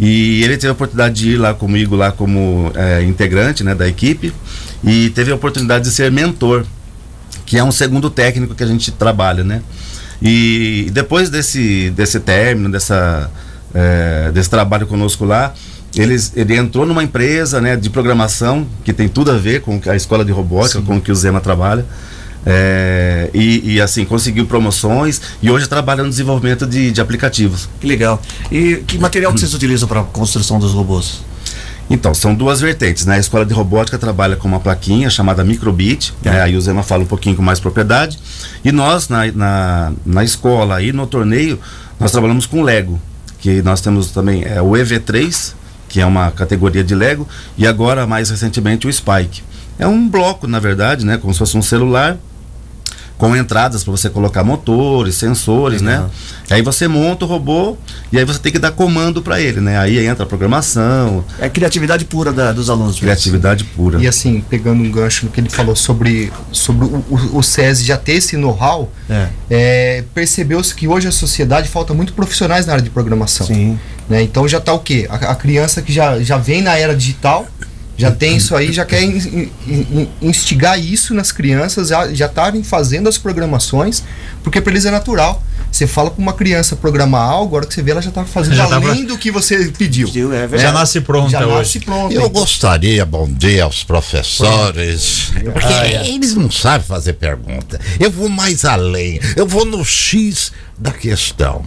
E 0.00 0.42
ele 0.42 0.56
teve 0.56 0.68
a 0.68 0.72
oportunidade 0.72 1.14
de 1.14 1.30
ir 1.32 1.36
lá 1.36 1.54
comigo, 1.54 1.94
lá 1.94 2.10
como 2.10 2.72
é, 2.74 3.02
integrante 3.02 3.62
né, 3.62 3.74
da 3.74 3.86
equipe, 3.86 4.32
e 4.82 5.10
teve 5.10 5.30
a 5.30 5.34
oportunidade 5.34 5.84
de 5.84 5.90
ser 5.90 6.10
mentor, 6.10 6.64
que 7.44 7.58
é 7.58 7.62
um 7.62 7.70
segundo 7.70 8.08
técnico 8.08 8.54
que 8.54 8.64
a 8.64 8.66
gente 8.66 8.90
trabalha, 8.90 9.44
né? 9.44 9.62
E 10.20 10.88
depois 10.92 11.28
desse, 11.28 11.90
desse 11.90 12.20
término, 12.20 12.70
dessa, 12.70 13.30
é, 13.74 14.30
desse 14.32 14.48
trabalho 14.48 14.86
conosco 14.86 15.24
lá, 15.24 15.52
eles, 15.94 16.32
ele 16.34 16.56
entrou 16.56 16.86
numa 16.86 17.02
empresa 17.02 17.60
né, 17.60 17.76
de 17.76 17.90
programação 17.90 18.66
que 18.84 18.92
tem 18.92 19.08
tudo 19.08 19.30
a 19.30 19.36
ver 19.36 19.60
com 19.60 19.80
a 19.86 19.96
escola 19.96 20.24
de 20.24 20.32
robótica, 20.32 20.78
Sim. 20.80 20.84
com 20.84 20.96
o 20.96 21.00
que 21.00 21.12
o 21.12 21.14
Zema 21.14 21.40
trabalha. 21.40 21.84
É, 22.44 23.30
e, 23.32 23.74
e, 23.74 23.80
assim, 23.80 24.04
conseguiu 24.04 24.46
promoções 24.46 25.20
e 25.40 25.48
hoje 25.48 25.68
trabalha 25.68 26.02
no 26.02 26.08
desenvolvimento 26.08 26.66
de, 26.66 26.90
de 26.90 27.00
aplicativos. 27.00 27.68
Que 27.80 27.86
legal. 27.86 28.20
E 28.50 28.76
que 28.86 28.98
material 28.98 29.32
que 29.32 29.38
vocês 29.38 29.54
utilizam 29.54 29.88
para 29.88 30.00
a 30.00 30.04
construção 30.04 30.58
dos 30.58 30.72
robôs? 30.72 31.20
Então, 31.88 32.14
são 32.14 32.34
duas 32.34 32.60
vertentes, 32.60 33.04
né? 33.06 33.16
A 33.16 33.18
escola 33.18 33.44
de 33.44 33.52
robótica 33.52 33.98
trabalha 33.98 34.34
com 34.34 34.48
uma 34.48 34.58
plaquinha 34.58 35.10
chamada 35.10 35.44
Microbit, 35.44 36.14
é. 36.24 36.30
né? 36.30 36.42
aí 36.42 36.56
o 36.56 36.60
Zema 36.60 36.82
fala 36.82 37.02
um 37.02 37.06
pouquinho 37.06 37.36
com 37.36 37.42
mais 37.42 37.60
propriedade. 37.60 38.18
E 38.64 38.72
nós, 38.72 39.08
na, 39.08 39.30
na, 39.30 39.92
na 40.04 40.24
escola 40.24 40.82
e 40.82 40.92
no 40.92 41.06
torneio, 41.06 41.60
nós 42.00 42.10
trabalhamos 42.10 42.46
com 42.46 42.62
Lego, 42.62 43.00
que 43.38 43.62
nós 43.62 43.80
temos 43.80 44.10
também 44.10 44.42
é, 44.42 44.60
o 44.62 44.70
EV3, 44.70 45.52
que 45.92 46.00
é 46.00 46.06
uma 46.06 46.30
categoria 46.30 46.82
de 46.82 46.94
Lego, 46.94 47.28
e 47.56 47.66
agora, 47.66 48.06
mais 48.06 48.30
recentemente, 48.30 48.86
o 48.86 48.92
Spike. 48.92 49.42
É 49.78 49.86
um 49.86 50.08
bloco, 50.08 50.48
na 50.48 50.58
verdade, 50.58 51.04
né? 51.04 51.18
Como 51.18 51.34
se 51.34 51.38
fosse 51.38 51.54
um 51.54 51.60
celular 51.60 52.16
com 53.22 53.36
entradas 53.36 53.84
para 53.84 53.92
você 53.92 54.10
colocar 54.10 54.42
motores, 54.42 55.14
sensores, 55.14 55.80
né? 55.80 56.04
Aí 56.50 56.60
você 56.60 56.88
monta 56.88 57.24
o 57.24 57.28
robô 57.28 57.76
e 58.10 58.18
aí 58.18 58.24
você 58.24 58.40
tem 58.40 58.50
que 58.50 58.58
dar 58.58 58.72
comando 58.72 59.22
para 59.22 59.40
ele, 59.40 59.60
né? 59.60 59.78
Aí 59.78 60.04
entra 60.04 60.24
a 60.24 60.26
programação. 60.26 61.24
É 61.38 61.48
criatividade 61.48 62.04
pura 62.04 62.32
da, 62.32 62.50
dos 62.50 62.68
alunos. 62.68 62.98
Criatividade 62.98 63.62
pura. 63.62 64.02
E 64.02 64.08
assim, 64.08 64.42
pegando 64.50 64.82
um 64.82 64.90
gancho 64.90 65.26
no 65.26 65.30
que 65.30 65.38
ele 65.38 65.48
falou 65.48 65.76
sobre, 65.76 66.32
sobre 66.50 66.84
o, 66.84 67.04
o, 67.08 67.38
o 67.38 67.42
SESI 67.44 67.84
já 67.84 67.96
ter 67.96 68.14
esse 68.14 68.36
know-how, 68.36 68.90
é. 69.08 69.28
é, 69.48 70.04
percebeu-se 70.12 70.74
que 70.74 70.88
hoje 70.88 71.06
a 71.06 71.12
sociedade 71.12 71.68
falta 71.68 71.94
muito 71.94 72.14
profissionais 72.14 72.66
na 72.66 72.72
área 72.72 72.82
de 72.82 72.90
programação. 72.90 73.46
Sim. 73.46 73.78
Né? 74.08 74.20
Então 74.24 74.48
já 74.48 74.58
está 74.58 74.72
o 74.72 74.80
quê? 74.80 75.06
A, 75.08 75.14
a 75.14 75.34
criança 75.36 75.80
que 75.80 75.92
já, 75.92 76.20
já 76.20 76.38
vem 76.38 76.60
na 76.60 76.76
era 76.76 76.92
digital 76.92 77.46
já 77.96 78.10
tem 78.10 78.36
isso 78.36 78.56
aí, 78.56 78.72
já 78.72 78.84
quer 78.84 79.02
instigar 80.20 80.78
isso 80.78 81.14
nas 81.14 81.30
crianças, 81.30 81.88
já 81.88 82.26
estarem 82.26 82.62
fazendo 82.62 83.08
as 83.08 83.18
programações, 83.18 84.02
porque 84.42 84.60
para 84.60 84.72
eles 84.72 84.84
é 84.84 84.90
natural. 84.90 85.42
Você 85.70 85.86
fala 85.86 86.10
para 86.10 86.20
uma 86.20 86.34
criança 86.34 86.76
programar 86.76 87.22
algo, 87.22 87.46
agora 87.46 87.66
que 87.66 87.72
você 87.72 87.82
vê, 87.82 87.92
ela 87.92 88.02
já 88.02 88.10
está 88.10 88.24
fazendo 88.26 88.56
já 88.56 88.64
além 88.64 89.06
tá 89.06 89.14
do 89.14 89.18
que 89.18 89.30
você 89.30 89.72
pediu. 89.76 90.06
é, 90.32 90.58
já 90.58 90.70
nasce 90.70 91.00
pronta 91.00 91.30
já 91.30 91.46
hoje. 91.46 91.56
Nasce 91.56 91.80
pronta. 91.80 92.14
Eu 92.14 92.28
gostaria, 92.28 93.06
bom 93.06 93.26
dia 93.26 93.64
aos 93.64 93.82
professores, 93.82 95.32
porque 95.52 95.72
ah, 95.72 95.86
é. 95.86 96.08
eles 96.10 96.34
não 96.34 96.50
sabem 96.50 96.86
fazer 96.86 97.14
pergunta. 97.14 97.80
Eu 97.98 98.10
vou 98.10 98.28
mais 98.28 98.66
além, 98.66 99.18
eu 99.34 99.46
vou 99.46 99.64
no 99.64 99.82
X 99.82 100.52
da 100.78 100.90
questão. 100.90 101.64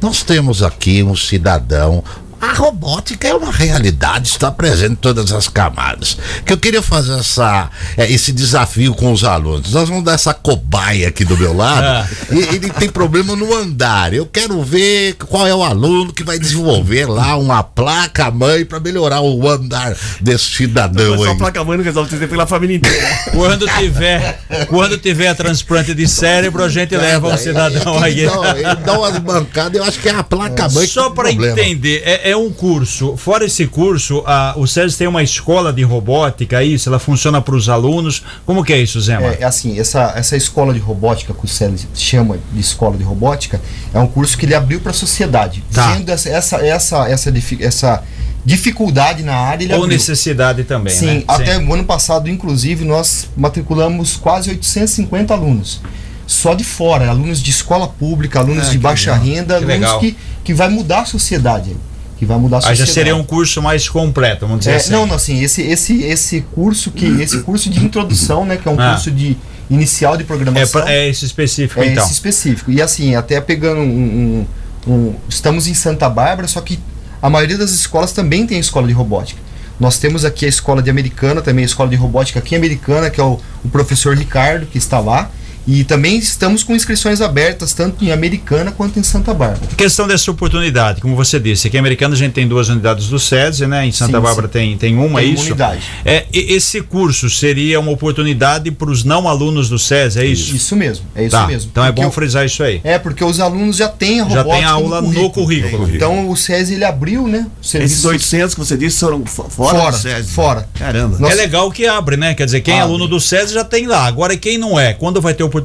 Nós 0.00 0.22
temos 0.22 0.62
aqui 0.62 1.02
um 1.02 1.16
cidadão 1.16 2.04
a 2.40 2.52
robótica 2.52 3.26
é 3.26 3.34
uma 3.34 3.50
realidade, 3.50 4.28
está 4.28 4.50
presente 4.50 4.92
em 4.92 4.96
todas 4.96 5.32
as 5.32 5.48
camadas. 5.48 6.16
Que 6.44 6.52
eu 6.52 6.58
queria 6.58 6.80
fazer 6.80 7.18
essa, 7.18 7.68
é, 7.96 8.10
esse 8.10 8.30
desafio 8.32 8.94
com 8.94 9.12
os 9.12 9.24
alunos. 9.24 9.72
Nós 9.72 9.88
vamos 9.88 10.04
dar 10.04 10.12
essa 10.12 10.32
cobaia 10.32 11.08
aqui 11.08 11.24
do 11.24 11.36
meu 11.36 11.54
lado. 11.54 11.84
Ah. 11.84 12.08
E 12.30 12.38
ele 12.54 12.70
tem 12.70 12.88
problema 12.88 13.34
no 13.34 13.54
andar. 13.54 14.14
Eu 14.14 14.26
quero 14.26 14.62
ver 14.62 15.14
qual 15.14 15.46
é 15.46 15.54
o 15.54 15.62
aluno 15.62 16.12
que 16.12 16.22
vai 16.22 16.38
desenvolver 16.38 17.06
lá 17.06 17.36
uma 17.36 17.62
placa 17.62 18.30
mãe 18.30 18.64
para 18.64 18.78
melhorar 18.78 19.20
o 19.20 19.48
andar 19.48 19.96
desse 20.20 20.44
cidadão. 20.44 21.16
Não, 21.16 21.24
só 21.24 21.32
a 21.32 21.36
placa 21.36 21.64
mãe 21.64 21.76
não 21.76 21.84
resolve 21.84 22.16
ter 22.16 22.28
pela 22.28 22.46
família 22.46 22.76
inteira. 22.76 23.08
quando 23.32 23.66
tiver, 23.66 24.40
quando 24.68 24.98
tiver 24.98 25.34
transplante 25.34 25.94
de 25.94 26.06
cérebro, 26.06 26.62
a 26.62 26.68
gente 26.68 26.96
leva 26.96 27.34
um 27.34 27.36
cidadão 27.36 27.98
aí. 28.02 28.20
Ele 28.20 28.74
dá 28.84 28.98
umas 28.98 29.18
bancadas, 29.18 29.74
eu 29.74 29.84
acho 29.84 29.98
que 29.98 30.08
é 30.08 30.14
a 30.14 30.22
placa 30.22 30.68
mãe. 30.68 30.86
Só 30.86 31.10
para 31.10 31.30
entender, 31.30 32.02
é, 32.04 32.27
é 32.30 32.36
um 32.36 32.50
curso. 32.50 33.16
Fora 33.16 33.44
esse 33.44 33.66
curso, 33.66 34.22
a, 34.26 34.54
o 34.56 34.66
SESI 34.66 34.98
tem 34.98 35.06
uma 35.06 35.22
escola 35.22 35.72
de 35.72 35.82
robótica, 35.82 36.60
é 36.60 36.64
isso? 36.64 36.88
Ela 36.88 36.98
funciona 36.98 37.40
para 37.40 37.54
os 37.54 37.68
alunos. 37.68 38.22
Como 38.44 38.62
que 38.62 38.72
é 38.72 38.78
isso, 38.78 39.00
Zé? 39.00 39.14
É, 39.14 39.38
é, 39.40 39.44
assim, 39.44 39.78
essa, 39.78 40.12
essa 40.16 40.36
escola 40.36 40.72
de 40.74 40.78
robótica 40.78 41.32
que 41.32 41.44
o 41.44 41.48
SESI 41.48 41.88
chama 41.94 42.38
de 42.52 42.60
escola 42.60 42.96
de 42.96 43.02
robótica 43.02 43.60
é 43.92 43.98
um 43.98 44.06
curso 44.06 44.36
que 44.36 44.46
ele 44.46 44.54
abriu 44.54 44.80
para 44.80 44.90
a 44.90 44.94
sociedade. 44.94 45.64
Tá. 45.72 45.92
Vendo 45.92 46.10
essa, 46.10 46.28
essa, 46.28 46.56
essa, 46.58 47.08
essa, 47.08 47.32
essa 47.60 48.02
dificuldade 48.44 49.22
na 49.22 49.34
área. 49.34 49.64
Ele 49.64 49.72
Ou 49.72 49.84
abriu. 49.84 49.96
necessidade 49.96 50.64
também. 50.64 50.94
Sim, 50.94 51.06
né? 51.06 51.24
até 51.26 51.56
Sim. 51.56 51.66
o 51.66 51.74
ano 51.74 51.84
passado, 51.84 52.28
inclusive, 52.28 52.84
nós 52.84 53.28
matriculamos 53.36 54.16
quase 54.16 54.50
850 54.50 55.32
alunos 55.32 55.80
só 56.26 56.52
de 56.52 56.62
fora, 56.62 57.08
alunos 57.08 57.42
de 57.42 57.50
escola 57.50 57.88
pública, 57.88 58.40
alunos 58.40 58.68
ah, 58.68 58.70
de 58.70 58.78
baixa 58.78 59.12
legal. 59.12 59.26
renda, 59.26 59.58
que 59.58 59.72
alunos 59.72 59.92
que, 60.00 60.16
que 60.44 60.52
vai 60.52 60.68
mudar 60.68 61.00
a 61.00 61.04
sociedade 61.06 61.74
que 62.18 62.26
vai 62.26 62.36
mudar 62.36 62.58
a 62.58 62.60
sociedade. 62.60 62.82
Aí 62.82 62.86
já 62.86 62.92
seria 62.92 63.16
um 63.16 63.22
curso 63.22 63.62
mais 63.62 63.88
completo, 63.88 64.46
vamos 64.46 64.60
dizer 64.60 64.72
é, 64.72 64.76
assim. 64.76 64.90
Não, 64.90 65.06
não, 65.06 65.14
assim, 65.14 65.40
esse, 65.42 65.62
esse, 65.62 66.02
esse 66.02 66.40
curso 66.52 66.90
que 66.90 67.06
esse 67.06 67.40
curso 67.42 67.70
de 67.70 67.84
introdução, 67.84 68.44
né, 68.44 68.56
que 68.56 68.66
é 68.66 68.70
um 68.70 68.80
ah. 68.80 68.92
curso 68.92 69.10
de 69.10 69.36
inicial 69.70 70.16
de 70.16 70.24
programação. 70.24 70.88
É, 70.88 71.06
é 71.06 71.08
esse 71.08 71.24
específico, 71.24 71.80
é 71.80 71.86
então. 71.86 72.02
esse 72.02 72.12
específico. 72.12 72.70
E 72.72 72.82
assim, 72.82 73.14
até 73.14 73.40
pegando 73.40 73.80
um, 73.80 74.46
um, 74.86 74.92
um, 74.92 75.14
estamos 75.28 75.68
em 75.68 75.74
Santa 75.74 76.08
Bárbara, 76.08 76.48
só 76.48 76.60
que 76.60 76.80
a 77.22 77.30
maioria 77.30 77.56
das 77.56 77.70
escolas 77.70 78.12
também 78.12 78.46
tem 78.46 78.58
escola 78.58 78.86
de 78.88 78.92
robótica. 78.92 79.40
Nós 79.78 79.98
temos 79.98 80.24
aqui 80.24 80.44
a 80.44 80.48
escola 80.48 80.82
de 80.82 80.90
americana, 80.90 81.40
também 81.40 81.62
a 81.62 81.66
escola 81.66 81.88
de 81.88 81.94
robótica 81.94 82.40
aqui 82.40 82.56
americana, 82.56 83.10
que 83.10 83.20
é 83.20 83.24
o, 83.24 83.38
o 83.64 83.68
professor 83.68 84.16
Ricardo, 84.16 84.66
que 84.66 84.76
está 84.76 84.98
lá. 84.98 85.30
E 85.70 85.84
também 85.84 86.16
estamos 86.16 86.64
com 86.64 86.74
inscrições 86.74 87.20
abertas, 87.20 87.74
tanto 87.74 88.02
em 88.02 88.10
Americana 88.10 88.72
quanto 88.72 88.98
em 88.98 89.02
Santa 89.02 89.34
Bárbara. 89.34 89.60
Questão 89.76 90.08
dessa 90.08 90.30
oportunidade, 90.30 91.02
como 91.02 91.14
você 91.14 91.38
disse, 91.38 91.68
aqui 91.68 91.76
em 91.76 91.80
Americana 91.80 92.14
a 92.14 92.16
gente 92.16 92.32
tem 92.32 92.48
duas 92.48 92.70
unidades 92.70 93.08
do 93.08 93.18
SESI, 93.18 93.66
né? 93.66 93.84
Em 93.84 93.92
Santa 93.92 94.16
sim, 94.16 94.22
Bárbara 94.22 94.46
sim. 94.46 94.52
Tem, 94.52 94.78
tem 94.78 94.96
uma, 94.96 95.20
tem 95.20 95.34
isso? 95.34 95.44
unidade. 95.44 95.82
É, 96.06 96.24
esse 96.32 96.80
curso 96.80 97.28
seria 97.28 97.78
uma 97.80 97.90
oportunidade 97.90 98.70
para 98.70 98.90
os 98.90 99.04
não 99.04 99.28
alunos 99.28 99.68
do 99.68 99.78
SESI, 99.78 100.20
é 100.20 100.24
isso? 100.24 100.56
Isso 100.56 100.74
mesmo, 100.74 101.04
é 101.14 101.24
isso 101.24 101.32
tá, 101.32 101.46
mesmo. 101.46 101.70
Então 101.70 101.84
é 101.84 101.88
porque 101.88 102.00
é 102.00 102.04
bom 102.04 102.10
frisar 102.12 102.46
isso 102.46 102.62
aí. 102.62 102.80
É, 102.82 102.98
porque 102.98 103.22
os 103.22 103.38
alunos 103.38 103.76
já 103.76 103.88
têm 103.88 104.20
a 104.20 104.24
robótica 104.24 104.48
Já 104.48 104.56
tem 104.56 104.64
a 104.64 104.70
aula 104.70 105.02
no 105.02 105.08
currículo. 105.08 105.26
No 105.26 105.30
currículo. 105.32 105.94
Então 105.94 106.30
o 106.30 106.34
SESI 106.34 106.74
ele 106.76 106.84
abriu, 106.86 107.28
né? 107.28 107.46
Esses 107.62 108.06
800 108.06 108.54
que 108.54 108.60
você 108.60 108.74
disse 108.74 109.00
foram 109.00 109.22
fora, 109.26 109.50
fora 109.50 109.90
do 109.90 109.98
SESI. 109.98 110.32
Fora. 110.32 110.66
Caramba. 110.72 111.18
Nossa. 111.18 111.34
É 111.34 111.36
legal 111.36 111.70
que 111.70 111.86
abre, 111.86 112.16
né? 112.16 112.34
Quer 112.34 112.46
dizer, 112.46 112.62
quem 112.62 112.72
abre. 112.72 112.86
é 112.86 112.88
aluno 112.88 113.06
do 113.06 113.20
SESI 113.20 113.52
já 113.52 113.64
tem 113.64 113.86
lá. 113.86 114.06
Agora 114.06 114.34
quem 114.34 114.56
não 114.56 114.80
é, 114.80 114.94
quando 114.94 115.20
vai 115.20 115.34
ter 115.34 115.42
oportunidade? 115.42 115.57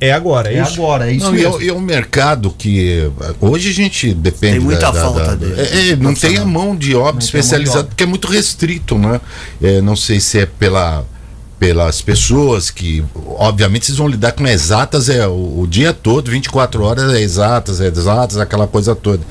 É 0.00 0.12
agora 0.12 0.52
é, 0.52 0.58
é 0.58 0.62
isso? 0.62 0.74
agora, 0.74 1.10
é 1.10 1.12
isso 1.12 1.26
não, 1.26 1.32
mesmo. 1.32 1.62
E 1.62 1.68
é, 1.68 1.72
um 1.72 1.80
mercado 1.80 2.54
que 2.56 3.10
hoje 3.40 3.70
a 3.70 3.72
gente 3.72 4.12
depende. 4.14 4.54
Tem 4.54 4.60
muita 4.60 4.90
da, 4.90 5.00
falta 5.00 5.24
da, 5.24 5.34
dele. 5.34 5.54
É, 5.60 5.88
é 5.90 5.96
não 5.96 6.14
tem 6.14 6.38
a 6.38 6.44
mão 6.44 6.76
de 6.76 6.94
obra 6.94 7.22
especializada, 7.22 7.84
porque 7.84 8.02
é 8.02 8.06
muito 8.06 8.28
restrito, 8.28 8.98
né? 8.98 9.20
É, 9.62 9.80
não 9.80 9.96
sei 9.96 10.20
se 10.20 10.40
é 10.40 10.46
pela 10.46 11.04
pelas 11.58 12.02
pessoas 12.02 12.70
que, 12.70 13.04
obviamente, 13.38 13.86
vocês 13.86 13.98
vão 13.98 14.08
lidar 14.08 14.32
com 14.32 14.46
exatas 14.46 15.08
é 15.08 15.26
o, 15.26 15.60
o 15.60 15.66
dia 15.66 15.92
todo, 15.92 16.30
24 16.30 16.82
horas 16.82 17.12
é 17.14 17.20
exatas, 17.20 17.80
é 17.80 17.86
exatas, 17.86 18.38
aquela 18.38 18.66
coisa 18.66 18.94
toda. 18.94 19.22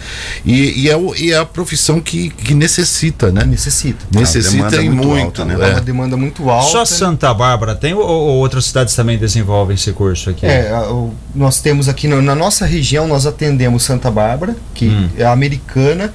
E, 0.46 0.84
e, 0.84 0.90
é, 0.90 0.96
o, 0.96 1.16
e 1.16 1.32
é 1.32 1.38
a 1.38 1.46
profissão 1.46 2.00
que, 2.00 2.30
que 2.30 2.54
necessita, 2.54 3.32
né? 3.32 3.44
Necessita. 3.46 4.06
Necessita 4.12 4.82
e 4.82 4.90
muito. 4.90 5.08
muito 5.08 5.26
alta, 5.26 5.46
né? 5.46 5.54
É 5.54 5.74
uma 5.74 5.82
demanda 5.82 6.18
muito 6.18 6.50
alta. 6.50 6.72
Só 6.72 6.86
Santa 6.86 7.34
Bárbara 7.34 7.76
tem 7.76 7.94
ou, 7.94 8.02
ou, 8.02 8.38
outras 8.38 8.66
cidades 8.66 8.96
também 8.96 9.18
desenvolvem 9.18 9.76
esse 9.76 9.92
curso 9.92 10.30
aqui? 10.30 10.46
É, 10.46 10.72
nós 11.36 11.60
temos 11.60 11.90
aqui 11.90 12.08
na 12.08 12.36
nossa 12.36 12.66
região, 12.66 13.08
nós 13.08 13.26
atendemos 13.26 13.84
Santa 13.84 14.10
Bárbara, 14.10 14.56
que 14.74 14.88
hum. 14.88 15.10
é 15.18 15.26
americana, 15.26 16.14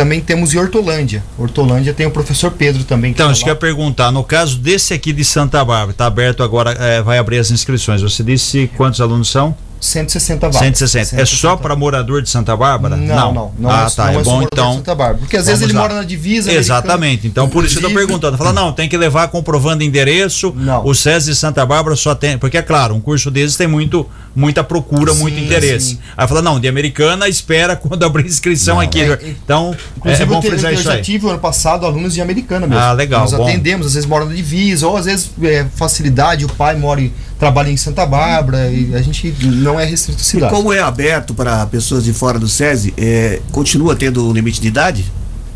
também 0.00 0.18
temos 0.18 0.54
em 0.54 0.58
Hortolândia. 0.58 1.22
Hortolândia 1.38 1.92
tem 1.92 2.06
o 2.06 2.10
professor 2.10 2.50
Pedro 2.52 2.84
também. 2.84 3.10
então, 3.10 3.26
tá 3.26 3.32
isso 3.32 3.44
que 3.44 3.50
eu 3.50 3.52
ia 3.52 3.58
perguntar. 3.58 4.10
No 4.10 4.24
caso 4.24 4.56
desse 4.56 4.94
aqui 4.94 5.12
de 5.12 5.22
Santa 5.22 5.62
Bárbara, 5.62 5.90
está 5.90 6.06
aberto 6.06 6.42
agora, 6.42 6.72
é, 6.72 7.02
vai 7.02 7.18
abrir 7.18 7.36
as 7.38 7.50
inscrições. 7.50 8.00
Você 8.00 8.24
disse 8.24 8.70
quantos 8.78 8.98
alunos 9.02 9.28
são? 9.28 9.54
160 9.80 10.40
vagas. 10.48 10.60
160. 10.60 11.04
160. 11.06 11.22
É 11.22 11.24
só 11.24 11.56
para 11.56 11.74
morador 11.74 12.20
de 12.20 12.28
Santa 12.28 12.54
Bárbara? 12.54 12.96
Não, 12.96 13.06
não. 13.06 13.32
não, 13.32 13.52
não 13.58 13.70
ah, 13.70 13.86
é, 13.86 13.94
tá. 13.94 14.04
Não 14.06 14.18
é, 14.18 14.20
é 14.20 14.24
bom 14.24 14.42
então. 14.42 14.74
Santa 14.74 14.94
Bárbara. 14.94 15.18
Porque 15.18 15.36
às 15.36 15.46
vezes 15.46 15.62
ele 15.62 15.72
lá. 15.72 15.80
mora 15.80 15.94
na 15.94 16.02
divisa. 16.02 16.52
Exatamente. 16.52 17.26
Então 17.26 17.48
por 17.48 17.64
isso 17.64 17.76
eu 17.78 17.80
estou 17.80 17.94
perguntando. 17.94 18.36
Fala, 18.36 18.52
não, 18.52 18.72
tem 18.72 18.88
que 18.88 18.96
levar 18.96 19.28
comprovando 19.28 19.82
endereço. 19.82 20.52
Não. 20.54 20.86
O 20.86 20.94
SESI 20.94 21.30
de 21.30 21.36
Santa 21.36 21.64
Bárbara 21.64 21.96
só 21.96 22.14
tem. 22.14 22.36
Porque 22.36 22.58
é 22.58 22.62
claro, 22.62 22.94
um 22.94 23.00
curso 23.00 23.30
desses 23.30 23.56
tem 23.56 23.66
muito, 23.66 24.06
muita 24.36 24.62
procura, 24.62 25.14
sim, 25.14 25.20
muito 25.20 25.38
interesse. 25.40 25.90
Sim. 25.90 25.98
Aí 26.16 26.28
fala, 26.28 26.42
não, 26.42 26.60
de 26.60 26.68
americana 26.68 27.26
espera 27.26 27.74
quando 27.74 28.04
abrir 28.04 28.26
inscrição 28.26 28.76
não, 28.76 28.82
aqui. 28.82 29.00
É, 29.00 29.18
então, 29.22 29.74
inclusive, 29.96 30.22
é, 30.22 30.26
bom 30.26 30.42
frisar 30.42 30.72
isso 30.74 30.88
aí. 30.88 30.94
Eu 30.94 30.98
já 30.98 31.02
tive 31.02 31.26
ano 31.28 31.38
passado 31.38 31.86
alunos 31.86 32.12
de 32.12 32.20
americana 32.20 32.66
mesmo. 32.66 32.82
Ah, 32.82 32.92
legal. 32.92 33.22
Nós 33.22 33.32
bom. 33.32 33.44
atendemos, 33.44 33.86
às 33.86 33.94
vezes 33.94 34.08
moram 34.08 34.26
na 34.26 34.34
divisa, 34.34 34.86
ou 34.86 34.96
às 34.96 35.06
vezes 35.06 35.30
é, 35.42 35.64
facilidade, 35.74 36.44
o 36.44 36.48
pai 36.48 36.76
mora 36.76 37.00
em 37.00 37.12
trabalha 37.40 37.70
em 37.70 37.76
Santa 37.76 38.04
Bárbara 38.04 38.70
e 38.70 38.94
a 38.94 39.00
gente 39.00 39.34
não 39.72 39.80
é 39.80 39.84
restrito 39.84 40.20
à 40.20 40.24
cidade. 40.24 40.52
E 40.52 40.56
como 40.56 40.72
é 40.72 40.80
aberto 40.80 41.34
para 41.34 41.66
pessoas 41.66 42.04
de 42.04 42.12
fora 42.12 42.38
do 42.38 42.48
SESI, 42.48 42.94
é, 42.96 43.40
continua 43.50 43.96
tendo 43.96 44.32
limite 44.32 44.60
de 44.60 44.68
idade? 44.68 45.04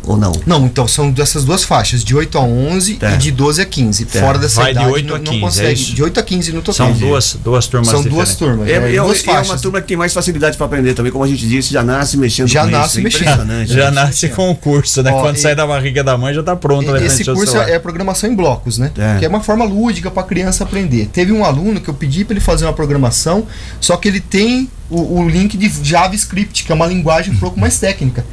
Ou 0.05 0.17
não? 0.17 0.31
Não, 0.45 0.65
então 0.65 0.87
são 0.87 1.11
dessas 1.11 1.43
duas 1.43 1.63
faixas, 1.63 2.03
de 2.03 2.15
8 2.15 2.37
a 2.37 2.41
11 2.41 2.95
tá. 2.95 3.13
e 3.13 3.17
de 3.17 3.31
12 3.31 3.61
a 3.61 3.65
15. 3.65 4.05
Tá. 4.05 4.19
Fora 4.19 4.37
dessa 4.37 4.61
Vai 4.61 4.71
idade, 4.71 4.87
de 4.87 4.93
8 4.93 5.07
não, 5.07 5.15
a 5.15 5.19
15, 5.19 5.31
não 5.31 5.41
consegue. 5.41 5.81
É 5.81 5.93
de 5.95 6.03
8 6.03 6.19
a 6.19 6.23
15 6.23 6.51
no 6.51 6.61
total. 6.61 6.87
São 6.87 6.97
duas, 6.97 7.37
duas 7.43 7.67
turmas 7.67 7.89
São 7.89 8.03
diferentes. 8.03 8.27
duas 8.27 8.35
turmas. 8.37 8.67
É, 8.67 8.73
é, 8.73 8.95
é, 8.95 9.01
duas 9.01 9.27
é 9.27 9.41
uma 9.41 9.57
turma 9.57 9.81
que 9.81 9.87
tem 9.87 9.97
mais 9.97 10.13
facilidade 10.13 10.57
para 10.57 10.65
aprender 10.65 10.93
também, 10.93 11.11
como 11.11 11.23
a 11.23 11.27
gente 11.27 11.47
disse, 11.47 11.71
já 11.71 11.83
nasce 11.83 12.17
mexendo 12.17 12.47
já 12.47 12.63
com 12.63 12.71
nasce 12.71 12.99
isso. 13.05 13.23
É 13.23 13.43
mexendo. 13.43 13.65
Já 13.67 13.91
nasce 13.91 14.29
com 14.29 14.51
o 14.51 14.55
curso, 14.55 15.01
né? 15.03 15.11
Ó, 15.11 15.21
Quando 15.21 15.37
e, 15.37 15.39
sai 15.39 15.55
da 15.55 15.65
barriga 15.65 16.03
da 16.03 16.17
mãe 16.17 16.33
já 16.33 16.41
está 16.41 16.55
pronto. 16.55 16.91
Né, 16.91 17.05
esse 17.05 17.23
curso 17.23 17.57
é 17.57 17.77
programação 17.79 18.29
em 18.29 18.35
blocos, 18.35 18.77
né? 18.77 18.91
É. 18.97 19.19
Que 19.19 19.25
é 19.25 19.27
uma 19.27 19.41
forma 19.41 19.65
lúdica 19.65 20.09
para 20.11 20.23
a 20.23 20.25
criança 20.25 20.63
aprender. 20.63 21.07
Teve 21.07 21.31
um 21.31 21.43
aluno 21.43 21.79
que 21.79 21.89
eu 21.89 21.93
pedi 21.93 22.23
para 22.23 22.33
ele 22.33 22.41
fazer 22.41 22.65
uma 22.65 22.73
programação, 22.73 23.45
só 23.79 23.97
que 23.97 24.07
ele 24.07 24.19
tem 24.19 24.69
o, 24.89 25.19
o 25.19 25.29
link 25.29 25.57
de 25.57 25.69
JavaScript, 25.83 26.63
que 26.63 26.71
é 26.71 26.75
uma 26.75 26.85
linguagem 26.85 27.33
um 27.33 27.37
pouco 27.37 27.59
mais 27.59 27.79
técnica. 27.79 28.25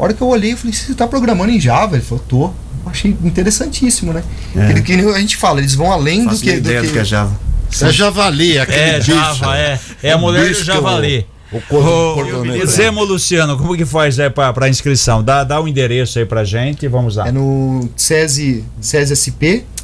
A 0.00 0.04
hora 0.04 0.14
que 0.14 0.22
eu 0.22 0.28
olhei, 0.28 0.54
eu 0.54 0.56
falei, 0.56 0.72
você 0.72 0.92
está 0.92 1.06
programando 1.06 1.52
em 1.52 1.60
Java? 1.60 1.96
Ele 1.96 2.02
falou, 2.02 2.24
tô. 2.26 2.50
achei 2.86 3.14
interessantíssimo, 3.22 4.14
né? 4.14 4.24
É. 4.56 4.70
Ele, 4.70 4.80
que 4.80 4.94
a 4.94 5.18
gente 5.20 5.36
fala, 5.36 5.60
eles 5.60 5.74
vão 5.74 5.92
além 5.92 6.26
do 6.26 6.38
que, 6.38 6.58
do 6.58 6.70
que. 6.70 6.80
Do 6.80 6.92
que 6.92 6.98
é 6.98 7.04
Java. 7.04 7.38
É 7.82 7.92
javali, 7.92 8.58
aquele 8.58 8.78
É, 8.78 8.98
bicho. 8.98 9.12
Java, 9.12 9.58
é. 9.58 9.78
É 10.02 10.12
a 10.12 10.18
mulher 10.18 10.48
do 10.48 10.64
javali. 10.64 11.26
O, 11.52 11.76
o, 11.76 12.62
o 12.62 12.66
Zemo 12.66 13.04
Luciano, 13.04 13.58
como 13.58 13.76
que 13.76 13.84
faz 13.84 14.18
aí 14.18 14.30
para 14.30 14.68
inscrição? 14.70 15.22
Dá, 15.22 15.44
dá 15.44 15.60
o 15.60 15.64
um 15.64 15.68
endereço 15.68 16.18
aí 16.18 16.24
pra 16.24 16.44
gente 16.44 16.84
e 16.86 16.88
vamos 16.88 17.16
lá. 17.16 17.28
É 17.28 17.32
no 17.32 17.86
SESI, 17.94 18.64
SESI 18.80 19.16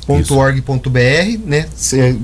.org.br, 0.06 1.38
né? 1.44 1.66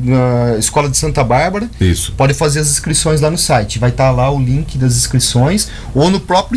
Na 0.04 0.56
Escola 0.58 0.88
de 0.88 0.96
Santa 0.96 1.24
Bárbara. 1.24 1.68
Isso. 1.80 2.12
Pode 2.16 2.32
fazer 2.34 2.60
as 2.60 2.70
inscrições 2.70 3.20
lá 3.20 3.30
no 3.30 3.38
site. 3.38 3.78
Vai 3.78 3.90
estar 3.90 4.06
tá 4.06 4.10
lá 4.10 4.30
o 4.30 4.40
link 4.40 4.78
das 4.78 4.96
inscrições. 4.96 5.68
Ou 5.94 6.10
no 6.10 6.20
próprio 6.20 6.56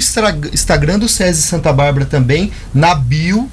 Instagram 0.54 1.00
do 1.00 1.10
SESI 1.10 1.42
Santa 1.42 1.74
Bárbara 1.74 2.06
também, 2.06 2.52
na 2.74 2.94
bio. 2.94 3.50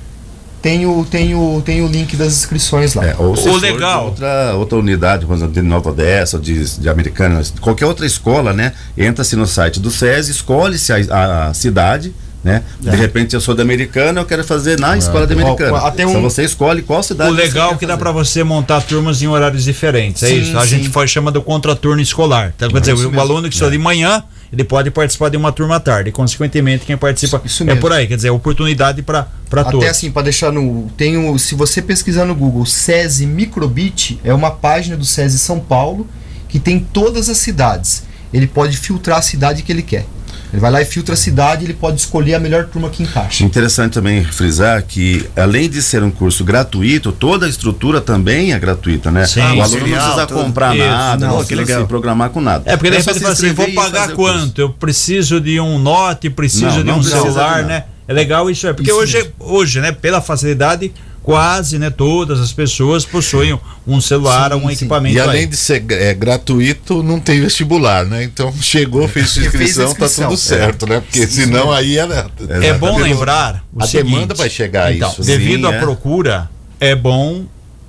Tem 0.60 0.86
o, 0.86 1.04
tem, 1.04 1.34
o, 1.34 1.60
tem 1.60 1.82
o 1.82 1.88
link 1.88 2.16
das 2.16 2.34
inscrições 2.34 2.94
lá. 2.94 3.04
É, 3.04 3.16
ou 3.18 3.36
se 3.36 3.48
o 3.48 3.56
legal. 3.56 4.04
outra, 4.04 4.54
outra 4.54 4.78
unidade, 4.78 5.26
por 5.26 5.34
exemplo, 5.34 5.54
de 5.54 5.60
Nova 5.60 5.90
Odessa, 5.90 6.38
de, 6.38 6.78
de 6.78 6.88
Americana, 6.88 7.42
qualquer 7.60 7.84
outra 7.84 8.06
escola, 8.06 8.52
né? 8.52 8.72
Entra-se 8.96 9.34
no 9.34 9.44
site 9.44 9.80
do 9.80 9.90
SESI, 9.90 10.30
escolhe-se 10.30 10.92
a, 10.92 11.48
a 11.48 11.54
cidade, 11.54 12.14
né? 12.42 12.62
É. 12.84 12.90
De 12.90 12.96
repente 12.96 13.34
eu 13.34 13.40
sou 13.40 13.54
da 13.54 13.62
americana, 13.62 14.20
eu 14.20 14.24
quero 14.24 14.42
fazer 14.44 14.78
na 14.78 14.96
escola 14.96 15.26
da 15.26 15.34
americana. 15.34 15.78
Até 15.78 16.06
um... 16.06 16.10
Então 16.10 16.22
você 16.22 16.44
escolhe 16.44 16.82
qual 16.82 17.02
cidade. 17.02 17.30
O 17.30 17.34
legal 17.34 17.72
é 17.72 17.76
que 17.76 17.86
dá 17.86 17.96
para 17.96 18.10
você 18.10 18.42
montar 18.42 18.80
turmas 18.80 19.22
em 19.22 19.28
horários 19.28 19.64
diferentes, 19.64 20.22
é 20.22 20.28
sim, 20.28 20.34
é 20.34 20.36
isso. 20.38 20.58
A 20.58 20.62
sim. 20.62 20.68
gente 20.68 20.88
faz 20.88 21.10
chama 21.10 21.30
do 21.30 21.42
contraturno 21.42 22.00
escolar. 22.00 22.52
Então, 22.56 22.68
quer 22.70 22.80
dizer, 22.80 22.94
o 22.94 23.20
aluno 23.20 23.48
que 23.48 23.54
estuda 23.54 23.70
é. 23.70 23.76
de 23.76 23.78
manhã, 23.78 24.24
ele 24.52 24.64
pode 24.64 24.90
participar 24.90 25.28
de 25.28 25.36
uma 25.36 25.52
turma 25.52 25.76
à 25.76 25.80
tarde. 25.80 26.10
E, 26.10 26.12
consequentemente, 26.12 26.84
quem 26.84 26.96
participa 26.96 27.40
isso, 27.44 27.62
isso 27.62 27.70
é 27.70 27.74
por 27.76 27.92
aí, 27.92 28.06
quer 28.06 28.16
dizer, 28.16 28.30
oportunidade 28.30 29.02
para 29.02 29.28
para 29.48 29.64
todos. 29.64 29.80
Até 29.80 29.90
assim, 29.90 30.10
para 30.10 30.22
deixar 30.22 30.50
no 30.50 30.90
tem 30.96 31.18
o, 31.18 31.38
se 31.38 31.54
você 31.54 31.82
pesquisar 31.82 32.24
no 32.24 32.34
Google, 32.34 32.64
SESI 32.64 33.26
Microbit 33.26 34.18
é 34.24 34.32
uma 34.32 34.50
página 34.50 34.96
do 34.96 35.04
SESI 35.04 35.38
São 35.38 35.60
Paulo 35.60 36.08
que 36.48 36.58
tem 36.58 36.80
todas 36.80 37.28
as 37.28 37.36
cidades. 37.36 38.04
Ele 38.32 38.46
pode 38.46 38.78
filtrar 38.78 39.18
a 39.18 39.22
cidade 39.22 39.62
que 39.62 39.70
ele 39.70 39.82
quer. 39.82 40.06
Ele 40.52 40.60
vai 40.60 40.70
lá 40.70 40.82
e 40.82 40.84
filtra 40.84 41.14
a 41.14 41.16
cidade, 41.16 41.64
ele 41.64 41.72
pode 41.72 41.98
escolher 41.98 42.34
a 42.34 42.38
melhor 42.38 42.66
turma 42.66 42.90
que 42.90 43.02
encaixa. 43.02 43.42
Interessante 43.42 43.94
também 43.94 44.22
frisar 44.22 44.82
que, 44.82 45.26
além 45.34 45.68
de 45.70 45.82
ser 45.82 46.02
um 46.02 46.10
curso 46.10 46.44
gratuito, 46.44 47.10
toda 47.10 47.46
a 47.46 47.48
estrutura 47.48 48.00
também 48.02 48.52
é 48.52 48.58
gratuita, 48.58 49.10
né? 49.10 49.24
Sim. 49.26 49.40
o 49.40 49.62
aluno 49.62 49.86
não 49.86 49.96
precisa 49.98 50.26
tudo. 50.26 50.44
comprar 50.44 50.76
Isso. 50.76 50.84
nada, 50.86 51.26
Não, 51.26 51.32
não, 51.32 51.38
precisa 51.44 51.60
legal. 51.62 51.80
se 51.82 51.88
programar 51.88 52.30
com 52.30 52.40
nada. 52.42 52.70
É, 52.70 52.76
porque 52.76 52.90
você 52.92 53.14
se 53.14 53.20
fala 53.20 53.32
assim, 53.32 53.52
vou 53.52 53.72
pagar 53.72 54.12
quanto? 54.12 54.60
Eu 54.60 54.68
preciso 54.70 55.40
de 55.40 55.58
um 55.58 55.78
note, 55.78 56.28
preciso 56.28 56.66
Não, 56.66 56.72
de 56.76 56.84
não 56.84 56.96
um 56.98 57.00
de 57.00 57.08
celular, 57.08 57.62
nada. 57.62 57.68
né? 57.68 57.84
É 58.06 58.12
legal 58.12 58.50
isso, 58.50 58.66
é 58.66 58.72
porque 58.74 58.90
Isso 58.90 58.98
hoje, 59.00 59.16
mesmo. 59.16 59.32
hoje, 59.38 59.80
né, 59.80 59.90
pela 59.92 60.20
facilidade, 60.20 60.92
quase, 61.22 61.78
né, 61.78 61.88
todas 61.88 62.40
as 62.40 62.52
pessoas 62.52 63.04
possuem 63.04 63.58
um 63.86 64.00
celular 64.00 64.50
Sim, 64.50 64.56
ou 64.56 64.64
um 64.64 64.68
sim. 64.68 64.72
equipamento 64.74 65.14
E 65.16 65.20
além 65.20 65.40
aí. 65.42 65.46
de 65.46 65.56
ser 65.56 65.84
é, 65.90 66.12
gratuito, 66.14 67.02
não 67.02 67.20
tem 67.20 67.40
vestibular, 67.40 68.04
né? 68.04 68.24
Então 68.24 68.52
chegou, 68.60 69.06
fez 69.06 69.36
a 69.38 69.40
inscrição, 69.42 69.84
tá 69.86 69.90
inscrição, 70.06 70.24
tudo 70.28 70.34
é. 70.34 70.42
certo, 70.42 70.86
né? 70.86 71.00
Porque 71.00 71.26
senão 71.26 71.70
aí 71.72 71.96
era. 71.96 72.26
É 72.60 72.72
bom 72.74 72.88
Exatamente. 72.88 73.02
lembrar 73.02 73.64
o 73.72 73.82
A 73.82 73.86
seguinte, 73.86 74.12
demanda 74.14 74.34
vai 74.34 74.50
chegar 74.50 74.86
a 74.86 74.92
então, 74.92 75.10
isso. 75.10 75.22
devido 75.22 75.68
Sim, 75.68 75.72
à 75.72 75.76
é. 75.76 75.80
procura, 75.80 76.50
é 76.80 76.94
bom 76.94 77.44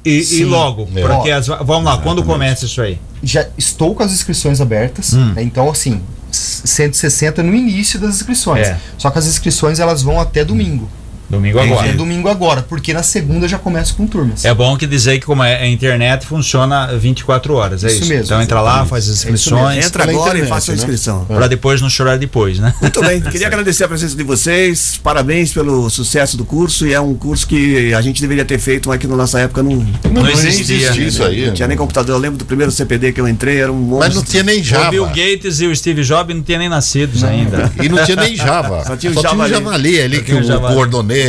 e, 0.06 0.18
e 0.20 0.24
Sim. 0.24 0.44
logo, 0.46 0.88
É. 0.96 1.02
porque 1.08 1.32
as, 1.32 1.48
vamos 1.48 1.86
lá, 1.86 1.98
quando 1.98 2.20
Exatamente. 2.20 2.26
começa 2.26 2.66
isso 2.66 2.82
aí? 2.82 3.00
Já 3.24 3.48
estou 3.58 3.96
com 3.96 4.04
as 4.04 4.12
inscrições 4.12 4.60
abertas, 4.62 5.14
Hum. 5.14 5.34
né? 5.34 5.42
então 5.42 5.70
assim, 5.70 6.02
160 6.32 7.42
no 7.44 7.54
início 7.56 8.00
das 8.00 8.16
inscrições. 8.16 8.68
É. 8.68 8.78
Só 8.98 9.10
que 9.10 9.18
as 9.20 9.26
inscrições 9.28 9.80
elas 9.80 10.02
vão 10.04 10.20
até 10.20 10.44
domingo. 10.44 10.90
Domingo 11.34 11.60
É 11.60 11.64
agora. 11.64 11.94
domingo 11.94 12.30
agora, 12.30 12.62
porque 12.62 12.94
na 12.94 13.04
segunda 13.04 13.48
já 13.48 13.58
começa 13.58 13.94
com 13.94 14.06
turmas. 14.08 14.46
É 14.46 14.54
bom 14.54 14.78
que 14.78 14.86
dizer 14.88 15.20
que 15.20 15.26
como 15.26 15.44
é, 15.44 15.64
é 15.66 15.70
internet 15.70 16.26
funciona 16.26 16.88
24 16.98 17.54
horas, 17.56 17.84
é 17.84 17.88
Isso 17.88 17.98
isso. 18.02 18.10
mesmo, 18.10 18.26
então 18.26 18.42
entra 18.42 18.62
lá, 18.62 18.86
faz 18.86 19.06
as 19.10 19.10
É 19.10 19.30
inscrições 19.30 19.86
Entra 19.86 20.06
pela 20.06 20.18
agora 20.18 20.38
e 20.38 20.42
internet, 20.42 20.50
faça 20.50 20.72
a 20.72 20.76
né? 20.76 20.78
inscrição. 20.82 21.26
para 21.26 21.48
depois 21.48 21.82
não 21.82 21.90
chorar 21.90 22.18
depois, 22.18 22.60
né? 22.60 22.74
Muito 22.82 23.02
bem, 23.02 23.20
queria 23.32 23.48
agradecer 23.48 23.84
a 23.84 23.88
presença 23.88 24.16
de 24.16 24.24
vocês, 24.24 25.00
parabéns 25.04 25.52
pelo 25.54 25.90
sucesso 25.90 26.38
do 26.38 26.46
curso 26.46 26.86
e 26.88 26.94
é 26.94 27.00
um 27.00 27.14
curso 27.16 27.48
que 27.48 27.94
a 27.94 28.02
gente 28.02 28.22
deveria 28.22 28.46
ter 28.46 28.60
feito, 28.60 28.90
mas 28.90 29.00
que 29.00 29.08
na 29.08 29.16
nossa 29.16 29.40
época 29.40 29.64
não, 29.64 29.86
Não, 30.12 30.30
existia, 30.30 30.76
existia 30.78 31.08
isso 31.08 31.24
aí. 31.24 31.48
não 31.48 31.54
tinha 31.54 31.68
nem 31.68 31.78
computador. 31.78 32.16
Eu 32.16 32.20
lembro 32.20 32.38
do 32.38 32.46
primeiro 32.46 32.72
CPD 32.72 33.12
que 33.14 33.20
eu 33.22 33.28
entrei, 33.28 33.58
era 33.60 33.72
um 33.72 33.76
monte 33.76 34.00
Mas 34.02 34.16
não 34.16 34.24
tinha 34.24 34.44
nem 34.44 34.62
O 34.62 34.64
Java. 34.64 34.90
Bill 34.92 35.06
Gates 35.08 35.60
e 35.62 35.68
o 35.68 35.76
Steve 35.76 36.04
Jobs 36.04 36.36
não 36.36 36.44
tinham 36.44 36.60
nem 36.60 36.70
nascidos 36.70 37.24
ainda. 37.24 37.72
E 37.82 37.90
não 37.90 38.04
tinha 38.06 38.18
nem 38.18 38.36
Java. 38.38 38.84
Só 38.86 38.96
tinha 38.96 39.12
o 39.12 39.18
o 39.18 39.22
Javali. 39.22 39.50
javali 39.54 40.02
ali 40.02 40.18
Só 40.18 40.24
que 40.24 40.34
o 40.34 40.38
o 40.40 40.42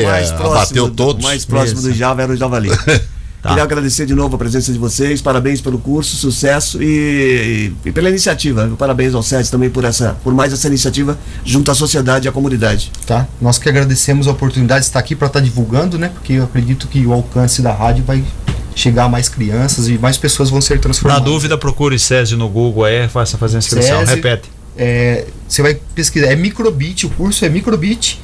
Cordonê 0.02 0.12
mais 0.12 0.30
próximo, 0.30 0.54
abateu 0.56 0.88
do- 0.88 0.94
todos. 0.94 1.24
mais 1.24 1.44
próximo 1.44 1.80
Isso. 1.80 1.88
do 1.88 1.94
Java 1.94 2.22
era 2.22 2.32
o 2.32 2.36
Javali. 2.36 2.70
Queria 3.46 3.62
agradecer 3.62 4.06
de 4.06 4.14
novo 4.14 4.36
a 4.36 4.38
presença 4.38 4.72
de 4.72 4.78
vocês, 4.78 5.20
parabéns 5.20 5.60
pelo 5.60 5.78
curso, 5.78 6.16
sucesso 6.16 6.82
e, 6.82 7.74
e 7.84 7.92
pela 7.92 8.08
iniciativa. 8.08 8.72
Parabéns 8.78 9.14
ao 9.14 9.22
SET 9.22 9.50
também 9.50 9.68
por 9.68 9.84
essa, 9.84 10.16
por 10.24 10.32
mais 10.32 10.50
essa 10.54 10.66
iniciativa 10.66 11.18
junto 11.44 11.70
à 11.70 11.74
sociedade 11.74 12.26
e 12.26 12.28
à 12.28 12.32
comunidade. 12.32 12.90
Tá? 13.06 13.28
Nós 13.42 13.58
que 13.58 13.68
agradecemos 13.68 14.26
a 14.26 14.30
oportunidade 14.30 14.80
de 14.80 14.86
estar 14.86 14.98
aqui 14.98 15.14
para 15.14 15.26
estar 15.26 15.40
divulgando, 15.40 15.98
né? 15.98 16.08
Porque 16.08 16.32
eu 16.32 16.44
acredito 16.44 16.88
que 16.88 17.04
o 17.04 17.12
alcance 17.12 17.60
da 17.60 17.70
rádio 17.70 18.02
vai 18.02 18.24
chegar 18.74 19.04
a 19.04 19.08
mais 19.10 19.28
crianças 19.28 19.88
e 19.88 19.98
mais 19.98 20.16
pessoas 20.16 20.48
vão 20.48 20.62
ser 20.62 20.76
Na 20.76 20.80
transformadas. 20.80 21.24
dúvida, 21.24 21.58
procure 21.58 21.98
SESI 21.98 22.36
no 22.36 22.48
Google 22.48 22.84
aí, 22.84 23.06
faça 23.08 23.36
fazer 23.36 23.56
a 23.56 23.58
inscrição. 23.58 24.00
SESI. 24.00 24.14
Repete. 24.14 24.50
É, 24.74 25.26
você 25.46 25.60
vai 25.60 25.74
pesquisar, 25.94 26.28
é 26.28 26.34
microbit, 26.34 27.04
o 27.04 27.10
curso 27.10 27.44
é 27.44 27.50
microbit, 27.50 28.18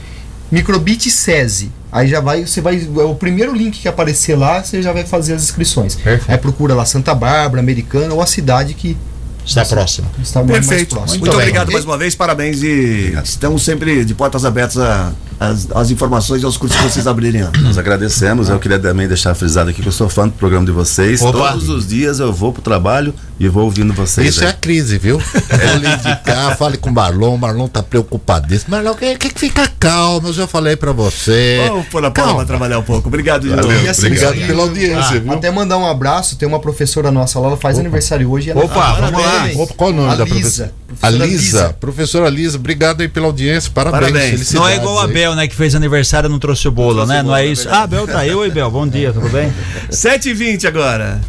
microbit 0.51 1.11
SESI. 1.11 1.71
Aí 1.93 2.09
já 2.09 2.21
vai, 2.21 2.47
você 2.47 2.61
vai, 2.61 2.77
é 2.77 3.03
o 3.03 3.15
primeiro 3.15 3.53
link 3.55 3.81
que 3.81 3.89
aparecer 3.89 4.37
lá, 4.37 4.63
você 4.63 4.81
já 4.83 4.93
vai 4.93 5.05
fazer 5.05 5.35
as 5.35 5.43
inscrições. 5.43 5.95
Perfeito. 5.97 6.31
Aí 6.31 6.39
procura 6.39 6.75
lá 6.75 6.85
Santa 6.85 7.15
Bárbara, 7.15 7.61
Americana 7.61 8.15
ou 8.15 8.23
a 8.23 8.27
cidade 8.27 8.75
que 8.75 8.97
Está 9.45 9.65
próximo. 9.65 10.09
está 10.23 10.43
mais 10.45 10.67
Perfeito. 10.67 10.95
próxima. 10.95 11.19
Muito, 11.19 11.31
bem. 11.33 11.41
obrigado 11.41 11.73
mais 11.73 11.85
uma 11.85 11.97
vez, 11.99 12.15
parabéns 12.15 12.63
e 12.63 13.13
estamos 13.25 13.65
sempre 13.65 14.05
de 14.05 14.15
portas 14.15 14.45
abertas 14.45 14.77
a- 14.79 15.13
às 15.41 15.69
às 15.75 15.91
informações 15.91 16.43
e 16.43 16.45
aos 16.45 16.57
cursos 16.59 16.79
que 16.79 16.85
vocês 16.85 17.07
abrirem. 17.07 17.43
Nós 17.63 17.79
agradecemos. 17.79 18.49
Eu 18.51 18.59
queria 18.59 18.79
também 18.79 19.09
deixar 19.09 19.35
frisado 19.35 19.71
aqui 19.71 19.81
que 19.83 19.89
eu 19.89 19.93
sou 19.93 20.09
fã 20.09 20.29
do 20.29 20.35
programa 20.35 20.67
de 20.67 20.73
vocês. 20.73 21.23
Opa. 21.23 21.53
Todos 21.53 21.69
os 21.71 21.89
dias 21.89 22.21
eu 22.21 22.33
vou 22.33 22.53
pro 22.53 22.61
trabalho 22.63 23.15
e 23.39 23.49
vou 23.49 23.65
ouvindo 23.65 23.95
vocês. 23.95 24.29
Isso 24.29 24.45
é 24.45 24.49
aí. 24.49 24.53
a 24.53 24.55
crise, 24.55 24.99
viu? 24.99 25.19
Vou 25.19 25.77
lhe 25.79 25.89
indicar, 25.89 26.57
fale 26.59 26.77
com 26.77 26.91
o 26.91 26.93
Marlon, 26.93 27.35
o 27.35 27.39
Marlon 27.39 27.69
tá 27.69 27.83
preocupadíssimo. 27.83 28.71
Marlon, 28.71 28.95
que, 28.95 29.17
que 29.17 29.31
fica 29.39 29.67
calmo, 29.81 30.29
eu 30.29 30.33
já 30.35 30.47
falei 30.47 30.77
pra 30.77 30.93
você. 30.93 31.65
Vamos 31.67 31.87
pôr 31.87 32.05
a 32.05 32.11
pra 32.11 32.45
trabalhar 32.45 32.79
um 32.79 32.83
pouco. 32.83 33.09
Obrigado 33.09 33.43
de 33.43 33.49
Valeu, 33.49 33.71
novo. 33.73 33.89
Assim, 33.89 34.07
obrigado 34.09 34.37
e- 34.37 34.47
pela 34.47 34.63
audiência, 34.63 35.17
Ah, 35.17 35.21
viu? 35.21 35.33
Até 35.33 35.51
mandar 35.51 35.79
um 35.79 35.87
abraço, 35.87 36.37
tem 36.37 36.47
uma 36.47 36.61
professora 36.61 37.11
nossa 37.11 37.39
lá, 37.41 37.47
ela 37.47 37.57
faz 37.57 37.79
aniversário 37.79 38.31
hoje. 38.31 38.51
Ela 38.51 38.63
Opa, 38.63 38.93
vamos 39.01 39.23
lá. 39.23 39.49
Opa, 39.57 39.75
qual 39.75 39.91
o 39.91 39.93
nome 39.95 40.13
a 40.13 40.17
da 40.17 40.25
Lisa, 40.25 40.35
professora? 40.35 40.73
A 40.91 40.97
professora 41.01 41.27
Lisa, 41.27 41.77
professora 41.81 42.29
Lisa, 42.29 42.59
obrigado 42.59 43.01
aí 43.01 43.09
pela 43.09 43.27
audiência, 43.27 43.71
parabéns. 43.73 44.13
Parabéns. 44.13 44.53
Não 44.53 44.69
é 44.69 44.77
igual 44.77 44.99
a 44.99 45.07
aí. 45.07 45.13
Bel, 45.31 45.37
né? 45.37 45.49
Que 45.49 45.55
fez 45.55 45.75
aniversário 45.75 46.29
e 46.29 46.31
não 46.31 46.39
trouxe 46.39 46.67
o 46.69 46.73
bolo, 46.73 47.07
né? 47.07 47.23
Não 47.23 47.35
é 47.35 47.47
isso? 47.47 47.69
Ah, 47.71 47.87
Bel 47.87 48.07
tá 48.07 48.27
eu 48.27 48.45
e 48.45 48.51
Bel. 48.51 48.71
Bom 48.71 48.87
dia, 48.87 49.13
tudo 49.13 49.29
bem? 49.29 49.53
7h20 49.91 50.65
agora. 50.67 51.21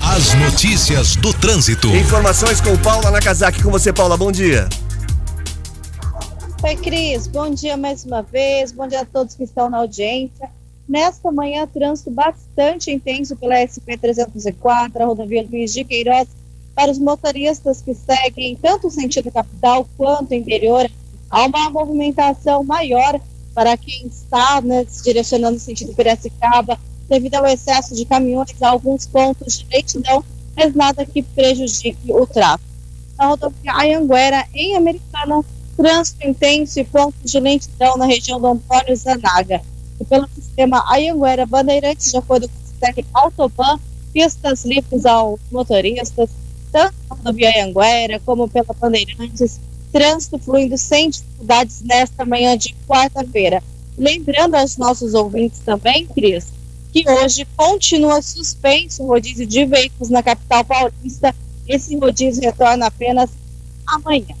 As 0.00 0.34
notícias 0.34 1.16
do 1.16 1.32
trânsito. 1.34 1.88
Informações 1.88 2.60
com 2.60 2.76
Paula 2.78 3.10
Nakazaki. 3.10 3.62
Com 3.62 3.70
você, 3.70 3.92
Paula. 3.92 4.16
Bom 4.16 4.32
dia. 4.32 4.68
Oi, 6.62 6.76
Cris. 6.76 7.26
Bom 7.26 7.50
dia 7.50 7.76
mais 7.76 8.04
uma 8.04 8.22
vez. 8.22 8.72
Bom 8.72 8.86
dia 8.86 9.02
a 9.02 9.04
todos 9.04 9.34
que 9.34 9.44
estão 9.44 9.68
na 9.68 9.78
audiência. 9.78 10.48
Nesta 10.88 11.30
manhã, 11.30 11.66
trânsito 11.66 12.10
bastante 12.10 12.90
intenso 12.90 13.36
pela 13.36 13.54
SP-304, 13.54 15.00
a 15.00 15.04
rodovia 15.04 15.46
Luiz 15.50 15.72
de 15.72 15.84
Queiroz, 15.84 16.28
para 16.74 16.90
os 16.90 16.98
motoristas 16.98 17.80
que 17.80 17.94
seguem 17.94 18.56
tanto 18.56 18.88
o 18.88 18.90
sentido 18.90 19.30
capital 19.30 19.86
quanto 19.96 20.34
interior. 20.34 20.90
Há 21.30 21.46
uma 21.46 21.70
movimentação 21.70 22.62
maior 22.64 23.18
para 23.54 23.76
quem 23.76 24.06
está 24.06 24.60
né, 24.60 24.84
se 24.88 25.02
direcionando 25.02 25.54
no 25.54 25.60
sentido 25.60 25.94
Piracicaba, 25.94 26.78
devido 27.08 27.34
ao 27.34 27.46
excesso 27.46 27.94
de 27.94 28.04
caminhões 28.04 28.62
alguns 28.62 29.06
pontos 29.06 29.58
de 29.58 29.66
lentidão, 29.70 30.24
mas 30.56 30.74
nada 30.74 31.04
que 31.04 31.22
prejudique 31.22 32.12
o 32.12 32.26
tráfego. 32.26 32.70
Na 33.18 33.26
rodovia 33.26 33.72
Ayanguera, 33.74 34.46
em 34.54 34.76
Americana, 34.76 35.44
trânsito 35.76 36.26
intenso 36.26 36.80
e 36.80 36.84
pontos 36.84 37.30
de 37.30 37.40
lentidão 37.40 37.96
na 37.96 38.06
região 38.06 38.40
do 38.40 38.46
Antônio 38.46 38.96
Zanaga. 38.96 39.60
E 40.00 40.04
pelo 40.04 40.28
sistema 40.28 40.84
Ayanguera 40.90 41.46
Bandeirantes, 41.46 42.10
de 42.10 42.16
acordo 42.16 42.48
com 42.48 42.54
o 42.54 42.66
sistema 42.66 43.08
Autoban, 43.14 43.78
pistas 44.12 44.64
livres 44.64 45.06
aos 45.06 45.40
motoristas, 45.50 46.30
tanto 46.70 46.94
na 47.08 47.16
rodovia 47.16 47.50
Ayanguera 47.50 48.20
como 48.24 48.48
pela 48.48 48.74
Bandeirantes, 48.78 49.60
trânsito 49.92 50.38
fluindo 50.38 50.76
sem 50.78 51.10
dificuldades 51.10 51.82
nesta 51.82 52.24
manhã 52.24 52.56
de 52.56 52.74
quarta-feira. 52.88 53.62
Lembrando 53.98 54.54
aos 54.54 54.76
nossos 54.78 55.12
ouvintes 55.14 55.60
também, 55.64 56.06
Cris, 56.06 56.46
que 56.92 57.04
hoje 57.08 57.46
continua 57.56 58.20
suspenso 58.22 59.02
o 59.02 59.06
rodízio 59.08 59.46
de 59.46 59.64
veículos 59.66 60.08
na 60.08 60.22
capital 60.22 60.64
paulista. 60.64 61.34
Esse 61.68 61.96
rodízio 61.96 62.42
retorna 62.42 62.86
apenas 62.86 63.30
amanhã. 63.86 64.34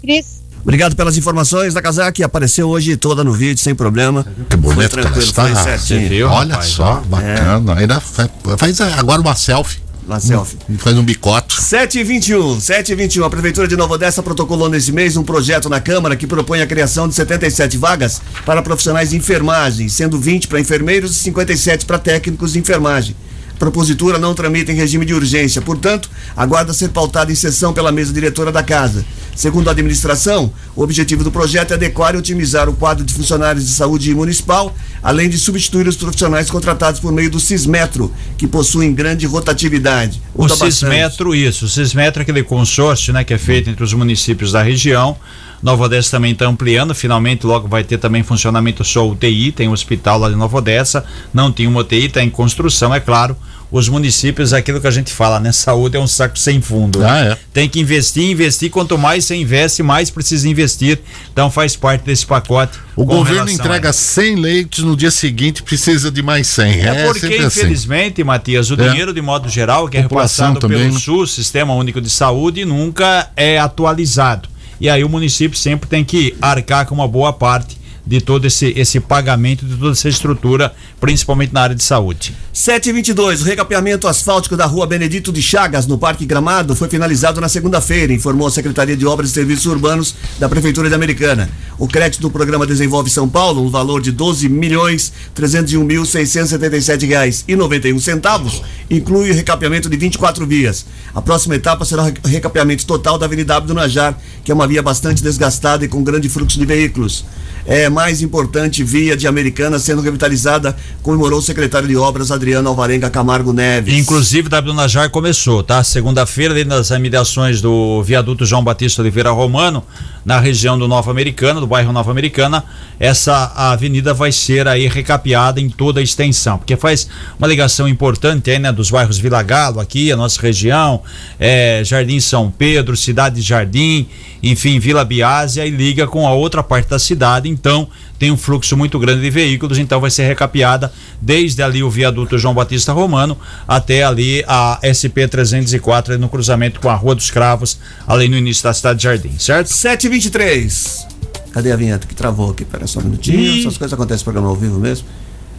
Cris, 0.00 0.38
Obrigado 0.60 0.96
pelas 0.96 1.16
informações. 1.16 1.72
Nakazaki 1.72 2.22
apareceu 2.22 2.68
hoje 2.68 2.96
toda 2.96 3.22
no 3.22 3.32
vídeo, 3.32 3.62
sem 3.62 3.74
problema. 3.74 4.26
Que 4.50 4.56
bonito 4.56 4.74
Foi 4.74 4.88
que 4.88 4.94
ela 4.98 5.02
tranquilo, 5.02 5.24
está. 5.24 5.44
foi 5.46 5.54
certinho. 5.78 6.08
viu, 6.08 6.28
Olha 6.28 6.54
rapaz? 6.54 6.70
só, 6.70 6.94
bacana. 7.06 7.74
Ainda 7.76 8.00
fa- 8.00 8.28
faz 8.58 8.80
agora 8.80 9.20
uma 9.20 9.34
selfie. 9.36 9.80
Na 10.08 10.18
selfie. 10.18 10.56
Faz 10.78 10.96
um 10.96 11.04
bicoto. 11.04 11.60
7 11.60 11.98
e 11.98 12.02
21, 12.02 12.58
7 12.58 12.92
e 12.92 12.94
21. 12.94 13.24
A 13.24 13.30
Prefeitura 13.30 13.68
de 13.68 13.76
Nova 13.76 13.92
Odessa 13.92 14.22
protocolou 14.22 14.70
nesse 14.70 14.90
mês 14.90 15.18
um 15.18 15.22
projeto 15.22 15.68
na 15.68 15.82
Câmara 15.82 16.16
que 16.16 16.26
propõe 16.26 16.62
a 16.62 16.66
criação 16.66 17.06
de 17.06 17.14
77 17.14 17.76
vagas 17.76 18.22
para 18.46 18.62
profissionais 18.62 19.10
de 19.10 19.16
enfermagem, 19.16 19.86
sendo 19.86 20.18
20 20.18 20.48
para 20.48 20.58
enfermeiros 20.58 21.10
e 21.10 21.14
57 21.16 21.84
para 21.84 21.98
técnicos 21.98 22.54
de 22.54 22.58
enfermagem. 22.58 23.14
A 23.54 23.58
propositura 23.58 24.18
não 24.18 24.34
tramita 24.34 24.72
em 24.72 24.76
regime 24.76 25.04
de 25.04 25.12
urgência, 25.12 25.60
portanto, 25.60 26.08
aguarda 26.34 26.72
ser 26.72 26.88
pautada 26.88 27.30
em 27.30 27.34
sessão 27.34 27.74
pela 27.74 27.92
mesa 27.92 28.10
diretora 28.10 28.50
da 28.50 28.62
Casa. 28.62 29.04
Segundo 29.38 29.68
a 29.68 29.70
administração, 29.70 30.52
o 30.74 30.82
objetivo 30.82 31.22
do 31.22 31.30
projeto 31.30 31.70
é 31.70 31.74
adequar 31.74 32.12
e 32.12 32.18
otimizar 32.18 32.68
o 32.68 32.72
quadro 32.72 33.04
de 33.04 33.14
funcionários 33.14 33.64
de 33.64 33.70
saúde 33.70 34.12
municipal, 34.12 34.74
além 35.00 35.28
de 35.28 35.38
substituir 35.38 35.86
os 35.86 35.96
profissionais 35.96 36.50
contratados 36.50 36.98
por 36.98 37.12
meio 37.12 37.30
do 37.30 37.38
Cismetro, 37.38 38.12
que 38.36 38.48
possuem 38.48 38.92
grande 38.92 39.26
rotatividade. 39.26 40.20
O 40.34 40.42
Muda 40.42 40.56
bastante. 40.56 40.74
Cismetro, 40.74 41.36
isso. 41.36 41.66
O 41.66 41.68
Cismetro 41.68 42.20
é 42.20 42.22
aquele 42.24 42.42
consórcio, 42.42 43.12
né, 43.12 43.22
que 43.22 43.32
é 43.32 43.38
feito 43.38 43.70
entre 43.70 43.84
os 43.84 43.94
municípios 43.94 44.50
da 44.50 44.60
região. 44.60 45.16
Nova 45.62 45.84
Odessa 45.84 46.10
também 46.10 46.32
está 46.32 46.46
ampliando, 46.46 46.92
finalmente 46.92 47.46
logo 47.46 47.68
vai 47.68 47.84
ter 47.84 47.98
também 47.98 48.24
funcionamento 48.24 48.82
só 48.82 49.08
UTI, 49.08 49.52
tem 49.52 49.68
um 49.68 49.72
hospital 49.72 50.18
lá 50.18 50.28
de 50.28 50.34
Nova 50.34 50.58
Odessa, 50.58 51.04
não 51.32 51.52
tinha 51.52 51.68
uma 51.68 51.82
UTI, 51.82 52.06
está 52.06 52.24
em 52.24 52.30
construção, 52.30 52.92
é 52.92 52.98
claro. 52.98 53.36
Os 53.70 53.86
municípios, 53.86 54.54
aquilo 54.54 54.80
que 54.80 54.86
a 54.86 54.90
gente 54.90 55.12
fala, 55.12 55.38
né? 55.38 55.52
Saúde 55.52 55.96
é 55.96 56.00
um 56.00 56.06
saco 56.06 56.38
sem 56.38 56.58
fundo. 56.60 57.00
né? 57.00 57.06
Ah, 57.10 57.18
é. 57.32 57.38
Tem 57.52 57.68
que 57.68 57.78
investir, 57.78 58.30
investir. 58.30 58.70
Quanto 58.70 58.96
mais 58.96 59.26
você 59.26 59.34
investe, 59.34 59.82
mais 59.82 60.08
precisa 60.08 60.48
investir. 60.48 60.98
Então 61.32 61.50
faz 61.50 61.76
parte 61.76 62.02
desse 62.06 62.24
pacote. 62.24 62.78
O 62.96 63.04
governo 63.04 63.50
entrega 63.50 63.90
a- 63.90 63.92
100 63.92 64.36
leitos, 64.36 64.82
no 64.84 64.96
dia 64.96 65.10
seguinte 65.10 65.62
precisa 65.62 66.10
de 66.10 66.22
mais 66.22 66.46
100. 66.46 66.80
É, 66.80 66.86
É, 66.86 67.04
porque, 67.04 67.26
assim. 67.26 67.44
infelizmente, 67.46 68.24
Matias, 68.24 68.70
o 68.70 68.74
É. 68.74 68.88
dinheiro, 68.88 69.12
de 69.12 69.20
modo 69.20 69.48
geral, 69.50 69.86
que 69.88 69.98
é 69.98 70.00
repassado 70.00 70.58
também, 70.58 70.78
pelo 70.78 70.94
né? 70.94 70.98
SUS, 71.00 71.32
Sistema 71.32 71.74
Único 71.74 72.00
de 72.00 72.08
Saúde, 72.08 72.64
nunca 72.64 73.30
é 73.36 73.58
atualizado. 73.58 74.48
e 74.80 74.88
aí 74.88 75.02
o 75.02 75.08
município 75.08 75.58
sempre 75.58 75.88
tem 75.88 76.04
que 76.04 76.36
arcar 76.40 76.86
com 76.86 76.94
uma 76.94 77.08
boa 77.08 77.32
parte 77.32 77.76
de 78.08 78.22
todo 78.22 78.46
esse, 78.46 78.72
esse 78.74 78.98
pagamento, 79.00 79.66
de 79.66 79.76
toda 79.76 79.92
essa 79.92 80.08
estrutura, 80.08 80.74
principalmente 80.98 81.52
na 81.52 81.60
área 81.60 81.76
de 81.76 81.84
saúde. 81.84 82.34
722, 82.54 83.42
o 83.42 83.44
recapeamento 83.44 84.08
asfáltico 84.08 84.56
da 84.56 84.64
rua 84.64 84.86
Benedito 84.86 85.30
de 85.30 85.42
Chagas, 85.42 85.86
no 85.86 85.98
Parque 85.98 86.24
Gramado, 86.24 86.74
foi 86.74 86.88
finalizado 86.88 87.38
na 87.38 87.50
segunda-feira, 87.50 88.10
informou 88.10 88.48
a 88.48 88.50
Secretaria 88.50 88.96
de 88.96 89.04
Obras 89.04 89.28
e 89.28 89.34
Serviços 89.34 89.66
Urbanos 89.66 90.14
da 90.38 90.48
Prefeitura 90.48 90.88
de 90.88 90.94
Americana. 90.94 91.50
O 91.78 91.86
crédito 91.86 92.22
do 92.22 92.30
programa 92.30 92.66
Desenvolve 92.66 93.10
São 93.10 93.28
Paulo, 93.28 93.62
um 93.62 93.68
valor 93.68 94.00
de 94.00 94.10
12 94.10 94.48
milhões 94.48 95.12
301 95.34 95.84
mil 95.84 96.06
677 96.06 97.04
reais 97.04 97.44
e 97.46 97.54
91 97.54 98.00
centavos, 98.00 98.62
inclui 98.88 99.30
o 99.30 99.34
recapeamento 99.34 99.90
de 99.90 99.98
24 99.98 100.46
vias. 100.46 100.86
A 101.14 101.20
próxima 101.20 101.56
etapa 101.56 101.84
será 101.84 102.04
o 102.04 102.28
recapeamento 102.28 102.86
total 102.86 103.18
da 103.18 103.26
Avenida 103.26 103.54
Abdo 103.54 103.74
Najar, 103.74 104.18
que 104.42 104.50
é 104.50 104.54
uma 104.54 104.66
via 104.66 104.82
bastante 104.82 105.22
desgastada 105.22 105.84
e 105.84 105.88
com 105.88 106.02
grande 106.02 106.30
fluxo 106.30 106.58
de 106.58 106.64
veículos 106.64 107.22
é, 107.68 107.86
mais 107.90 108.22
importante 108.22 108.82
via 108.82 109.14
de 109.14 109.26
Americana 109.26 109.78
sendo 109.78 110.00
revitalizada, 110.00 110.74
comemorou 111.02 111.38
o 111.38 111.42
secretário 111.42 111.86
de 111.86 111.96
Obras 111.96 112.30
Adriano 112.30 112.66
Alvarenga 112.66 113.10
Camargo 113.10 113.52
Neves. 113.52 113.94
Inclusive, 113.94 114.48
W 114.48 114.72
Najar 114.72 115.10
começou, 115.10 115.62
tá? 115.62 115.84
Segunda-feira, 115.84 116.64
nas 116.64 116.88
imediações 116.88 117.60
do 117.60 118.02
viaduto 118.02 118.46
João 118.46 118.64
Batista 118.64 119.02
Oliveira 119.02 119.30
Romano, 119.30 119.84
na 120.24 120.40
região 120.40 120.78
do 120.78 120.88
Nova 120.88 121.10
Americana, 121.10 121.60
do 121.60 121.66
bairro 121.66 121.92
Nova 121.92 122.10
Americana, 122.10 122.64
essa 122.98 123.52
avenida 123.54 124.14
vai 124.14 124.32
ser 124.32 124.66
aí 124.66 124.88
recapeada 124.88 125.60
em 125.60 125.68
toda 125.68 126.00
a 126.00 126.02
extensão, 126.02 126.58
porque 126.58 126.76
faz 126.76 127.08
uma 127.38 127.46
ligação 127.46 127.86
importante 127.86 128.50
aí, 128.50 128.58
né, 128.58 128.72
dos 128.72 128.90
bairros 128.90 129.18
Vila 129.18 129.42
Galo, 129.42 129.78
aqui, 129.78 130.10
a 130.10 130.16
nossa 130.16 130.40
região, 130.40 131.02
é, 131.38 131.82
Jardim 131.84 132.18
São 132.18 132.50
Pedro, 132.50 132.96
Cidade 132.96 133.40
Jardim, 133.40 134.08
enfim, 134.42 134.78
Vila 134.78 135.04
Biásia 135.04 135.66
e 135.66 135.70
liga 135.70 136.06
com 136.06 136.26
a 136.26 136.32
outra 136.32 136.62
parte 136.62 136.88
da 136.88 136.98
cidade, 136.98 137.48
então 137.58 137.88
tem 138.18 138.30
um 138.30 138.36
fluxo 138.36 138.76
muito 138.76 138.98
grande 138.98 139.20
de 139.20 139.30
veículos, 139.30 139.78
então 139.78 140.00
vai 140.00 140.10
ser 140.10 140.26
recapeada 140.26 140.92
desde 141.20 141.62
ali 141.62 141.82
o 141.82 141.90
viaduto 141.90 142.38
João 142.38 142.54
Batista 142.54 142.92
Romano 142.92 143.36
até 143.66 144.02
ali 144.02 144.44
a 144.46 144.78
SP 144.82 145.28
304 145.28 146.18
no 146.18 146.28
cruzamento 146.28 146.80
com 146.80 146.88
a 146.88 146.94
Rua 146.94 147.14
dos 147.14 147.30
Cravos, 147.30 147.78
ali 148.06 148.28
no 148.28 148.36
início 148.36 148.64
da 148.64 148.72
cidade 148.72 148.98
de 148.98 149.04
Jardim, 149.04 149.38
certo? 149.38 149.68
723. 149.68 151.06
Cadê 151.52 151.72
a 151.72 151.76
vinheta 151.76 152.06
que 152.06 152.14
travou 152.14 152.50
aqui? 152.50 152.64
Pera 152.64 152.86
só 152.86 153.00
um 153.00 153.04
minutinho. 153.04 153.40
E... 153.40 153.60
Essas 153.60 153.76
coisas 153.76 153.92
acontecem 153.92 154.20
no 154.20 154.24
programa 154.24 154.48
ao 154.48 154.56
vivo 154.56 154.78
mesmo. 154.78 155.06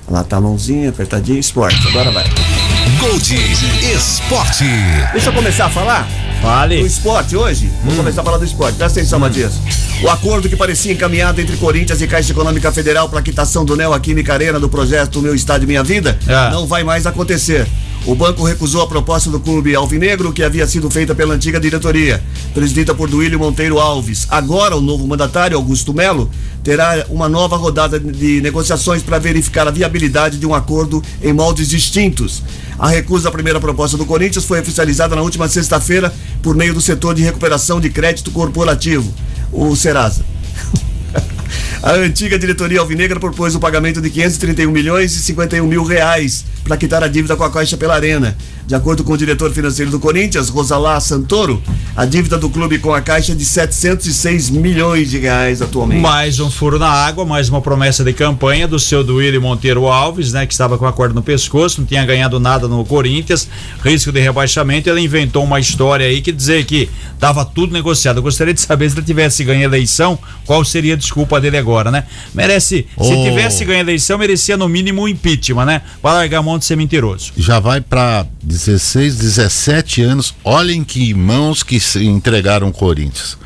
Lá 0.10 0.24
tá 0.24 0.38
a 0.38 0.42
mãozinha, 0.42 0.90
apertadinha, 0.90 1.40
esporte. 1.40 1.88
Agora 1.88 2.12
vai. 2.12 2.26
Gold 3.00 3.36
Esporte. 3.94 4.66
Deixa 5.12 5.30
eu 5.30 5.34
começar 5.34 5.66
a 5.66 5.70
falar. 5.70 6.08
Fale. 6.42 6.80
Do 6.80 6.86
esporte 6.86 7.36
hoje. 7.36 7.70
Hum. 7.86 7.96
começar 7.96 8.22
a 8.22 8.24
falar 8.24 8.38
do 8.38 8.46
esporte. 8.46 8.76
Presta 8.76 9.00
atenção, 9.00 9.18
hum. 9.18 9.22
Matias. 9.22 9.54
O 10.02 10.10
acordo 10.10 10.48
que 10.48 10.56
parecia 10.56 10.94
encaminhado 10.94 11.42
entre 11.42 11.58
Corinthians 11.58 12.02
e 12.02 12.08
Caixa 12.08 12.32
Econômica 12.32 12.72
Federal 12.72 13.10
para 13.10 13.20
a 13.20 13.22
quitação 13.22 13.66
do 13.66 13.76
Neoquímica 13.76 14.34
Arena 14.34 14.60
do 14.60 14.70
projeto 14.70 15.22
Meu 15.22 15.36
Estádio 15.36 15.68
Minha 15.68 15.84
Vida 15.84 16.18
é. 16.26 16.52
não 16.52 16.66
vai 16.66 16.84
mais 16.84 17.06
acontecer. 17.06 17.68
O 18.06 18.16
banco 18.16 18.44
recusou 18.44 18.82
a 18.82 18.88
proposta 18.88 19.30
do 19.30 19.40
clube 19.40 19.76
Alvinegro, 19.76 20.32
que 20.32 20.42
havia 20.42 20.66
sido 20.66 20.90
feita 20.90 21.14
pela 21.14 21.36
antiga 21.36 21.60
diretoria, 21.60 22.24
presidida 22.54 22.96
por 22.96 23.10
Duílio 23.10 23.38
Monteiro 23.38 23.78
Alves. 23.78 24.26
Agora, 24.30 24.76
o 24.76 24.82
novo 24.82 25.06
mandatário, 25.06 25.58
Augusto 25.58 25.94
Melo, 25.94 26.30
terá 26.64 27.06
uma 27.10 27.28
nova 27.28 27.56
rodada 27.58 28.00
de 28.00 28.42
negociações 28.42 29.04
para 29.04 29.20
verificar 29.20 29.68
a 29.68 29.72
viabilidade 29.72 30.38
de 30.38 30.46
um 30.46 30.56
acordo 30.56 31.04
em 31.22 31.34
moldes 31.34 31.70
distintos. 31.70 32.42
A 32.80 32.88
recusa 32.88 33.30
à 33.30 33.32
primeira 33.32 33.60
proposta 33.60 33.98
do 33.98 34.06
Corinthians 34.06 34.46
foi 34.46 34.60
oficializada 34.60 35.16
na 35.16 35.22
última 35.22 35.48
sexta-feira 35.48 36.14
por 36.42 36.56
meio 36.56 36.74
do 36.74 36.82
setor 36.82 37.14
de 37.14 37.22
recuperação 37.22 37.80
de 37.80 37.90
crédito 37.90 38.32
corporativo, 38.32 39.14
o 39.52 39.76
Serasa. 39.76 40.24
A 41.82 41.94
antiga 41.94 42.38
diretoria 42.38 42.80
alvinegra 42.80 43.20
propôs 43.20 43.56
o 43.56 43.60
pagamento 43.60 44.02
de 44.02 44.10
531 44.10 44.72
milhões 44.72 45.16
e 45.16 45.20
51 45.20 45.66
mil 45.66 45.84
reais 45.84 46.46
para 46.64 46.78
quitar 46.78 47.04
a 47.04 47.08
dívida 47.08 47.36
com 47.36 47.44
a 47.44 47.50
Caixa 47.50 47.78
pela 47.78 47.96
Arena. 47.96 48.36
De 48.70 48.76
acordo 48.76 49.04
com 49.04 49.14
o 49.14 49.18
diretor 49.18 49.52
financeiro 49.52 49.90
do 49.90 50.00
Corinthians, 50.00 50.48
Rosalá 50.48 51.00
Santoro, 51.00 51.60
a 51.96 52.06
dívida 52.06 52.38
do 52.38 52.52
clube 52.52 52.78
com 52.78 52.94
a 52.94 53.02
Caixa 53.02 53.32
é 53.32 53.36
de 53.36 53.44
706 53.44 54.52
milhões 54.52 55.10
de 55.10 55.18
reais 55.18 55.60
atualmente. 55.60 56.02
Mais 56.02 56.40
um 56.40 56.52
furo 56.52 56.78
na 56.78 56.88
água, 56.88 57.26
mais 57.26 57.50
uma 57.50 57.62
promessa 57.62 58.04
de 58.04 58.14
campanha 58.14 58.68
do 58.68 58.78
seu 58.78 59.04
Duílio 59.04 59.42
Monteiro 59.42 59.88
Alves, 59.88 60.34
né, 60.34 60.46
que 60.46 60.54
estava 60.54 60.78
com 60.78 60.86
a 60.86 60.94
corda 60.94 61.16
no 61.16 61.24
pescoço, 61.24 61.82
não 61.82 61.88
tinha 61.88 62.06
ganhado 62.06 62.40
nada 62.40 62.68
no 62.68 62.86
Corinthians, 62.86 63.48
risco 63.84 64.12
de 64.12 64.20
rebaixamento. 64.20 64.88
Ele 64.88 65.02
inventou 65.02 65.44
uma 65.44 65.60
história 65.60 66.06
aí 66.06 66.22
que 66.22 66.32
dizer 66.32 66.64
que 66.66 66.88
estava 67.12 67.44
tudo 67.44 67.74
negociado. 67.74 68.18
Eu 68.18 68.24
gostaria 68.24 68.54
de 68.54 68.62
saber 68.62 68.88
se 68.88 68.96
ele 68.96 69.06
tivesse 69.06 69.44
ganho 69.44 69.62
a 69.62 69.64
eleição, 69.64 70.20
qual 70.46 70.64
seria 70.64 70.94
a 70.94 70.98
desculpa 70.98 71.39
dele 71.40 71.58
agora, 71.58 71.92
né? 71.92 72.06
Merece, 72.34 72.88
oh. 72.96 73.04
se 73.04 73.16
tivesse 73.24 73.66
ganho 73.66 73.80
a 73.80 73.82
eleição, 73.82 74.18
merecia 74.18 74.58
no 74.58 74.68
mínimo 74.68 75.04
um 75.04 75.08
impeachment, 75.08 75.66
né? 75.66 75.82
Para 76.02 76.14
largar 76.14 76.40
a 76.40 76.44
mão 76.44 76.58
de 76.58 76.66
ser 76.66 76.76
mentiroso. 76.76 77.32
Já 77.38 77.60
vai 77.60 77.82
para 77.82 78.26
16, 78.44 79.18
17 79.18 80.02
anos. 80.02 80.34
Olhem 80.44 80.84
que 80.84 81.14
mãos 81.14 81.64
que 81.64 81.80
entregaram 82.00 82.70
o 82.70 82.72
Corinthians. 82.72 83.38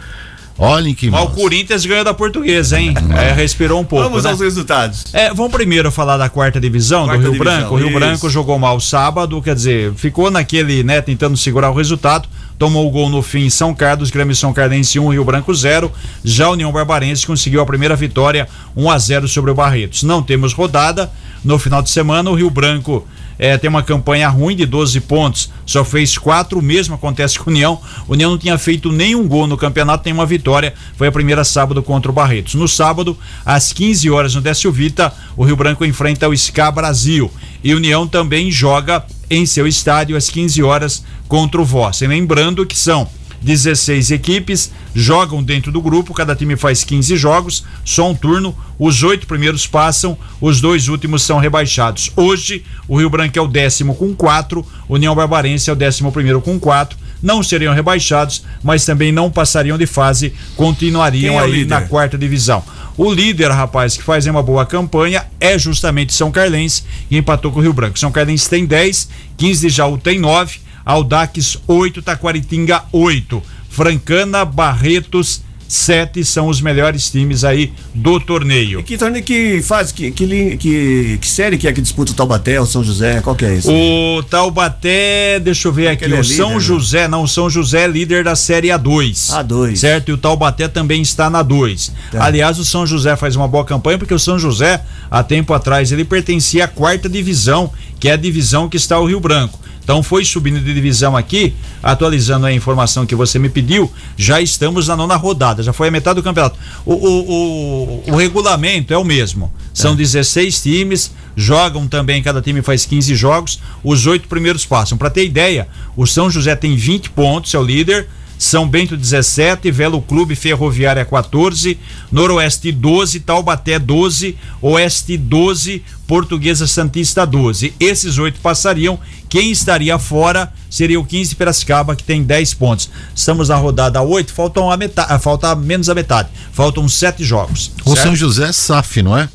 Olhem 0.57 0.93
que 0.93 1.09
mãos. 1.09 1.29
o 1.29 1.31
Corinthians 1.31 1.85
ganhou 1.85 2.03
da 2.03 2.13
portuguesa, 2.13 2.79
hein? 2.79 2.93
É, 3.17 3.31
respirou 3.33 3.81
um 3.81 3.83
pouco. 3.83 4.03
Vamos 4.03 4.23
né? 4.23 4.29
aos 4.29 4.39
resultados. 4.39 5.05
É, 5.11 5.33
vamos 5.33 5.51
primeiro 5.51 5.91
falar 5.91 6.17
da 6.17 6.29
quarta 6.29 6.59
divisão 6.59 7.05
quarta 7.05 7.17
do 7.17 7.31
Rio 7.31 7.31
divisão, 7.33 7.57
Branco. 7.57 7.73
O 7.73 7.77
Rio 7.77 7.89
isso. 7.89 7.99
Branco 7.99 8.29
jogou 8.29 8.59
mal 8.59 8.79
sábado, 8.79 9.41
quer 9.41 9.55
dizer, 9.55 9.93
ficou 9.95 10.29
naquele, 10.29 10.83
né, 10.83 11.01
tentando 11.01 11.35
segurar 11.35 11.71
o 11.71 11.73
resultado. 11.73 12.29
Tomou 12.57 12.87
o 12.87 12.91
gol 12.91 13.09
no 13.09 13.21
fim 13.21 13.45
em 13.45 13.49
São 13.49 13.73
Carlos, 13.73 14.11
Grêmio 14.11 14.35
São 14.35 14.53
Cardense 14.53 14.99
1, 14.99 15.09
Rio 15.09 15.25
Branco 15.25 15.53
0. 15.53 15.91
Já 16.23 16.45
a 16.45 16.51
União 16.51 16.71
Barbarense 16.71 17.25
conseguiu 17.25 17.61
a 17.61 17.65
primeira 17.65 17.95
vitória 17.95 18.47
1 18.75 18.89
a 18.89 18.97
0 18.97 19.27
sobre 19.27 19.51
o 19.51 19.55
Barretos. 19.55 20.03
Não 20.03 20.21
temos 20.21 20.53
rodada. 20.53 21.11
No 21.43 21.59
final 21.59 21.81
de 21.81 21.89
semana, 21.89 22.29
o 22.29 22.35
Rio 22.35 22.49
Branco 22.49 23.05
é, 23.37 23.57
tem 23.57 23.69
uma 23.69 23.83
campanha 23.83 24.29
ruim 24.29 24.55
de 24.55 24.65
12 24.65 24.99
pontos, 25.01 25.49
só 25.65 25.83
fez 25.83 26.17
quatro, 26.17 26.61
mesmo 26.61 26.95
acontece 26.95 27.37
com 27.37 27.49
o 27.49 27.53
União. 27.53 27.79
O 28.07 28.13
União 28.13 28.31
não 28.31 28.37
tinha 28.37 28.57
feito 28.57 28.91
nenhum 28.91 29.27
gol 29.27 29.47
no 29.47 29.57
campeonato, 29.57 30.03
tem 30.03 30.13
uma 30.13 30.25
vitória, 30.25 30.73
foi 30.95 31.07
a 31.07 31.11
primeira 31.11 31.43
sábado 31.43 31.81
contra 31.81 32.11
o 32.11 32.13
Barretos. 32.13 32.55
No 32.55 32.67
sábado, 32.67 33.17
às 33.45 33.73
15 33.73 34.09
horas 34.09 34.35
no 34.35 34.41
Décio 34.41 34.71
Vita, 34.71 35.13
o 35.35 35.43
Rio 35.43 35.55
Branco 35.55 35.85
enfrenta 35.85 36.29
o 36.29 36.37
SCA 36.37 36.71
Brasil. 36.71 37.31
E 37.63 37.73
União 37.73 38.07
também 38.07 38.51
joga 38.51 39.05
em 39.29 39.45
seu 39.45 39.65
estádio 39.65 40.17
às 40.17 40.29
15 40.29 40.61
horas 40.61 41.03
contra 41.27 41.61
o 41.61 41.65
Voz. 41.65 42.01
E 42.01 42.07
lembrando 42.07 42.65
que 42.65 42.77
são 42.77 43.07
16 43.43 44.11
equipes 44.11 44.71
jogam 44.95 45.43
dentro 45.43 45.71
do 45.71 45.81
grupo, 45.81 46.13
cada 46.13 46.35
time 46.35 46.55
faz 46.55 46.83
15 46.83 47.17
jogos, 47.17 47.65
só 47.83 48.09
um 48.09 48.15
turno, 48.15 48.55
os 48.79 49.03
oito 49.03 49.27
primeiros 49.27 49.67
passam, 49.67 50.17
os 50.39 50.61
dois 50.61 50.87
últimos 50.87 51.23
são 51.23 51.37
rebaixados. 51.37 52.11
Hoje, 52.15 52.63
o 52.87 52.97
Rio 52.97 53.09
Branco 53.09 53.37
é 53.37 53.41
o 53.41 53.47
décimo 53.47 53.95
com 53.95 54.15
quatro, 54.15 54.65
União 54.87 55.13
Barbarense 55.13 55.69
é 55.69 55.73
o 55.73 55.75
décimo 55.75 56.11
primeiro 56.11 56.41
com 56.41 56.59
quatro, 56.59 56.97
não 57.21 57.43
seriam 57.43 57.73
rebaixados, 57.73 58.43
mas 58.63 58.85
também 58.85 59.11
não 59.11 59.31
passariam 59.31 59.77
de 59.77 59.85
fase, 59.85 60.33
continuariam 60.55 61.39
é 61.39 61.43
aí 61.43 61.65
na 61.65 61.81
quarta 61.81 62.17
divisão. 62.17 62.63
O 62.95 63.11
líder, 63.11 63.49
rapaz, 63.49 63.97
que 63.97 64.03
faz 64.03 64.27
uma 64.27 64.43
boa 64.43 64.65
campanha 64.65 65.25
é 65.39 65.57
justamente 65.57 66.13
São 66.13 66.31
Carlense 66.31 66.83
e 67.09 67.17
empatou 67.17 67.51
com 67.51 67.59
o 67.59 67.61
Rio 67.61 67.73
Branco. 67.73 67.97
São 67.97 68.11
Carlense 68.11 68.49
tem 68.49 68.65
10, 68.65 69.09
15 69.35 69.67
de 69.67 69.73
Jaú 69.73 69.97
tem 69.97 70.19
9, 70.19 70.59
Aldax 70.85 71.57
8, 71.67 72.01
Taquaritinga 72.01 72.83
8. 72.91 73.41
Francana, 73.69 74.45
Barretos 74.45 75.41
sete 75.73 76.23
são 76.23 76.47
os 76.47 76.61
melhores 76.61 77.09
times 77.09 77.43
aí 77.43 77.73
do 77.93 78.19
torneio. 78.19 78.79
E 78.79 78.83
que 78.83 78.97
torneio 78.97 79.23
que 79.23 79.61
faz, 79.63 79.91
que, 79.91 80.11
que, 80.11 80.57
que, 80.57 81.17
que, 81.19 81.27
série 81.27 81.57
que 81.57 81.67
é 81.67 81.73
que 81.73 81.81
disputa 81.81 82.11
o 82.11 82.15
Taubaté, 82.15 82.61
o 82.61 82.65
São 82.65 82.83
José, 82.83 83.21
qual 83.21 83.35
que 83.35 83.43
é 83.43 83.55
isso? 83.55 83.71
O 83.71 84.21
Taubaté, 84.23 85.39
deixa 85.39 85.67
eu 85.67 85.73
ver 85.73 85.87
aqui, 85.87 86.05
o 86.05 86.15
é 86.15 86.23
São 86.23 86.49
líder, 86.49 86.53
né? 86.53 86.59
José, 86.59 87.01
né? 87.01 87.07
não, 87.07 87.23
o 87.23 87.27
São 87.27 87.49
José 87.49 87.83
é 87.83 87.87
líder 87.87 88.23
da 88.23 88.35
série 88.35 88.67
A2. 88.67 89.13
A2. 89.13 89.75
Certo? 89.75 90.09
E 90.09 90.13
o 90.13 90.17
Taubaté 90.17 90.67
também 90.67 91.01
está 91.01 91.29
na 91.29 91.41
2. 91.41 91.91
Tá. 92.11 92.23
Aliás, 92.23 92.59
o 92.59 92.65
São 92.65 92.85
José 92.85 93.15
faz 93.15 93.35
uma 93.35 93.47
boa 93.47 93.65
campanha 93.65 93.97
porque 93.97 94.13
o 94.13 94.19
São 94.19 94.37
José, 94.37 94.81
há 95.09 95.23
tempo 95.23 95.53
atrás, 95.53 95.91
ele 95.91 96.05
pertencia 96.05 96.65
à 96.65 96.67
quarta 96.67 97.09
divisão, 97.09 97.71
que 97.99 98.09
é 98.09 98.13
a 98.13 98.17
divisão 98.17 98.69
que 98.69 98.77
está 98.77 98.99
o 98.99 99.07
Rio 99.07 99.19
Branco. 99.19 99.59
Então 99.83 100.01
foi 100.01 100.23
subindo 100.23 100.59
de 100.59 100.73
divisão 100.73 101.15
aqui, 101.17 101.53
atualizando 101.81 102.45
a 102.45 102.53
informação 102.53 103.05
que 103.05 103.15
você 103.15 103.37
me 103.37 103.49
pediu, 103.49 103.91
já 104.15 104.39
estamos 104.41 104.87
na 104.87 104.95
nona 104.95 105.15
rodada, 105.15 105.61
já 105.61 105.73
foi 105.73 105.89
a 105.89 105.91
metade 105.91 106.15
do 106.15 106.23
campeonato. 106.23 106.57
O, 106.85 106.93
o, 106.93 108.03
o, 108.07 108.11
o 108.11 108.15
regulamento 108.15 108.93
é 108.93 108.97
o 108.97 109.03
mesmo. 109.03 109.51
São 109.73 109.93
é. 109.93 109.95
16 109.95 110.61
times, 110.61 111.11
jogam 111.35 111.87
também, 111.87 112.23
cada 112.23 112.41
time 112.41 112.61
faz 112.61 112.85
15 112.85 113.13
jogos, 113.15 113.59
os 113.83 114.05
oito 114.07 114.27
primeiros 114.27 114.65
passam. 114.65 114.97
Para 114.97 115.09
ter 115.09 115.25
ideia, 115.25 115.67
o 115.97 116.05
São 116.05 116.29
José 116.29 116.55
tem 116.55 116.75
20 116.75 117.09
pontos, 117.09 117.53
é 117.53 117.59
o 117.59 117.63
líder 117.63 118.07
São 118.43 118.67
Bento 118.67 118.97
17, 118.97 119.71
Velo 119.71 120.01
Clube 120.01 120.35
Ferroviária 120.35 121.05
14, 121.05 121.79
Noroeste 122.11 122.73
12, 122.73 123.21
Taubaté 123.21 123.79
12, 123.79 124.35
Oeste 124.61 125.15
12, 125.15 125.81
Portuguesa 126.05 126.67
Santista 126.67 127.25
12. 127.25 127.73
Esses 127.79 128.17
oito 128.17 128.41
passariam. 128.41 128.99
Quem 129.29 129.49
estaria 129.49 129.97
fora 129.97 130.51
seria 130.69 130.99
o 130.99 131.05
15 131.05 131.35
Piracicaba, 131.35 131.95
que 131.95 132.03
tem 132.03 132.21
10 132.21 132.53
pontos. 132.55 132.89
Estamos 133.15 133.47
na 133.47 133.55
rodada 133.55 134.01
8, 134.01 134.33
faltam 134.33 134.69
a 134.69 134.75
metade, 134.75 135.23
falta 135.23 135.55
menos 135.55 135.89
a 135.89 135.95
metade. 135.95 136.27
Faltam 136.51 136.87
sete 136.89 137.23
jogos. 137.23 137.71
O 137.85 137.91
certo? 137.91 138.03
São 138.03 138.15
José 138.15 138.51
SAF, 138.51 139.01
não 139.01 139.17
é? 139.17 139.29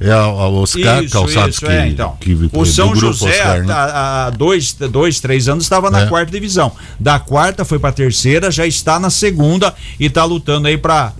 É 0.00 0.10
a, 0.10 0.22
a 0.22 0.48
Oscar 0.48 1.02
isso, 1.04 1.12
Calçados 1.12 1.56
isso, 1.56 1.64
que, 1.64 1.72
é, 1.72 1.86
então. 1.86 2.16
que, 2.20 2.50
O 2.52 2.66
São 2.66 2.94
José, 2.96 3.30
Oscar, 3.30 3.64
né? 3.64 3.72
há, 3.72 4.30
dois, 4.30 4.72
dois, 4.72 5.20
três 5.20 5.48
anos, 5.48 5.64
estava 5.64 5.90
na 5.90 6.02
é. 6.02 6.06
quarta 6.06 6.32
divisão. 6.32 6.72
Da 6.98 7.20
quarta 7.20 7.64
foi 7.64 7.78
para 7.78 7.92
terceira, 7.92 8.50
já 8.50 8.66
está 8.66 8.98
na 8.98 9.08
segunda 9.08 9.72
e 9.98 10.06
está 10.06 10.24
lutando 10.24 10.66
aí 10.66 10.76
para 10.76 11.12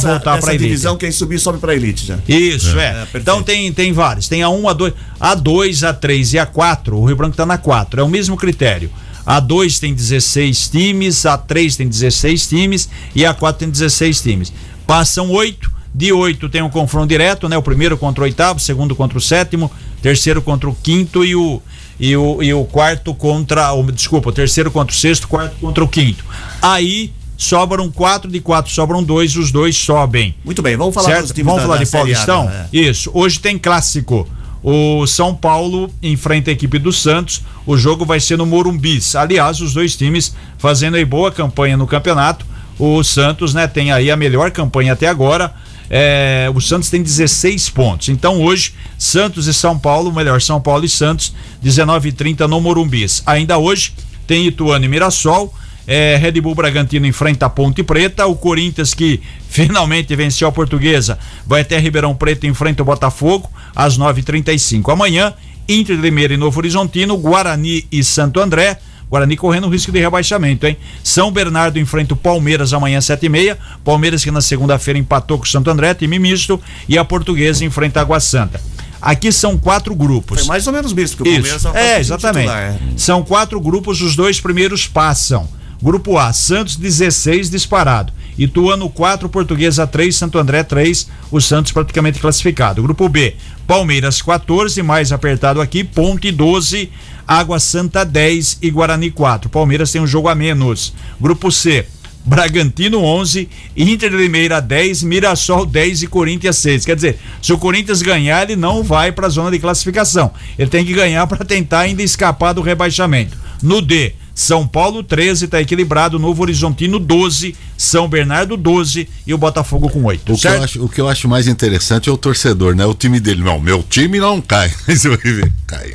voltar 0.00 0.38
para 0.38 0.50
a 0.50 0.54
elite. 0.54 0.64
divisão, 0.64 0.96
quem 0.96 1.10
subir 1.10 1.38
sobe 1.38 1.58
para 1.58 1.74
elite 1.74 2.06
já. 2.06 2.18
Isso, 2.28 2.78
é. 2.78 2.84
é. 2.84 3.06
é 3.14 3.18
então 3.18 3.42
tem, 3.42 3.72
tem 3.72 3.92
vários. 3.92 4.28
Tem 4.28 4.42
a 4.42 4.50
1, 4.50 4.68
a 4.68 4.72
2, 4.74 4.94
a 5.18 5.34
2, 5.34 5.84
a 5.84 5.94
3 5.94 6.34
e 6.34 6.38
a 6.38 6.46
4. 6.46 6.98
O 6.98 7.06
Rio 7.06 7.16
Branco 7.16 7.32
está 7.32 7.46
na 7.46 7.56
4. 7.56 8.00
É 8.00 8.04
o 8.04 8.08
mesmo 8.08 8.36
critério. 8.36 8.90
A 9.24 9.40
2 9.40 9.78
tem 9.78 9.94
16 9.94 10.68
times, 10.68 11.26
a 11.26 11.36
3 11.36 11.76
tem 11.76 11.88
16 11.88 12.46
times 12.46 12.88
e 13.14 13.26
a 13.26 13.34
4 13.34 13.60
tem 13.60 13.70
16 13.70 14.20
times. 14.20 14.52
Passam 14.86 15.30
oito 15.30 15.77
de 15.94 16.12
oito 16.12 16.48
tem 16.48 16.62
um 16.62 16.70
confronto 16.70 17.08
direto, 17.08 17.48
né? 17.48 17.56
O 17.56 17.62
primeiro 17.62 17.96
contra 17.96 18.22
o 18.22 18.24
oitavo, 18.24 18.60
segundo 18.60 18.94
contra 18.94 19.18
o 19.18 19.20
sétimo, 19.20 19.70
terceiro 20.02 20.40
contra 20.42 20.68
o 20.68 20.74
quinto 20.74 21.24
e 21.24 21.34
o 21.34 21.62
e 22.00 22.16
o, 22.16 22.42
e 22.42 22.54
o 22.54 22.64
quarto 22.64 23.12
contra, 23.12 23.72
o, 23.72 23.90
desculpa, 23.90 24.28
o 24.28 24.32
terceiro 24.32 24.70
contra 24.70 24.94
o 24.94 24.96
sexto, 24.96 25.26
quarto 25.26 25.56
contra 25.60 25.82
o 25.82 25.88
quinto. 25.88 26.24
Aí 26.62 27.12
sobram 27.36 27.90
quatro 27.90 28.30
de 28.30 28.40
quatro, 28.40 28.72
sobram 28.72 29.02
dois, 29.02 29.36
os 29.36 29.50
dois 29.50 29.76
sobem. 29.76 30.34
Muito 30.44 30.62
bem, 30.62 30.76
vamos 30.76 30.94
falar 30.94 31.08
certo? 31.08 31.34
Vamos 31.42 31.56
da, 31.56 31.62
falar 31.62 31.78
da 31.78 31.84
de 31.84 31.90
Paulistão? 31.90 32.48
É. 32.48 32.68
Isso. 32.72 33.10
Hoje 33.12 33.40
tem 33.40 33.58
clássico. 33.58 34.28
O 34.62 35.06
São 35.06 35.34
Paulo 35.34 35.88
enfrenta 36.02 36.50
a 36.50 36.52
equipe 36.52 36.78
do 36.78 36.92
Santos. 36.92 37.42
O 37.64 37.76
jogo 37.76 38.04
vai 38.04 38.18
ser 38.18 38.36
no 38.36 38.44
Morumbi. 38.44 38.98
Aliás, 39.14 39.60
os 39.60 39.72
dois 39.72 39.96
times 39.96 40.34
fazendo 40.58 40.96
aí 40.96 41.04
boa 41.04 41.30
campanha 41.30 41.76
no 41.76 41.86
campeonato. 41.86 42.44
O 42.78 43.02
Santos, 43.02 43.54
né, 43.54 43.66
tem 43.66 43.92
aí 43.92 44.10
a 44.10 44.16
melhor 44.16 44.50
campanha 44.50 44.92
até 44.92 45.06
agora. 45.08 45.54
É, 45.90 46.50
o 46.54 46.60
Santos 46.60 46.90
tem 46.90 47.02
16 47.02 47.70
pontos. 47.70 48.08
Então 48.08 48.42
hoje, 48.42 48.74
Santos 48.98 49.46
e 49.46 49.54
São 49.54 49.78
Paulo, 49.78 50.12
melhor, 50.12 50.40
São 50.40 50.60
Paulo 50.60 50.84
e 50.84 50.88
Santos, 50.88 51.32
19 51.62 52.10
e 52.10 52.12
30 52.12 52.48
no 52.48 52.60
Morumbis. 52.60 53.22
Ainda 53.26 53.58
hoje 53.58 53.92
tem 54.26 54.46
Ituano 54.46 54.84
e 54.84 54.88
Mirassol. 54.88 55.52
É, 55.86 56.16
Red 56.16 56.38
Bull 56.42 56.54
Bragantino 56.54 57.06
enfrenta 57.06 57.46
a 57.46 57.50
Ponte 57.50 57.82
Preta. 57.82 58.26
O 58.26 58.36
Corinthians, 58.36 58.92
que 58.92 59.22
finalmente 59.48 60.14
venceu 60.14 60.46
a 60.46 60.52
Portuguesa, 60.52 61.18
vai 61.46 61.62
até 61.62 61.78
Ribeirão 61.78 62.14
Preto 62.14 62.44
e 62.44 62.48
enfrenta 62.48 62.82
o 62.82 62.86
Botafogo 62.86 63.50
às 63.74 63.98
9h35. 63.98 64.92
Amanhã, 64.92 65.32
Inter 65.66 65.96
de 65.96 66.02
Limeira 66.02 66.34
e 66.34 66.36
Novo 66.36 66.58
Horizontino, 66.60 67.16
Guarani 67.16 67.86
e 67.90 68.04
Santo 68.04 68.38
André. 68.38 68.78
Guarani 69.10 69.36
correndo 69.36 69.68
risco 69.68 69.90
de 69.90 69.98
rebaixamento, 69.98 70.66
hein? 70.66 70.76
São 71.02 71.32
Bernardo 71.32 71.78
enfrenta 71.78 72.14
o 72.14 72.16
Palmeiras 72.16 72.72
amanhã 72.72 73.00
sete 73.00 73.26
e 73.26 73.28
meia. 73.28 73.58
Palmeiras 73.84 74.22
que 74.22 74.30
na 74.30 74.40
segunda-feira 74.40 74.98
empatou 74.98 75.38
com 75.38 75.44
o 75.44 75.48
Santo 75.48 75.70
André, 75.70 75.94
time 75.94 76.18
misto. 76.18 76.60
E 76.88 76.98
a 76.98 77.04
Portuguesa 77.04 77.64
enfrenta 77.64 78.00
a 78.00 78.02
Água 78.02 78.20
Santa. 78.20 78.60
Aqui 79.00 79.32
são 79.32 79.56
quatro 79.56 79.94
grupos. 79.94 80.40
Foi 80.40 80.48
mais 80.48 80.66
ou 80.66 80.72
menos 80.72 80.92
misto, 80.92 81.16
que 81.16 81.22
o 81.22 81.32
Palmeiras 81.32 81.64
É, 81.74 82.00
exatamente. 82.00 82.48
Titular. 82.48 82.62
É. 82.62 82.78
São 82.96 83.22
quatro 83.22 83.60
grupos, 83.60 84.00
os 84.02 84.16
dois 84.16 84.40
primeiros 84.40 84.86
passam. 84.86 85.48
Grupo 85.80 86.18
A, 86.18 86.32
Santos 86.32 86.76
16 86.76 87.50
disparado. 87.50 88.12
Ituano 88.36 88.88
4, 88.90 89.28
Portuguesa 89.28 89.86
3, 89.86 90.14
Santo 90.14 90.38
André 90.38 90.62
3, 90.62 91.08
o 91.30 91.40
Santos 91.40 91.72
praticamente 91.72 92.20
classificado. 92.20 92.82
Grupo 92.82 93.08
B, 93.08 93.36
Palmeiras 93.66 94.20
14, 94.22 94.80
mais 94.82 95.12
apertado 95.12 95.60
aqui, 95.60 95.82
Ponte 95.84 96.30
12, 96.30 96.90
Água 97.28 97.60
Santa 97.60 98.04
10 98.04 98.60
e 98.62 98.70
Guarani 98.70 99.10
4. 99.10 99.50
Palmeiras 99.50 99.92
tem 99.92 100.00
um 100.00 100.06
jogo 100.06 100.28
a 100.28 100.34
menos. 100.34 100.94
Grupo 101.20 101.52
C, 101.52 101.84
Bragantino 102.24 103.02
11, 103.02 103.48
Inter 103.76 104.10
de 104.10 104.16
Limeira 104.16 104.62
10, 104.62 105.02
Mirassol 105.02 105.66
10 105.66 106.04
e 106.04 106.06
Corinthians 106.06 106.56
6. 106.56 106.86
Quer 106.86 106.96
dizer, 106.96 107.18
se 107.42 107.52
o 107.52 107.58
Corinthians 107.58 108.00
ganhar, 108.00 108.44
ele 108.44 108.56
não 108.56 108.82
vai 108.82 109.12
para 109.12 109.26
a 109.26 109.30
zona 109.30 109.50
de 109.50 109.58
classificação. 109.58 110.30
Ele 110.58 110.70
tem 110.70 110.86
que 110.86 110.94
ganhar 110.94 111.26
para 111.26 111.44
tentar 111.44 111.80
ainda 111.80 112.02
escapar 112.02 112.54
do 112.54 112.62
rebaixamento. 112.62 113.36
No 113.62 113.82
D, 113.82 114.14
são 114.38 114.68
Paulo 114.68 115.02
13 115.02 115.46
está 115.46 115.60
equilibrado, 115.60 116.16
Novo 116.16 116.42
Horizontino 116.42 117.00
12, 117.00 117.56
São 117.76 118.08
Bernardo 118.08 118.56
12 118.56 119.08
e 119.26 119.34
o 119.34 119.38
Botafogo 119.38 119.90
com 119.90 120.04
8. 120.04 120.32
O, 120.32 120.38
que 120.38 120.46
eu, 120.46 120.62
acho, 120.62 120.84
o 120.84 120.88
que 120.88 121.00
eu 121.00 121.08
acho 121.08 121.28
mais 121.28 121.48
interessante 121.48 122.08
é 122.08 122.12
o 122.12 122.16
torcedor, 122.16 122.76
né? 122.76 122.86
O 122.86 122.94
time 122.94 123.18
dele. 123.18 123.42
Não, 123.42 123.58
meu 123.58 123.82
time 123.82 124.20
não 124.20 124.40
cai. 124.40 124.72
Você 124.86 125.08
vai 125.08 125.18
ver, 125.18 125.52
cai. 125.66 125.90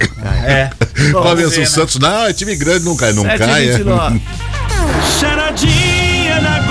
É. 0.46 0.70
Vez 1.38 1.56
o 1.56 1.60
né? 1.62 1.66
Santos, 1.66 1.98
não, 1.98 2.28
é 2.28 2.34
time 2.34 2.54
grande, 2.58 2.84
não 2.84 2.98
cai, 2.98 3.14
não 3.14 3.24
cai. 3.24 3.70
É. 3.70 3.80
Charadinha 5.22 6.42
na 6.42 6.63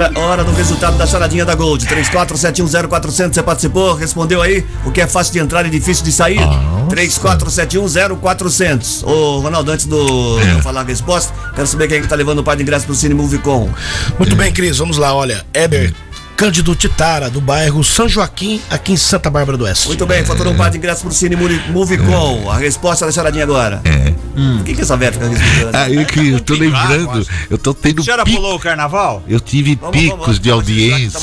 Hora, 0.00 0.18
hora 0.18 0.42
do 0.42 0.52
resultado 0.52 0.96
da 0.96 1.06
charadinha 1.06 1.44
da 1.44 1.54
Gold. 1.54 1.86
34710400, 1.86 3.34
você 3.34 3.42
participou, 3.42 3.94
respondeu 3.94 4.40
aí 4.40 4.64
o 4.86 4.90
que 4.90 5.02
é 5.02 5.06
fácil 5.06 5.34
de 5.34 5.40
entrar 5.40 5.66
e 5.66 5.70
difícil 5.70 6.02
de 6.02 6.10
sair. 6.10 6.40
34710400. 6.88 9.06
Ô, 9.06 9.40
Ronaldo, 9.40 9.70
antes 9.70 9.84
do 9.84 10.40
é. 10.40 10.54
eu 10.54 10.62
falar 10.62 10.80
a 10.80 10.84
resposta, 10.84 11.34
quero 11.54 11.66
saber 11.66 11.86
quem 11.86 11.98
é 11.98 12.00
que 12.00 12.08
tá 12.08 12.16
levando 12.16 12.38
o 12.38 12.42
par 12.42 12.56
de 12.56 12.62
ingresso 12.62 12.86
pro 12.86 12.94
Cine 12.94 13.12
Movicon. 13.12 13.68
Muito 14.18 14.34
bem, 14.36 14.50
Cris, 14.50 14.78
vamos 14.78 14.96
lá, 14.96 15.14
olha. 15.14 15.44
Eber 15.52 15.92
Cândido 16.40 16.74
Titara, 16.74 17.28
do 17.28 17.38
bairro 17.38 17.84
São 17.84 18.08
Joaquim, 18.08 18.62
aqui 18.70 18.94
em 18.94 18.96
Santa 18.96 19.28
Bárbara 19.28 19.58
do 19.58 19.64
Oeste. 19.64 19.88
Muito 19.88 20.06
bem, 20.06 20.24
faturou 20.24 20.54
um 20.54 20.56
par 20.56 20.70
de 20.70 20.78
ingressos 20.78 21.02
pro 21.02 21.12
Cine 21.12 21.36
Movicon. 21.36 22.50
A 22.50 22.56
resposta 22.56 23.04
da 23.04 23.12
charadinha 23.12 23.44
agora. 23.44 23.82
É. 23.84 24.14
Hum. 24.34 24.60
O 24.60 24.64
que, 24.64 24.74
que 24.74 24.80
essa 24.80 24.96
velha 24.96 25.12
fica 25.12 25.28
respondendo? 25.28 25.74
Ah, 25.74 25.90
eu, 25.90 26.06
que, 26.06 26.28
eu 26.30 26.40
tô 26.40 26.54
lembrando, 26.54 27.26
eu 27.50 27.58
tô 27.58 27.74
tendo. 27.74 28.00
A 28.00 28.04
senhora 28.04 28.24
pico, 28.24 28.38
pulou 28.38 28.56
o 28.56 28.58
carnaval? 28.58 29.22
Eu 29.28 29.38
tive 29.38 29.74
vamos, 29.74 29.94
picos 29.94 30.10
vamos, 30.10 30.24
vamos, 30.24 30.40
de 30.40 30.50
audiência. 30.50 31.20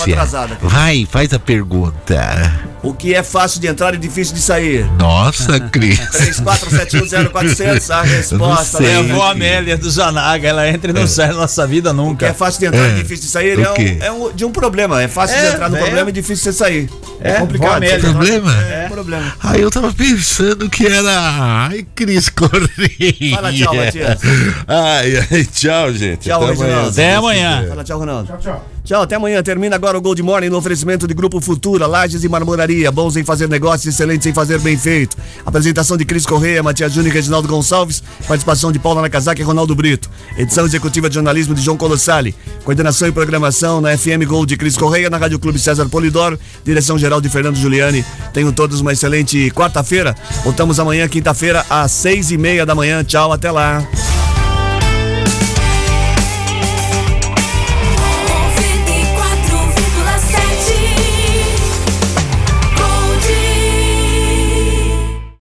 Vai, 0.62 1.08
faz 1.10 1.34
a 1.34 1.40
pergunta. 1.40 2.68
O 2.84 2.94
que 2.94 3.14
é 3.14 3.24
fácil 3.24 3.60
de 3.60 3.68
entrar 3.68 3.94
e 3.96 3.98
difícil 3.98 4.36
de 4.36 4.42
sair? 4.42 4.86
Nossa, 5.00 5.60
Cris. 5.72 6.00
34710400, 6.00 7.90
a 7.90 8.02
resposta. 8.04 8.84
É 8.84 8.98
a 8.98 9.00
avó 9.00 9.32
Amélia 9.32 9.78
do 9.78 9.90
Zanaga, 9.90 10.48
ela 10.48 10.70
entra 10.70 10.92
e 10.92 10.94
não 10.94 11.02
é. 11.02 11.08
sai 11.08 11.28
na 11.28 11.34
nossa 11.34 11.66
vida 11.66 11.92
nunca. 11.92 12.14
O 12.14 12.18
que 12.18 12.26
é 12.26 12.34
fácil 12.34 12.60
de 12.60 12.66
entrar 12.68 12.88
é. 12.88 12.92
e 12.92 12.96
difícil 13.02 13.26
de 13.26 13.32
sair 13.32 13.60
é, 13.60 13.72
um, 13.72 14.04
é 14.04 14.12
um, 14.12 14.32
de 14.32 14.46
um 14.46 14.52
problema. 14.52 15.02
É 15.02 15.07
fácil 15.08 15.38
é, 15.38 15.42
de 15.42 15.54
entrar 15.54 15.70
no 15.70 15.78
é. 15.78 15.80
problema 15.80 16.10
e 16.10 16.14
difícil 16.14 16.52
de 16.52 16.58
sair. 16.58 16.90
É, 17.22 17.32
é 17.32 17.40
complicado. 17.40 17.84
É 17.84 17.98
problema? 17.98 18.64
É, 18.64 18.88
problema. 18.90 19.34
Aí 19.42 19.62
eu 19.62 19.72
tava 19.72 19.94
pensando 19.94 20.70
que 20.70 20.86
era. 20.86 21.68
Ai, 21.70 21.86
Cris 21.96 22.30
Correia. 22.30 23.36
Fala 23.36 23.54
tchau, 23.54 23.76
Matias. 23.76 24.22
Ai, 24.68 25.28
ai, 25.32 25.46
tchau, 25.46 25.94
gente. 25.94 26.28
Tchau, 26.28 26.44
Até 26.44 26.54
amanhã. 26.54 26.88
Até 26.88 27.16
amanhã. 27.16 27.66
Fala 27.68 27.84
tchau, 27.84 28.00
Ronaldo. 28.00 28.28
Tchau, 28.28 28.38
tchau. 28.38 28.77
Tchau, 28.88 29.02
até 29.02 29.16
amanhã. 29.16 29.44
Termina 29.44 29.76
agora 29.76 29.98
o 29.98 30.02
Gold 30.02 30.24
Morning 30.24 30.48
no 30.48 30.56
oferecimento 30.56 31.06
de 31.06 31.14
Grupo 31.14 31.42
Futura, 31.42 31.86
Lages 31.86 32.24
e 32.24 32.30
Marmoraria. 32.30 32.90
Bons 32.90 33.18
em 33.18 33.24
fazer 33.26 33.50
negócios, 33.50 33.94
excelentes 33.94 34.26
em 34.26 34.34
fazer 34.34 34.62
bem 34.62 34.78
feito. 34.78 35.18
Apresentação 35.46 35.98
de 35.98 36.06
Cris 36.06 36.26
Correia, 36.26 36.64
Matias 36.64 36.94
Júnior 36.94 37.12
e 37.12 37.14
Reginaldo 37.14 37.50
Gonçalves. 37.50 38.02
Participação 38.26 38.72
de 38.72 38.80
Paula 38.80 39.02
Nakazaki 39.02 39.42
e 39.42 39.44
Ronaldo 39.44 39.76
Brito. 39.76 40.10
Edição 40.38 40.66
executiva 40.66 41.10
de 41.10 41.16
jornalismo 41.16 41.54
de 41.54 41.62
João 41.62 41.76
Colossali. 41.76 42.34
Coordenação 42.64 43.10
e 43.10 43.12
programação 43.12 43.82
na 43.82 43.98
FM 43.98 44.24
Gold 44.26 44.48
de 44.48 44.56
Cris 44.56 44.78
Correia, 44.78 45.10
na 45.10 45.18
Rádio 45.18 45.38
Clube 45.38 45.60
César 45.60 45.90
Polidoro. 45.90 46.40
Direção 46.64 46.98
geral 46.98 47.20
de 47.20 47.28
Fernando 47.28 47.58
Giuliani. 47.58 48.06
Tenham 48.32 48.54
todos 48.54 48.80
uma 48.80 48.94
excelente 48.94 49.52
quarta-feira. 49.52 50.16
Voltamos 50.46 50.80
amanhã, 50.80 51.10
quinta-feira, 51.10 51.66
às 51.70 51.92
seis 51.92 52.32
e 52.32 52.38
meia 52.38 52.66
da 52.66 52.74
manhã. 52.74 53.04
Tchau, 53.04 53.34
até 53.34 53.52
lá. 53.52 53.86